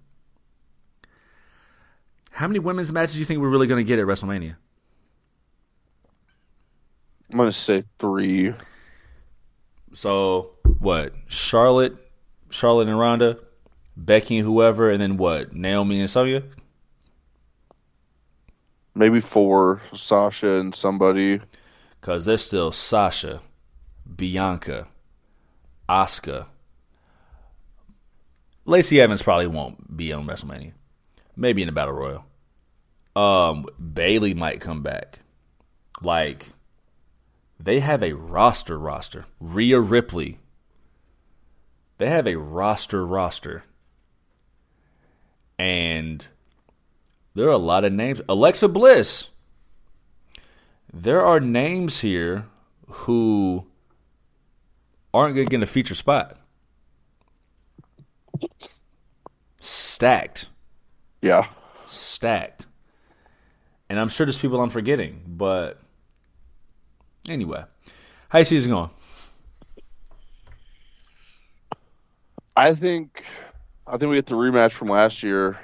[2.31, 4.55] how many women's matches do you think we're really going to get at WrestleMania?
[7.33, 8.55] I'm gonna say three.
[9.93, 11.13] So what?
[11.27, 11.97] Charlotte,
[12.51, 13.39] Charlotte and Ronda,
[13.97, 15.53] Becky and whoever, and then what?
[15.53, 16.43] Naomi and Sonya.
[19.01, 19.81] Maybe four.
[19.95, 21.41] Sasha and somebody.
[21.99, 23.41] Because there's still Sasha,
[24.15, 24.89] Bianca,
[25.89, 26.49] Asuka.
[28.67, 30.73] Lacey Evans probably won't be on WrestleMania.
[31.35, 32.27] Maybe in the Battle Royal.
[33.17, 35.21] Um, Bayley might come back.
[36.03, 36.51] Like,
[37.59, 39.25] they have a roster roster.
[39.41, 40.41] Rhea Ripley.
[41.97, 43.65] They have a roster roster.
[45.59, 46.29] And
[47.35, 48.21] there are a lot of names.
[48.29, 49.31] Alexa Bliss
[50.93, 52.47] there are names here
[52.89, 53.65] who
[55.15, 56.37] aren't going to get a feature spot.
[59.61, 60.49] Stacked,
[61.21, 61.47] Yeah.
[61.87, 62.67] stacked,
[63.89, 65.23] and I'm sure there's people I'm forgetting.
[65.27, 65.79] But
[67.29, 67.65] anyway,
[68.31, 68.91] how your season going?
[72.57, 73.25] I think.
[73.87, 75.59] I think we get the rematch from last year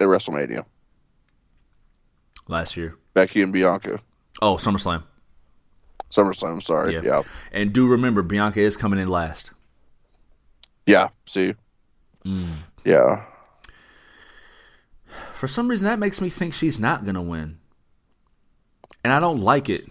[0.00, 0.64] at WrestleMania.
[2.48, 4.00] Last year, Becky and Bianca.
[4.42, 5.04] oh SummerSlam,
[6.10, 6.62] SummerSlam.
[6.62, 6.94] Sorry.
[6.94, 7.02] Yeah.
[7.04, 7.22] Yeah.
[7.52, 9.52] and do remember Bianca is coming in last.
[10.86, 11.08] Yeah.
[11.26, 11.54] See.
[12.24, 12.48] Mm.
[12.84, 13.24] Yeah.
[15.34, 17.58] For some reason, that makes me think she's not going to win,
[19.04, 19.88] and I don't like it.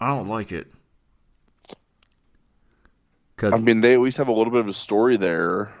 [0.00, 0.68] I don't like it.
[3.36, 5.72] Because I mean, they at least have a little bit of a story there.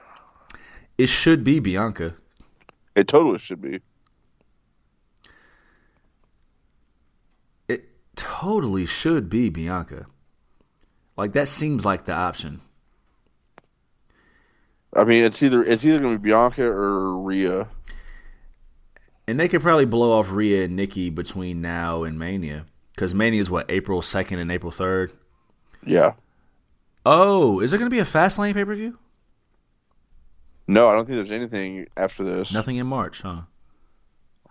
[0.98, 2.16] It should be Bianca.
[3.00, 3.80] It totally should be.
[7.66, 10.04] It totally should be Bianca.
[11.16, 12.60] Like that seems like the option.
[14.94, 17.68] I mean, it's either it's either going to be Bianca or Rhea.
[19.26, 22.66] And they could probably blow off Rhea and Nikki between now and Mania.
[22.94, 25.12] Because Mania is what, April 2nd and April 3rd?
[25.86, 26.12] Yeah.
[27.06, 28.98] Oh, is there going to be a Fastlane pay per view?
[30.70, 32.54] No, I don't think there's anything after this.
[32.54, 33.40] Nothing in March, huh?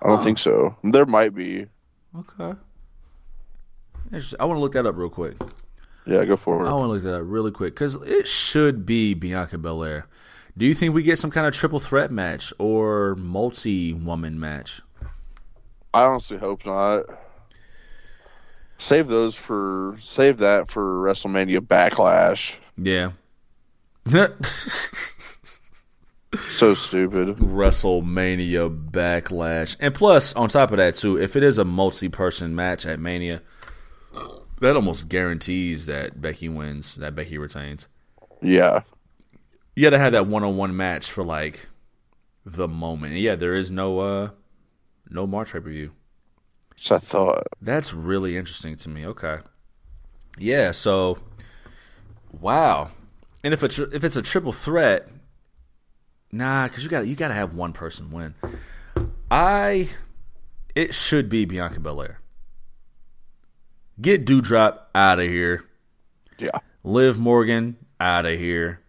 [0.02, 0.76] I don't think so.
[0.84, 1.68] There might be.
[2.14, 2.60] Okay.
[4.38, 5.38] I want to look that up real quick.
[6.06, 6.70] Yeah, go for it.
[6.70, 10.08] I want to look that up really quick because it should be Bianca Belair.
[10.58, 14.82] Do you think we get some kind of triple threat match or multi woman match?
[15.94, 17.06] I honestly hope not.
[18.78, 22.58] Save those for save that for WrestleMania Backlash.
[22.76, 23.12] Yeah.
[26.36, 27.38] So stupid.
[27.38, 29.76] WrestleMania Backlash.
[29.80, 33.00] And plus, on top of that, too, if it is a multi person match at
[33.00, 33.42] Mania,
[34.62, 37.88] that almost guarantees that Becky wins, that Becky retains.
[38.42, 38.82] Yeah.
[39.76, 41.68] You got to have that one on one match for like
[42.46, 43.14] the moment.
[43.14, 44.30] And yeah, there is no uh
[45.10, 45.92] no March pay per view.
[46.76, 47.44] So I thought.
[47.62, 49.06] That's really interesting to me.
[49.08, 49.38] Okay.
[50.38, 51.20] Yeah, so
[52.40, 52.92] wow.
[53.44, 55.08] And if it's if it's a triple threat,
[56.32, 58.36] nah, cuz you got you got to have one person win.
[59.32, 59.90] I
[60.76, 62.20] it should be Bianca Belair.
[64.02, 65.66] Get Doudrop out of here.
[66.38, 66.60] Yeah.
[66.84, 68.80] Liv Morgan out of here.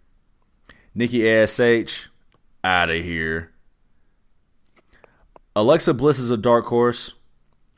[0.95, 2.11] Nikki ASH
[2.63, 3.51] out of here.
[5.57, 7.15] Alexa Bliss is a dark horse.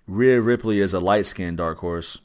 [0.07, 2.19] Rhea Ripley is a light skinned dark horse.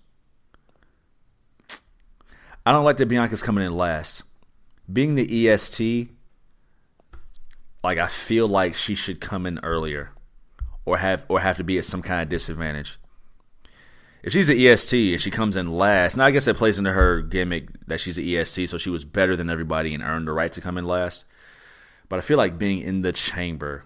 [2.66, 4.24] I don't like that Bianca's coming in last.
[4.92, 6.10] Being the EST,
[7.88, 10.12] like I feel like she should come in earlier,
[10.84, 13.00] or have or have to be at some kind of disadvantage.
[14.22, 16.92] If she's an EST and she comes in last, now I guess that plays into
[16.92, 20.34] her gimmick that she's an EST, so she was better than everybody and earned the
[20.34, 21.24] right to come in last.
[22.10, 23.86] But I feel like being in the chamber,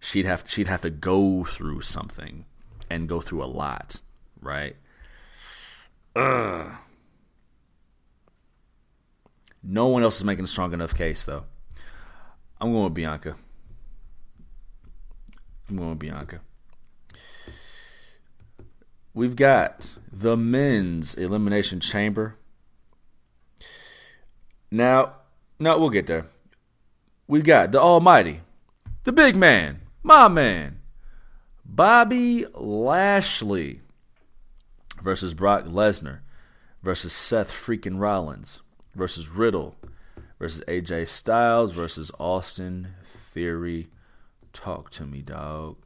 [0.00, 2.44] she'd have she'd have to go through something
[2.90, 4.00] and go through a lot,
[4.40, 4.74] right?
[6.16, 6.72] Ugh.
[9.62, 11.44] No one else is making a strong enough case though.
[12.60, 13.36] I'm going with Bianca.
[15.68, 16.40] I'm going with Bianca.
[19.12, 22.36] We've got the men's elimination chamber.
[24.70, 25.14] Now,
[25.58, 26.26] no, we'll get there.
[27.26, 28.40] We've got the Almighty,
[29.04, 30.80] the big man, my man,
[31.64, 33.80] Bobby Lashley
[35.02, 36.20] versus Brock Lesnar
[36.82, 38.62] versus Seth freaking Rollins
[38.94, 39.76] versus Riddle
[40.44, 43.88] versus AJ Styles versus Austin Theory.
[44.52, 45.78] Talk to me, dog.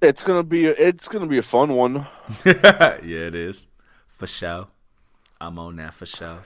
[0.00, 2.06] It's gonna be a, it's gonna be a fun one.
[2.44, 3.66] yeah, it is.
[4.06, 4.68] For sure.
[5.40, 6.44] I'm on that for sure.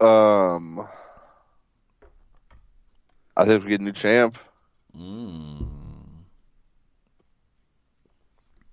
[0.00, 0.84] Um,
[3.36, 4.38] I think we get a new champ.
[4.98, 5.68] Mm.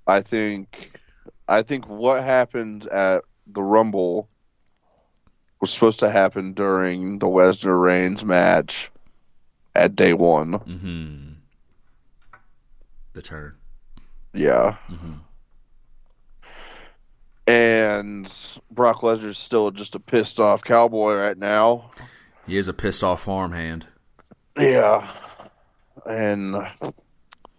[0.07, 0.99] I think
[1.47, 4.29] I think what happened at the Rumble
[5.61, 8.91] was supposed to happen during the Lesnar Reigns match
[9.75, 10.53] at day one.
[10.53, 11.33] hmm
[13.13, 13.55] The turn.
[14.33, 14.75] Yeah.
[14.89, 15.13] Mm-hmm.
[17.47, 21.91] And Brock Lesnar's still just a pissed off cowboy right now.
[22.47, 23.85] He is a pissed off farmhand.
[24.57, 25.07] Yeah.
[26.05, 26.55] And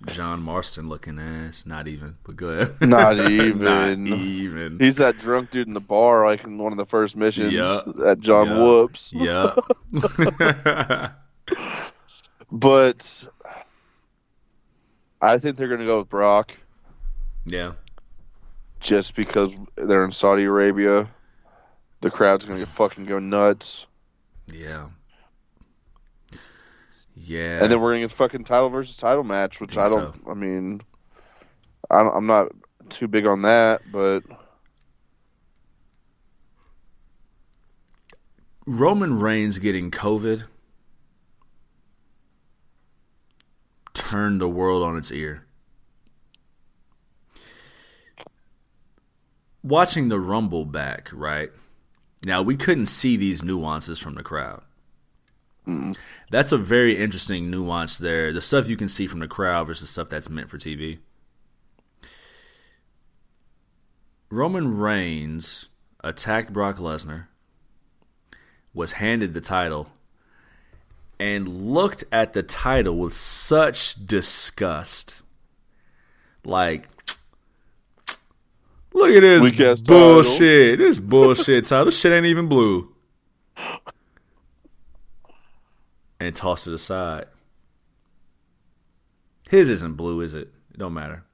[0.05, 1.65] John Marston looking ass.
[1.67, 2.77] Not even, but good.
[2.81, 3.59] Not even.
[3.59, 4.79] Not even.
[4.79, 7.81] he's that drunk dude in the bar, like in one of the first missions Yeah.
[8.05, 8.59] at John Yeah.
[8.63, 9.13] Whoops.
[9.15, 11.11] Yeah.
[12.51, 13.27] But
[15.21, 16.57] I think they're going to go with Brock
[17.45, 17.73] yeah.
[18.81, 21.09] just because they're in Saudi Arabia.
[22.03, 23.87] The crowd's going to fucking go nuts.
[24.53, 24.89] Yeah.
[27.17, 27.63] Yeah.
[27.63, 30.35] And then we're to get fucking title versus title match, which Think I don't, I
[30.35, 30.83] mean,
[31.91, 32.53] I I'm not
[32.91, 34.21] too big on that, but
[38.67, 40.45] Roman Reigns getting COVID
[43.95, 45.47] turned the world on its ear.
[49.63, 51.51] Watching the Rumble back, right?
[52.25, 54.63] Now, we couldn't see these nuances from the crowd.
[55.67, 55.93] Mm-hmm.
[56.31, 58.33] That's a very interesting nuance there.
[58.33, 60.99] The stuff you can see from the crowd versus stuff that's meant for TV.
[64.31, 65.67] Roman Reigns
[66.03, 67.27] attacked Brock Lesnar
[68.75, 69.89] was handed the title
[71.19, 75.23] and looked at the title with such disgust.
[76.45, 76.89] Like,
[78.93, 80.79] look at this bullshit.
[80.79, 81.87] This bullshit title.
[81.87, 82.93] This shit ain't even blue.
[86.19, 87.27] And tossed it aside.
[89.49, 90.49] His isn't blue, is it?
[90.73, 91.25] It don't matter.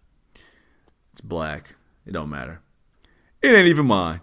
[1.12, 1.76] It's black.
[2.06, 2.60] It don't matter.
[3.40, 4.20] It ain't even mine.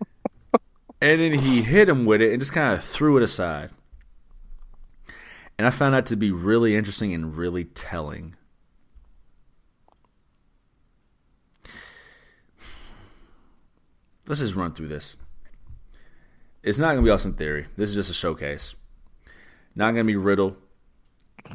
[1.00, 3.70] and then he hit him with it and just kind of threw it aside.
[5.58, 8.34] And I found that to be really interesting and really telling.
[14.26, 15.16] Let's just run through this.
[16.62, 17.66] It's not going to be Austin Theory.
[17.76, 18.74] This is just a showcase.
[19.74, 20.56] Not going to be Riddle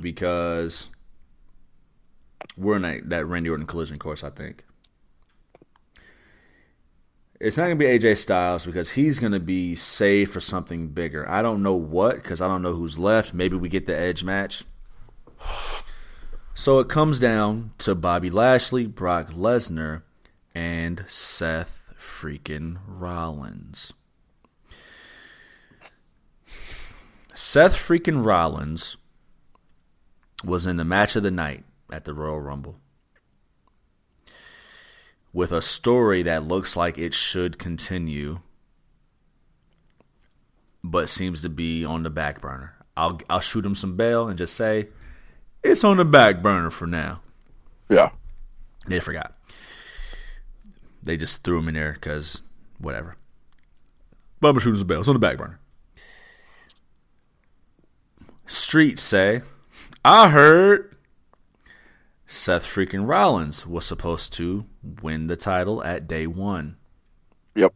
[0.01, 0.89] because
[2.55, 4.63] we're in a, that Randy Orton collision course, I think.
[7.39, 10.87] It's not going to be AJ Styles because he's going to be saved for something
[10.87, 11.29] bigger.
[11.29, 13.33] I don't know what because I don't know who's left.
[13.33, 14.63] Maybe we get the Edge match.
[16.55, 20.01] So it comes down to Bobby Lashley, Brock Lesnar,
[20.55, 23.93] and Seth freaking Rollins.
[27.39, 28.97] Seth freaking Rollins
[30.43, 32.77] was in the match of the night at the Royal Rumble
[35.31, 38.39] with a story that looks like it should continue
[40.83, 42.73] but seems to be on the back burner.
[42.97, 44.87] I'll I'll shoot him some bail and just say
[45.63, 47.21] it's on the back burner for now.
[47.87, 48.09] Yeah.
[48.87, 49.37] They forgot.
[51.03, 52.41] They just threw him in there because
[52.79, 53.15] whatever.
[54.41, 55.01] But I'm shooting some bail.
[55.01, 55.59] It's on the back burner.
[58.47, 59.41] Streets say,
[60.05, 60.95] I heard
[62.25, 64.65] Seth freaking Rollins was supposed to
[65.01, 66.77] win the title at day one.
[67.55, 67.73] Yep.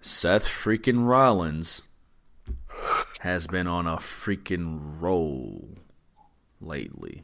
[0.00, 1.84] Seth freaking Rollins
[3.20, 5.68] has been on a freaking roll
[6.60, 7.22] lately.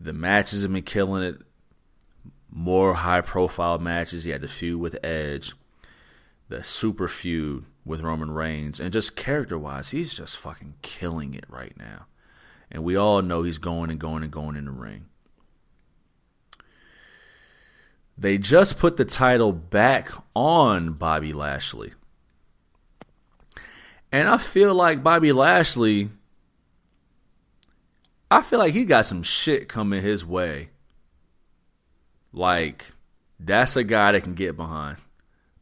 [0.00, 1.36] The matches have been killing it.
[2.50, 4.24] More high profile matches.
[4.24, 5.52] He had the feud with Edge,
[6.48, 11.44] the super feud with Roman Reigns, and just character wise, he's just fucking killing it
[11.48, 12.06] right now.
[12.70, 15.06] And we all know he's going and going and going in the ring.
[18.16, 21.92] They just put the title back on Bobby Lashley.
[24.12, 26.08] And I feel like Bobby Lashley,
[28.30, 30.70] I feel like he got some shit coming his way.
[32.32, 32.92] Like,
[33.40, 34.98] that's a guy that can get behind.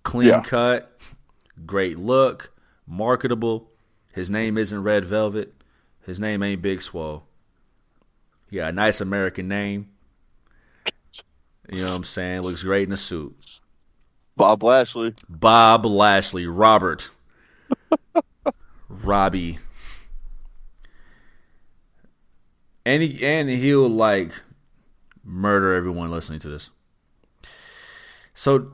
[0.03, 0.43] Clean Yeah.
[0.43, 0.92] cut,
[1.67, 2.53] great look,
[2.87, 3.71] marketable.
[4.13, 5.55] His name isn't Red Velvet.
[6.05, 7.25] His name ain't Big Swole.
[8.51, 9.89] He got a nice American name.
[11.71, 12.43] You know what I'm saying?
[12.43, 13.61] Looks great in a suit.
[14.37, 15.15] Bob Lashley.
[15.29, 17.11] Bob Lashley, Robert,
[18.89, 19.59] Robbie,
[22.85, 24.33] and he and he'll like
[25.23, 26.71] murder everyone listening to this.
[28.35, 28.73] So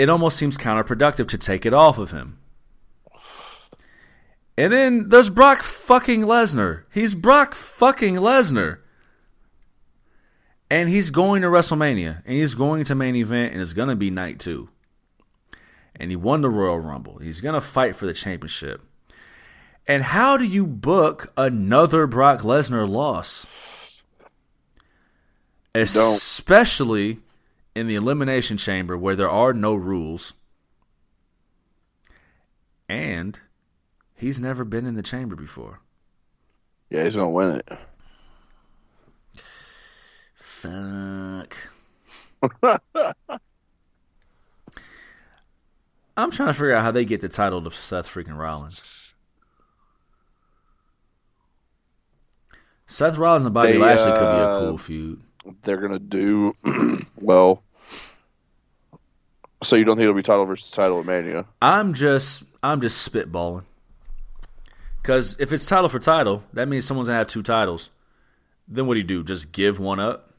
[0.00, 2.38] it almost seems counterproductive to take it off of him.
[4.56, 6.84] And then there's Brock fucking Lesnar.
[6.92, 8.78] He's Brock fucking Lesnar.
[10.70, 12.22] And he's going to WrestleMania.
[12.24, 13.52] And he's going to main event.
[13.52, 14.68] And it's going to be night two
[16.00, 17.18] and he won the Royal Rumble.
[17.18, 18.80] He's going to fight for the championship.
[19.86, 23.46] And how do you book another Brock Lesnar loss?
[25.74, 27.18] Especially
[27.74, 30.34] in the Elimination Chamber where there are no rules.
[32.88, 33.38] And
[34.16, 35.80] he's never been in the chamber before.
[36.88, 37.68] Yeah, he's gonna win it.
[40.34, 41.56] Fuck.
[46.16, 48.82] I'm trying to figure out how they get the title to Seth freaking Rollins.
[52.86, 55.22] Seth Rollins and Bobby They, Lashley could be a uh, cool feud.
[55.62, 56.54] They're gonna do
[57.20, 57.62] well.
[59.62, 61.44] So you don't think it'll be title versus title at Mania?
[61.60, 63.64] I'm just I'm just spitballing.
[65.02, 67.90] Cause if it's title for title, that means someone's gonna have two titles.
[68.68, 69.24] Then what do you do?
[69.24, 70.32] Just give one up?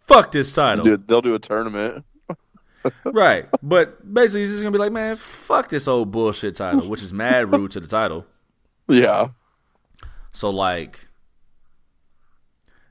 [0.00, 0.84] Fuck this title.
[0.84, 2.04] Dude, they'll do a tournament.
[3.04, 3.46] Right.
[3.62, 7.12] But basically he's just gonna be like, man, fuck this old bullshit title, which is
[7.12, 8.26] mad rude to the title.
[8.88, 9.28] Yeah.
[10.32, 11.06] So like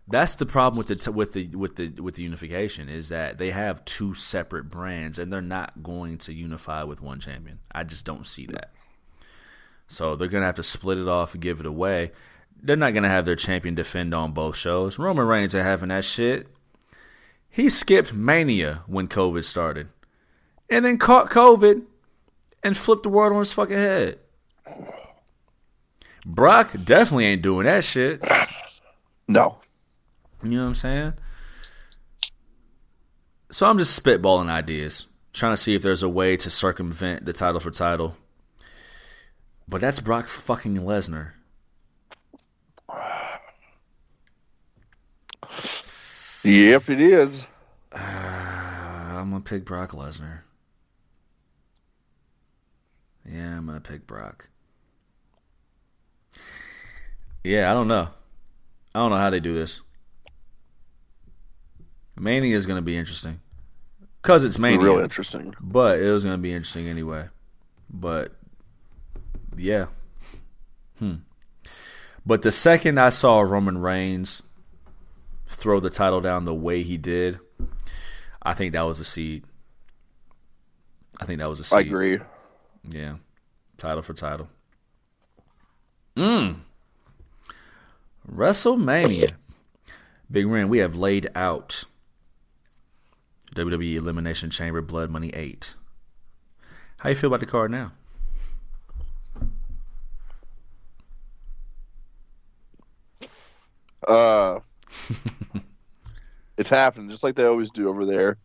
[0.10, 3.52] that's the problem with the with the with the with the unification is that they
[3.52, 7.60] have two separate brands and they're not going to unify with one champion.
[7.72, 8.72] I just don't see that.
[9.88, 12.12] So they're gonna have to split it off and give it away.
[12.62, 14.98] They're not gonna have their champion defend on both shows.
[14.98, 16.48] Roman Reigns are having that shit.
[17.50, 19.90] He skipped Mania when COVID started,
[20.70, 21.84] and then caught COVID
[22.64, 24.20] and flipped the world on his fucking head.
[26.26, 28.24] Brock definitely ain't doing that shit.
[29.28, 29.60] No.
[30.44, 31.14] You know what I'm saying?
[33.52, 37.34] So I'm just spitballing ideas, trying to see if there's a way to circumvent the
[37.34, 38.16] title for title.
[39.68, 41.32] But that's Brock fucking Lesnar.
[46.44, 47.46] Yep, it is.
[47.92, 50.42] Uh, I'm gonna pick Brock Lesnar.
[53.26, 54.50] Yeah, I'm gonna pick Brock.
[57.44, 58.08] Yeah, I don't know.
[58.96, 59.82] I don't know how they do this.
[62.20, 63.40] Mania is gonna be interesting
[64.22, 64.80] because it's Mania.
[64.80, 65.54] Real interesting.
[65.60, 67.28] But it was gonna be interesting anyway.
[67.90, 68.34] But
[69.56, 69.88] yeah.
[70.98, 71.16] Hmm.
[72.26, 74.42] But the second I saw Roman Reigns
[75.48, 77.40] throw the title down the way he did,
[78.42, 79.44] I think that was a seed.
[81.20, 81.78] I think that was a seed.
[81.78, 82.20] I agree.
[82.88, 83.16] Yeah.
[83.78, 84.50] Title for title.
[86.16, 86.58] Mm.
[88.32, 89.32] WrestleMania.
[90.32, 91.86] Big Ren, we have laid out
[93.56, 95.76] WWE Elimination Chamber Blood Money 8.
[96.98, 97.92] How you feel about the card now?
[104.08, 104.60] Uh,
[106.58, 108.38] it's happening just like they always do over there.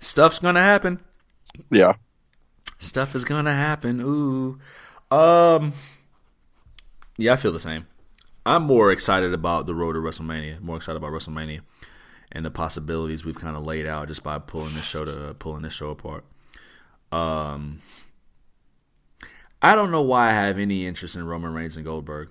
[0.00, 1.00] Stuff's gonna happen.
[1.70, 1.94] Yeah.
[2.78, 4.00] Stuff is gonna happen.
[4.00, 4.58] Ooh.
[5.14, 5.72] Um
[7.16, 7.86] Yeah, I feel the same.
[8.44, 10.60] I'm more excited about the road to WrestleMania.
[10.60, 11.60] More excited about WrestleMania
[12.32, 15.62] and the possibilities we've kind of laid out just by pulling this show to pulling
[15.62, 16.24] this show apart.
[17.10, 17.80] Um
[19.60, 22.30] I don't know why I have any interest in Roman Reigns and Goldberg.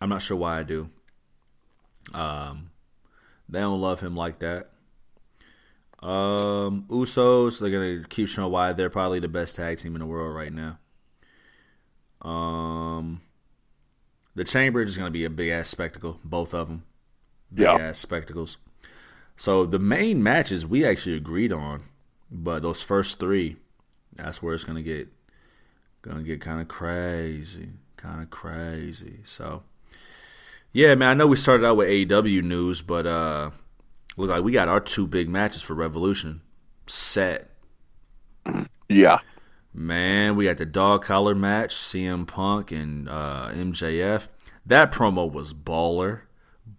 [0.00, 0.88] I'm not sure why I do.
[2.14, 2.70] Um
[3.48, 4.70] they don't love him like that.
[6.02, 10.06] Um, Usos, they're gonna keep showing why they're probably the best tag team in the
[10.06, 10.78] world right now.
[12.28, 13.22] Um,
[14.34, 16.84] the Chamber is gonna be a big ass spectacle, both of them,
[17.52, 17.76] big Yeah.
[17.76, 18.58] ass spectacles.
[19.36, 21.84] So the main matches we actually agreed on,
[22.30, 23.56] but those first three,
[24.14, 25.08] that's where it's gonna get
[26.02, 29.20] gonna get kind of crazy, kind of crazy.
[29.24, 29.62] So
[30.72, 33.50] yeah, man, I know we started out with AEW news, but uh
[34.16, 36.40] look like we got our two big matches for Revolution
[36.86, 37.50] set.
[38.88, 39.18] Yeah.
[39.74, 44.28] Man, we got the dog collar match, CM Punk and uh, MJF.
[44.64, 46.20] That promo was baller.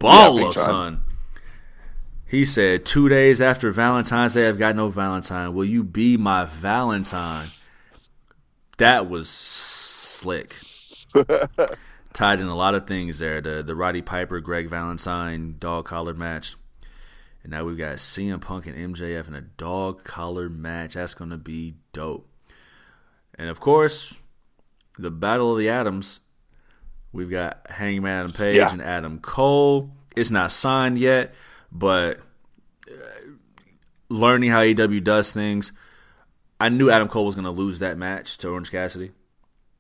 [0.02, 0.54] Yeah, Baller, time.
[0.54, 1.02] son.
[2.28, 5.54] He said, Two days after Valentine's Day, I've got no Valentine.
[5.54, 7.48] Will you be my Valentine?
[8.78, 10.56] That was slick.
[12.14, 13.42] Tied in a lot of things there.
[13.42, 16.56] The the Roddy Piper, Greg Valentine dog collar match.
[17.44, 20.96] And now we've got CM Punk and MJF in a dog collar match.
[20.96, 22.28] That's going to be dope.
[23.36, 24.16] And of course,
[24.98, 26.20] the Battle of the Atoms.
[27.14, 28.72] We've got Hangman Adam Page Yeah.
[28.72, 29.92] and Adam Cole.
[30.16, 31.34] It's not signed yet,
[31.72, 32.20] but
[32.90, 32.96] uh,
[34.10, 35.72] learning how AEW does things,
[36.60, 39.12] I knew Adam Cole was going to lose that match to Orange Cassidy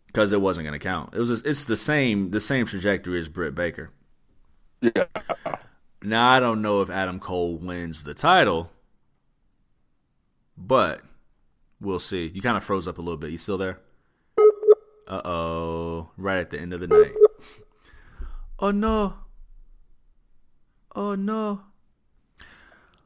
[0.07, 1.14] because it wasn't going to count.
[1.14, 3.91] It was it's the same the same trajectory as Britt Baker.
[4.81, 5.05] Yeah.
[6.03, 8.72] Now I don't know if Adam Cole wins the title,
[10.55, 11.01] but
[11.81, 12.27] we'll see.
[12.27, 13.31] You kind of froze up a little bit.
[13.31, 13.80] You still there?
[15.07, 16.09] Uh oh!
[16.18, 17.14] Right at the end of the night.
[18.59, 19.14] Oh no!
[20.95, 21.61] Oh no!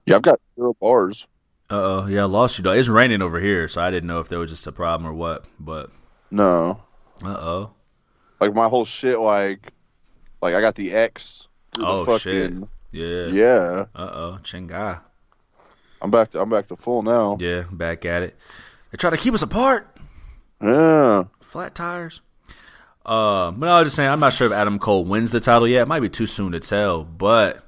[0.06, 1.28] Yeah, I've got zero bars.
[1.70, 2.08] Uh oh!
[2.08, 2.64] Yeah, I lost you.
[2.64, 2.72] Though.
[2.74, 5.14] It's raining over here, so I didn't know if there was just a problem or
[5.14, 5.46] what.
[5.60, 5.90] But
[6.30, 6.82] No.
[7.24, 7.72] uh oh!
[8.40, 9.72] Like my whole shit like
[10.42, 11.48] like I got the X
[11.80, 12.54] Oh the shit!
[12.92, 13.26] Yeah.
[13.28, 13.86] Yeah.
[13.96, 14.40] Uh oh!
[14.44, 15.02] Chinga.
[16.02, 17.38] I'm back to I'm back to full now.
[17.40, 18.36] Yeah, back at it.
[18.92, 19.88] They try to keep us apart.
[20.62, 21.26] Yeah.
[21.40, 22.22] flat tires.
[23.06, 25.68] Uh, but I was just saying, I'm not sure if Adam Cole wins the title
[25.68, 25.84] yet.
[25.84, 27.64] It might be too soon to tell, but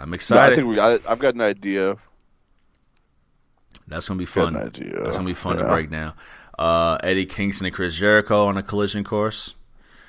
[0.00, 0.54] I'm No, I excited.
[0.56, 1.96] think we I, I've got an idea.
[3.86, 4.56] That's gonna be Got fun.
[4.56, 5.02] an idea.
[5.02, 6.14] That's gonna be fun to break down.
[6.58, 9.54] Uh, Eddie Kingston and Chris Jericho on a collision course.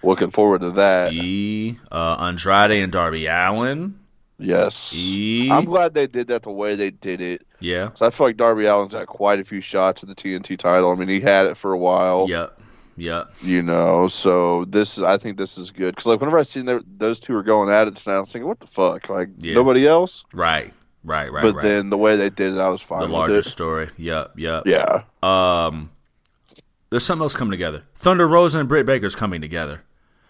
[0.04, 1.14] Looking forward to that.
[1.14, 1.78] E.
[1.92, 3.96] Uh, Andrade and Darby Allin.
[4.40, 4.92] Yes.
[4.96, 5.52] E.
[5.52, 7.46] I'm glad they did that the way they did it.
[7.60, 7.92] Yeah.
[7.94, 10.92] So I feel like Darby Allin's had quite a few shots at the TNT title.
[10.92, 12.26] I mean, he had it for a while.
[12.28, 12.60] Yep.
[12.98, 13.32] Yep.
[13.42, 16.70] You know, so this is I think this is good because like whenever I seen
[16.98, 19.10] those two were going at it tonight, I was thinking, what the fuck?
[19.10, 19.56] Like Yeah.
[19.56, 20.24] nobody else.
[20.34, 20.74] Right.
[21.04, 21.32] Right.
[21.32, 21.42] Right.
[21.42, 21.64] but right.
[21.64, 23.90] then the way they did it, I was the fine with larger story.
[23.98, 24.34] Yep.
[24.38, 24.64] Yep.
[24.68, 25.04] Yeah.
[25.24, 25.90] Um,
[26.90, 27.84] there's something else coming together.
[27.96, 29.82] Thunder Rosa and Britt Baker's coming together.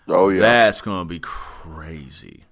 [0.08, 0.40] Oh yeah.
[0.42, 2.44] That's gonna be crazy.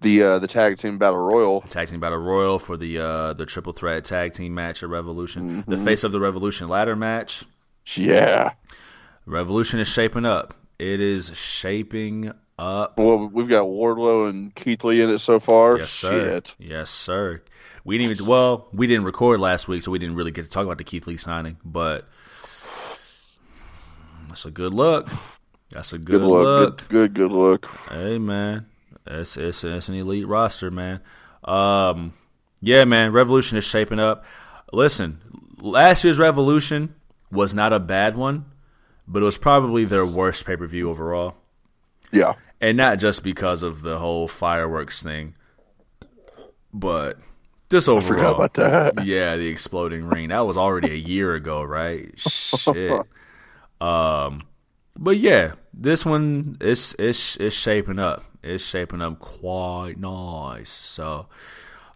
[0.00, 1.60] the uh, the tag team battle royal.
[1.62, 5.62] Tag team battle royal for the uh, the triple threat tag team match at Revolution.
[5.66, 7.44] The face of the Revolution ladder match.
[7.94, 8.52] Yeah.
[9.26, 10.54] Revolution is shaping up.
[10.78, 12.98] It is shaping up.
[12.98, 15.78] Well, we've got Wardlow and Keith Lee in it so far.
[15.78, 16.32] Yes, sir.
[16.32, 16.54] Shit.
[16.58, 17.42] Yes, sir.
[17.84, 20.50] We didn't even well, we didn't record last week, so we didn't really get to
[20.50, 22.06] talk about the Keith Lee signing, but
[24.28, 25.08] that's a good look.
[25.70, 26.44] That's a good, Good look.
[26.44, 26.78] look.
[26.78, 27.66] Good, good, good look.
[27.90, 28.66] Hey man,
[29.06, 31.00] it's, it's it's an elite roster, man.
[31.44, 32.12] Um,
[32.60, 33.12] yeah, man.
[33.12, 34.24] Revolution is shaping up.
[34.72, 35.20] Listen,
[35.60, 36.94] last year's Revolution
[37.30, 38.44] was not a bad one,
[39.08, 41.34] but it was probably their worst pay per view overall,
[42.10, 42.34] Yeah.
[42.60, 45.34] and not just because of the whole fireworks thing,
[46.72, 47.18] but
[47.70, 48.02] just overall.
[48.08, 49.04] Forgot about that.
[49.06, 50.28] Yeah, the exploding ring.
[50.28, 52.12] That was already a year ago, right?
[52.18, 53.00] Shit.
[53.80, 54.42] Um,
[54.96, 58.24] but yeah, this one is is is shaping up.
[58.42, 60.70] It's shaping up quite nice.
[60.70, 61.26] So,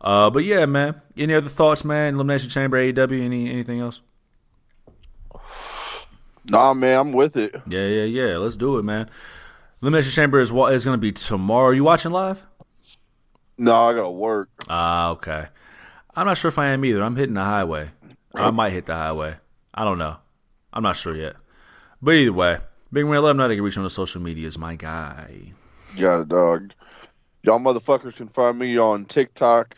[0.01, 1.01] uh, but yeah, man.
[1.17, 2.15] Any other thoughts, man?
[2.15, 4.01] Elimination Chamber, AEW, any anything else?
[6.49, 7.55] Nah, man, I'm with it.
[7.67, 8.37] Yeah, yeah, yeah.
[8.37, 9.09] Let's do it, man.
[9.83, 11.69] Elimination Chamber is what is going to be tomorrow.
[11.69, 12.43] Are you watching live?
[13.59, 14.51] No, I gotta work.
[14.69, 15.47] Ah, okay.
[16.15, 17.03] I'm not sure if I am either.
[17.03, 17.91] I'm hitting the highway.
[18.35, 19.37] I might hit the highway.
[19.73, 20.17] I don't know.
[20.73, 21.37] I'm not sure yet.
[22.03, 22.59] But either way,
[22.93, 25.53] Big Man, let him know they can reach on the social medias, my guy.
[25.99, 26.73] Got it, dog.
[27.43, 29.77] Y'all motherfuckers can find me on TikTok,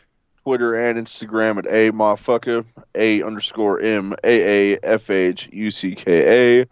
[0.49, 2.65] Twitter, and Instagram at a motherfucker
[2.95, 6.65] a underscore m a a f h u c k a.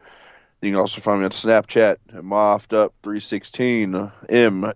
[0.64, 4.74] You can also find me on Snapchat at moffed up three sixteen m a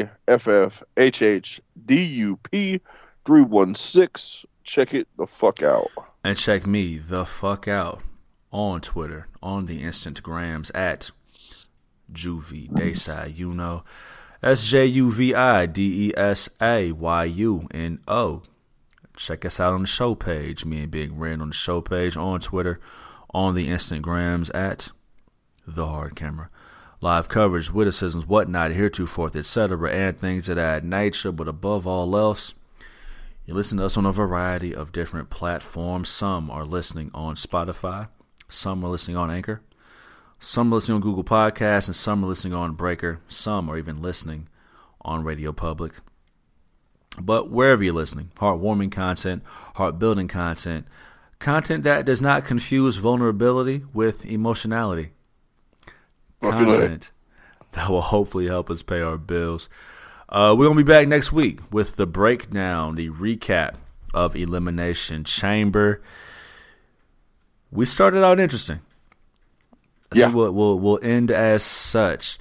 [0.00, 2.80] a f f h h d u p
[3.26, 4.46] three one six.
[4.64, 5.90] Check it the fuck out.
[6.24, 8.00] And check me the fuck out
[8.50, 11.10] on Twitter, on the Instagrams at
[12.10, 13.84] Juvie Desai, you know.
[14.42, 18.42] S J U V I D E S A Y U N O.
[19.16, 20.64] Check us out on the show page.
[20.64, 22.80] Me and Big Red on the show page on Twitter,
[23.34, 24.92] on the Instagrams at
[25.66, 26.48] the hard camera.
[27.02, 31.32] Live coverage, witticisms, whatnot, heretofore, etc., and things of that nature.
[31.32, 32.54] But above all else,
[33.44, 36.08] you listen to us on a variety of different platforms.
[36.08, 38.08] Some are listening on Spotify,
[38.48, 39.60] some are listening on Anchor,
[40.42, 43.20] some are listening on Google Podcasts, and some are listening on Breaker.
[43.28, 44.48] Some are even listening
[45.02, 45.92] on Radio Public.
[47.20, 49.42] But wherever you're listening, heartwarming content,
[49.74, 50.86] heart building content,
[51.40, 55.10] content that does not confuse vulnerability with emotionality,
[56.40, 57.10] content
[57.72, 59.68] that will hopefully help us pay our bills.
[60.30, 63.74] Uh, we're going to be back next week with the breakdown, the recap
[64.14, 66.00] of Elimination Chamber.
[67.70, 68.80] We started out interesting.
[70.12, 70.28] Yeah.
[70.28, 72.38] we'll, we'll, we'll end as such.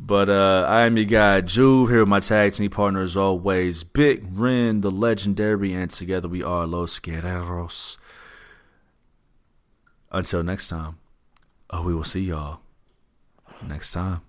[0.00, 3.82] But uh, I am your guy, Juve, here with my tag team partner as always,
[3.82, 7.96] Big Ren, the legendary, and together we are Los Guerreros.
[10.12, 10.98] Until next time,
[11.70, 12.60] uh, we will see y'all
[13.66, 14.20] next time.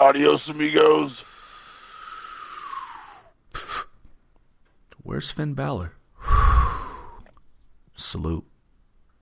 [0.00, 1.22] Adios, amigos.
[5.04, 5.92] Where's Finn Balor?
[7.96, 8.51] Salute.